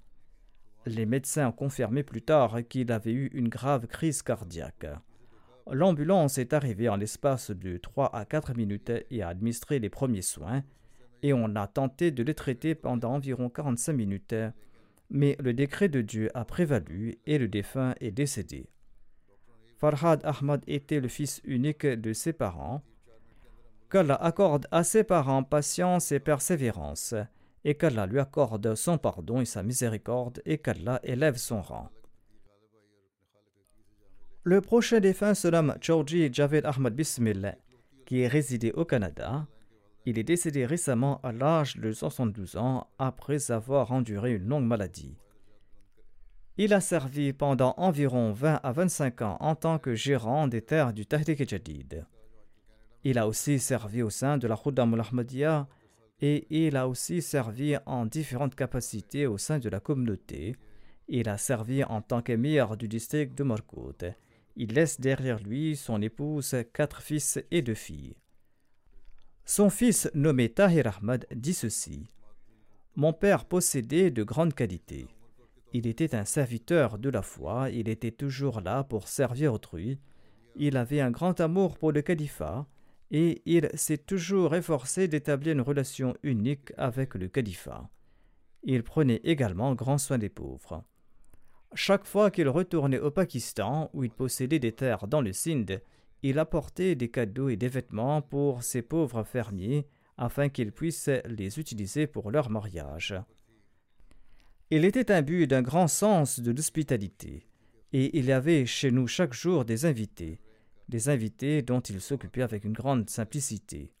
les 0.88 1.06
médecins 1.06 1.48
ont 1.48 1.52
confirmé 1.52 2.02
plus 2.02 2.22
tard 2.22 2.56
qu'il 2.68 2.90
avait 2.92 3.12
eu 3.12 3.30
une 3.34 3.48
grave 3.48 3.86
crise 3.86 4.22
cardiaque. 4.22 4.86
L'ambulance 5.70 6.38
est 6.38 6.54
arrivée 6.54 6.88
en 6.88 6.96
l'espace 6.96 7.50
de 7.50 7.76
3 7.76 8.14
à 8.14 8.24
4 8.24 8.54
minutes 8.54 8.92
et 9.10 9.22
a 9.22 9.28
administré 9.28 9.78
les 9.78 9.90
premiers 9.90 10.22
soins, 10.22 10.62
et 11.22 11.32
on 11.32 11.56
a 11.56 11.66
tenté 11.66 12.10
de 12.10 12.22
les 12.22 12.34
traiter 12.34 12.74
pendant 12.74 13.14
environ 13.14 13.48
45 13.48 13.92
minutes, 13.92 14.34
mais 15.10 15.36
le 15.40 15.52
décret 15.52 15.88
de 15.88 16.00
Dieu 16.00 16.30
a 16.34 16.44
prévalu 16.44 17.18
et 17.26 17.38
le 17.38 17.48
défunt 17.48 17.94
est 18.00 18.10
décédé. 18.10 18.68
Farhad 19.78 20.20
Ahmad 20.24 20.62
était 20.66 21.00
le 21.00 21.08
fils 21.08 21.40
unique 21.44 21.86
de 21.86 22.12
ses 22.12 22.32
parents. 22.32 22.82
Qu'Allah 23.90 24.16
accorde 24.16 24.66
à 24.70 24.82
ses 24.82 25.04
parents 25.04 25.44
patience 25.44 26.12
et 26.12 26.20
persévérance 26.20 27.14
et 27.64 27.74
qu'Allah 27.74 28.06
lui 28.06 28.18
accorde 28.18 28.74
son 28.74 28.98
pardon 28.98 29.40
et 29.40 29.44
sa 29.44 29.62
miséricorde 29.62 30.42
et 30.44 30.58
qu'Allah 30.58 31.00
élève 31.04 31.36
son 31.36 31.62
rang. 31.62 31.90
Le 34.44 34.60
prochain 34.60 35.00
défunt 35.00 35.34
se 35.34 35.48
nomme 35.48 35.76
Georgi 35.80 36.32
Javed 36.32 36.64
Ahmad 36.64 36.94
Bismillah, 36.94 37.56
qui 38.06 38.20
est 38.20 38.28
résidé 38.28 38.72
au 38.72 38.84
Canada. 38.84 39.46
Il 40.08 40.18
est 40.18 40.24
décédé 40.24 40.64
récemment 40.64 41.20
à 41.22 41.32
l'âge 41.32 41.76
de 41.76 41.92
72 41.92 42.56
ans 42.56 42.86
après 42.98 43.50
avoir 43.50 43.92
enduré 43.92 44.32
une 44.32 44.48
longue 44.48 44.64
maladie. 44.64 45.18
Il 46.56 46.72
a 46.72 46.80
servi 46.80 47.34
pendant 47.34 47.74
environ 47.76 48.32
20 48.32 48.60
à 48.62 48.72
25 48.72 49.20
ans 49.20 49.36
en 49.40 49.54
tant 49.54 49.78
que 49.78 49.94
gérant 49.94 50.48
des 50.48 50.62
terres 50.62 50.94
du 50.94 51.04
Tahrik 51.04 51.46
Jadid. 51.46 52.06
Il 53.04 53.18
a 53.18 53.28
aussi 53.28 53.58
servi 53.58 54.00
au 54.00 54.08
sein 54.08 54.38
de 54.38 54.48
la 54.48 54.56
Khuddam 54.56 54.94
al-Ahmadiyya 54.94 55.68
et 56.22 56.46
il 56.48 56.78
a 56.78 56.88
aussi 56.88 57.20
servi 57.20 57.76
en 57.84 58.06
différentes 58.06 58.54
capacités 58.54 59.26
au 59.26 59.36
sein 59.36 59.58
de 59.58 59.68
la 59.68 59.78
communauté. 59.78 60.56
Il 61.08 61.28
a 61.28 61.36
servi 61.36 61.84
en 61.84 62.00
tant 62.00 62.22
qu'émir 62.22 62.78
du 62.78 62.88
district 62.88 63.36
de 63.36 63.44
Morkout. 63.44 64.06
Il 64.56 64.72
laisse 64.72 64.98
derrière 65.02 65.42
lui 65.42 65.76
son 65.76 66.00
épouse, 66.00 66.56
quatre 66.72 67.02
fils 67.02 67.38
et 67.50 67.60
deux 67.60 67.74
filles. 67.74 68.16
Son 69.50 69.70
fils, 69.70 70.10
nommé 70.12 70.50
Tahir 70.50 70.88
Ahmad, 70.88 71.26
dit 71.34 71.54
ceci 71.54 72.10
Mon 72.96 73.14
père 73.14 73.46
possédait 73.46 74.10
de 74.10 74.22
grandes 74.22 74.52
qualités. 74.52 75.08
Il 75.72 75.86
était 75.86 76.14
un 76.14 76.26
serviteur 76.26 76.98
de 76.98 77.08
la 77.08 77.22
foi, 77.22 77.70
il 77.70 77.88
était 77.88 78.10
toujours 78.10 78.60
là 78.60 78.84
pour 78.84 79.08
servir 79.08 79.54
autrui. 79.54 79.98
Il 80.54 80.76
avait 80.76 81.00
un 81.00 81.10
grand 81.10 81.40
amour 81.40 81.78
pour 81.78 81.92
le 81.92 82.02
califat 82.02 82.66
et 83.10 83.40
il 83.46 83.70
s'est 83.72 83.96
toujours 83.96 84.54
efforcé 84.54 85.08
d'établir 85.08 85.54
une 85.54 85.62
relation 85.62 86.14
unique 86.22 86.74
avec 86.76 87.14
le 87.14 87.28
califat. 87.28 87.88
Il 88.64 88.82
prenait 88.82 89.22
également 89.24 89.74
grand 89.74 89.96
soin 89.96 90.18
des 90.18 90.28
pauvres. 90.28 90.84
Chaque 91.72 92.04
fois 92.04 92.30
qu'il 92.30 92.50
retournait 92.50 93.00
au 93.00 93.10
Pakistan, 93.10 93.88
où 93.94 94.04
il 94.04 94.10
possédait 94.10 94.58
des 94.58 94.72
terres 94.72 95.08
dans 95.08 95.22
le 95.22 95.32
Sindh, 95.32 95.80
il 96.22 96.38
apportait 96.38 96.94
des 96.94 97.10
cadeaux 97.10 97.48
et 97.48 97.56
des 97.56 97.68
vêtements 97.68 98.22
pour 98.22 98.62
ces 98.62 98.82
pauvres 98.82 99.24
fermiers 99.24 99.86
afin 100.16 100.48
qu'ils 100.48 100.72
puissent 100.72 101.10
les 101.26 101.58
utiliser 101.58 102.06
pour 102.06 102.30
leur 102.30 102.50
mariage. 102.50 103.14
Il 104.70 104.84
était 104.84 105.12
imbu 105.12 105.46
d'un 105.46 105.62
grand 105.62 105.88
sens 105.88 106.40
de 106.40 106.50
l'hospitalité, 106.50 107.46
et 107.92 108.18
il 108.18 108.26
y 108.26 108.32
avait 108.32 108.66
chez 108.66 108.90
nous 108.90 109.06
chaque 109.06 109.32
jour 109.32 109.64
des 109.64 109.86
invités 109.86 110.40
des 110.88 111.08
invités 111.08 111.62
dont 111.62 111.80
il 111.80 112.00
s'occupait 112.00 112.42
avec 112.42 112.64
une 112.64 112.72
grande 112.72 113.08
simplicité. 113.10 113.92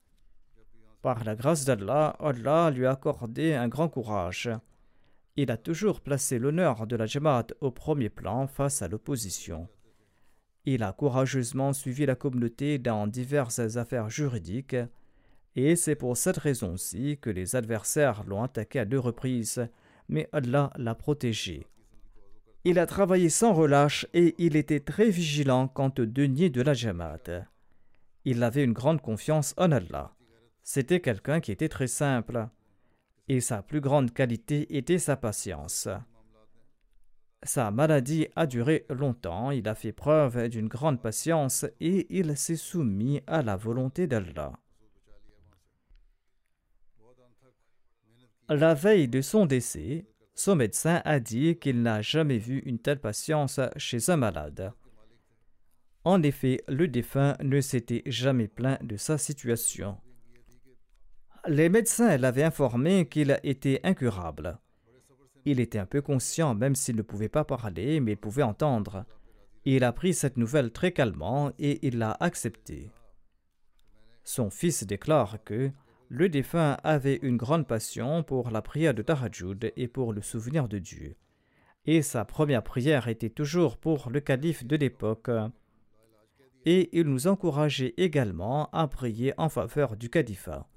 Par 1.02 1.22
la 1.24 1.36
grâce 1.36 1.64
d'Allah, 1.64 2.16
Allah 2.18 2.70
lui 2.70 2.86
a 2.86 2.92
accordé 2.92 3.54
un 3.54 3.68
grand 3.68 3.88
courage. 3.88 4.50
Il 5.36 5.50
a 5.50 5.56
toujours 5.56 6.00
placé 6.00 6.38
l'honneur 6.38 6.86
de 6.86 6.96
la 6.96 7.06
Jamaat 7.06 7.48
au 7.60 7.70
premier 7.70 8.08
plan 8.08 8.46
face 8.46 8.82
à 8.82 8.88
l'opposition. 8.88 9.68
Il 10.70 10.82
a 10.82 10.92
courageusement 10.92 11.72
suivi 11.72 12.04
la 12.04 12.14
communauté 12.14 12.76
dans 12.76 13.06
diverses 13.06 13.78
affaires 13.78 14.10
juridiques, 14.10 14.76
et 15.56 15.76
c'est 15.76 15.94
pour 15.94 16.14
cette 16.18 16.36
raison 16.36 16.74
aussi 16.74 17.16
que 17.22 17.30
les 17.30 17.56
adversaires 17.56 18.22
l'ont 18.26 18.42
attaqué 18.42 18.78
à 18.78 18.84
deux 18.84 18.98
reprises, 18.98 19.66
mais 20.10 20.28
Allah 20.30 20.70
l'a 20.76 20.94
protégé. 20.94 21.66
Il 22.64 22.78
a 22.78 22.84
travaillé 22.84 23.30
sans 23.30 23.54
relâche 23.54 24.06
et 24.12 24.34
il 24.36 24.56
était 24.56 24.80
très 24.80 25.08
vigilant 25.08 25.68
quant 25.68 25.90
au 25.98 26.04
denier 26.04 26.50
de 26.50 26.60
la 26.60 26.74
Jamaat. 26.74 27.46
Il 28.26 28.42
avait 28.42 28.64
une 28.64 28.74
grande 28.74 29.00
confiance 29.00 29.54
en 29.56 29.72
Allah. 29.72 30.14
C'était 30.62 31.00
quelqu'un 31.00 31.40
qui 31.40 31.50
était 31.50 31.70
très 31.70 31.86
simple. 31.86 32.46
Et 33.26 33.40
sa 33.40 33.62
plus 33.62 33.80
grande 33.80 34.12
qualité 34.12 34.76
était 34.76 34.98
sa 34.98 35.16
patience. 35.16 35.88
Sa 37.44 37.70
maladie 37.70 38.26
a 38.34 38.46
duré 38.46 38.84
longtemps, 38.90 39.50
il 39.50 39.68
a 39.68 39.74
fait 39.74 39.92
preuve 39.92 40.48
d'une 40.48 40.68
grande 40.68 41.00
patience 41.00 41.64
et 41.80 42.06
il 42.10 42.36
s'est 42.36 42.56
soumis 42.56 43.22
à 43.26 43.42
la 43.42 43.56
volonté 43.56 44.06
d'Allah. 44.06 44.52
La 48.48 48.74
veille 48.74 49.08
de 49.08 49.20
son 49.20 49.46
décès, 49.46 50.06
son 50.34 50.56
médecin 50.56 51.02
a 51.04 51.20
dit 51.20 51.58
qu'il 51.58 51.82
n'a 51.82 52.00
jamais 52.00 52.38
vu 52.38 52.60
une 52.60 52.78
telle 52.78 53.00
patience 53.00 53.60
chez 53.76 54.10
un 54.10 54.16
malade. 54.16 54.72
En 56.04 56.22
effet, 56.22 56.62
le 56.68 56.88
défunt 56.88 57.36
ne 57.42 57.60
s'était 57.60 58.02
jamais 58.06 58.48
plaint 58.48 58.82
de 58.82 58.96
sa 58.96 59.18
situation. 59.18 59.98
Les 61.46 61.68
médecins 61.68 62.16
l'avaient 62.16 62.42
informé 62.42 63.08
qu'il 63.08 63.38
était 63.42 63.80
incurable. 63.84 64.58
Il 65.44 65.60
était 65.60 65.78
un 65.78 65.86
peu 65.86 66.02
conscient, 66.02 66.54
même 66.54 66.74
s'il 66.74 66.96
ne 66.96 67.02
pouvait 67.02 67.28
pas 67.28 67.44
parler, 67.44 68.00
mais 68.00 68.12
il 68.12 68.18
pouvait 68.18 68.42
entendre. 68.42 69.04
Il 69.64 69.84
a 69.84 69.92
pris 69.92 70.14
cette 70.14 70.36
nouvelle 70.36 70.72
très 70.72 70.92
calmement 70.92 71.52
et 71.58 71.86
il 71.86 71.98
l'a 71.98 72.16
acceptée. 72.20 72.90
Son 74.24 74.50
fils 74.50 74.84
déclare 74.84 75.42
que 75.44 75.70
le 76.08 76.28
défunt 76.28 76.76
avait 76.84 77.18
une 77.22 77.36
grande 77.36 77.66
passion 77.66 78.22
pour 78.22 78.50
la 78.50 78.62
prière 78.62 78.94
de 78.94 79.02
Tahajjud 79.02 79.72
et 79.76 79.88
pour 79.88 80.12
le 80.12 80.22
souvenir 80.22 80.68
de 80.68 80.78
Dieu. 80.78 81.16
Et 81.84 82.02
sa 82.02 82.24
première 82.24 82.62
prière 82.62 83.08
était 83.08 83.30
toujours 83.30 83.76
pour 83.76 84.10
le 84.10 84.20
calife 84.20 84.64
de 84.66 84.76
l'époque. 84.76 85.30
et 86.64 86.90
il 86.98 87.06
nous 87.06 87.26
encourageait 87.28 87.94
également 87.96 88.68
à 88.72 88.88
prier 88.88 89.32
en 89.38 89.48
faveur 89.48 89.96
du 89.96 90.10
califat. 90.10 90.68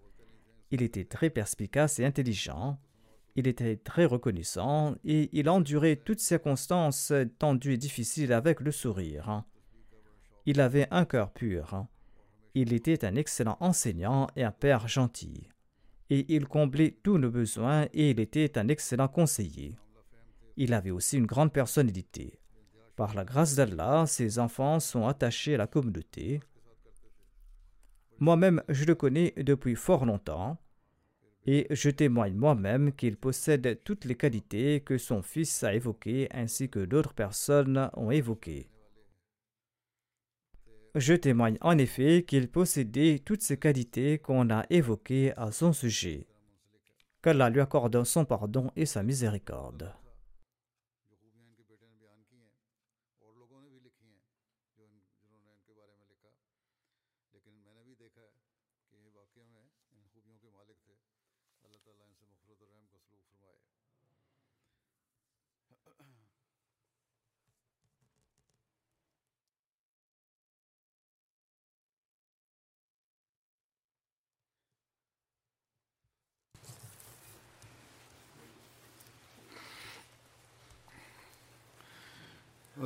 Il 0.69 0.81
était 0.81 1.03
très 1.03 1.29
perspicace 1.29 1.99
et 1.99 2.05
intelligent, 2.05 2.79
il 3.35 3.47
était 3.47 3.77
très 3.77 4.05
reconnaissant 4.05 4.95
et 5.03 5.29
il 5.31 5.49
endurait 5.49 5.95
toutes 5.95 6.19
circonstances 6.19 7.13
tendues 7.39 7.73
et 7.73 7.77
difficiles 7.77 8.33
avec 8.33 8.59
le 8.59 8.71
sourire. 8.71 9.43
Il 10.45 10.59
avait 10.59 10.87
un 10.91 11.05
cœur 11.05 11.31
pur. 11.31 11.85
Il 12.55 12.73
était 12.73 13.05
un 13.05 13.15
excellent 13.15 13.57
enseignant 13.61 14.27
et 14.35 14.43
un 14.43 14.51
père 14.51 14.87
gentil. 14.87 15.47
Et 16.09 16.25
il 16.35 16.47
comblait 16.47 16.97
tous 17.03 17.17
nos 17.17 17.31
besoins 17.31 17.87
et 17.93 18.09
il 18.09 18.19
était 18.19 18.57
un 18.57 18.67
excellent 18.67 19.07
conseiller. 19.07 19.77
Il 20.57 20.73
avait 20.73 20.91
aussi 20.91 21.17
une 21.17 21.25
grande 21.25 21.53
personnalité. 21.53 22.37
Par 22.97 23.15
la 23.15 23.23
grâce 23.23 23.55
d'Allah, 23.55 24.05
ses 24.05 24.37
enfants 24.37 24.81
sont 24.81 25.07
attachés 25.07 25.55
à 25.55 25.59
la 25.59 25.67
communauté. 25.67 26.41
Moi-même, 28.19 28.61
je 28.67 28.83
le 28.83 28.93
connais 28.93 29.33
depuis 29.37 29.75
fort 29.75 30.05
longtemps 30.05 30.60
et 31.45 31.67
je 31.71 31.89
témoigne 31.89 32.35
moi-même 32.35 32.91
qu'il 32.93 33.17
possède 33.17 33.79
toutes 33.83 34.05
les 34.05 34.15
qualités 34.15 34.81
que 34.81 34.97
son 34.97 35.21
fils 35.21 35.63
a 35.63 35.73
évoquées 35.73 36.27
ainsi 36.31 36.69
que 36.69 36.79
d'autres 36.79 37.13
personnes 37.13 37.89
ont 37.95 38.11
évoquées. 38.11 38.69
Je 40.95 41.13
témoigne 41.13 41.57
en 41.61 41.77
effet 41.77 42.23
qu'il 42.27 42.49
possédait 42.49 43.19
toutes 43.19 43.41
ces 43.41 43.57
qualités 43.57 44.19
qu'on 44.19 44.49
a 44.49 44.65
évoquées 44.69 45.31
à 45.37 45.51
son 45.51 45.71
sujet. 45.71 46.27
Qu'Allah 47.21 47.49
lui 47.49 47.61
accorde 47.61 48.03
son 48.03 48.25
pardon 48.25 48.71
et 48.75 48.85
sa 48.85 49.01
miséricorde. 49.01 49.93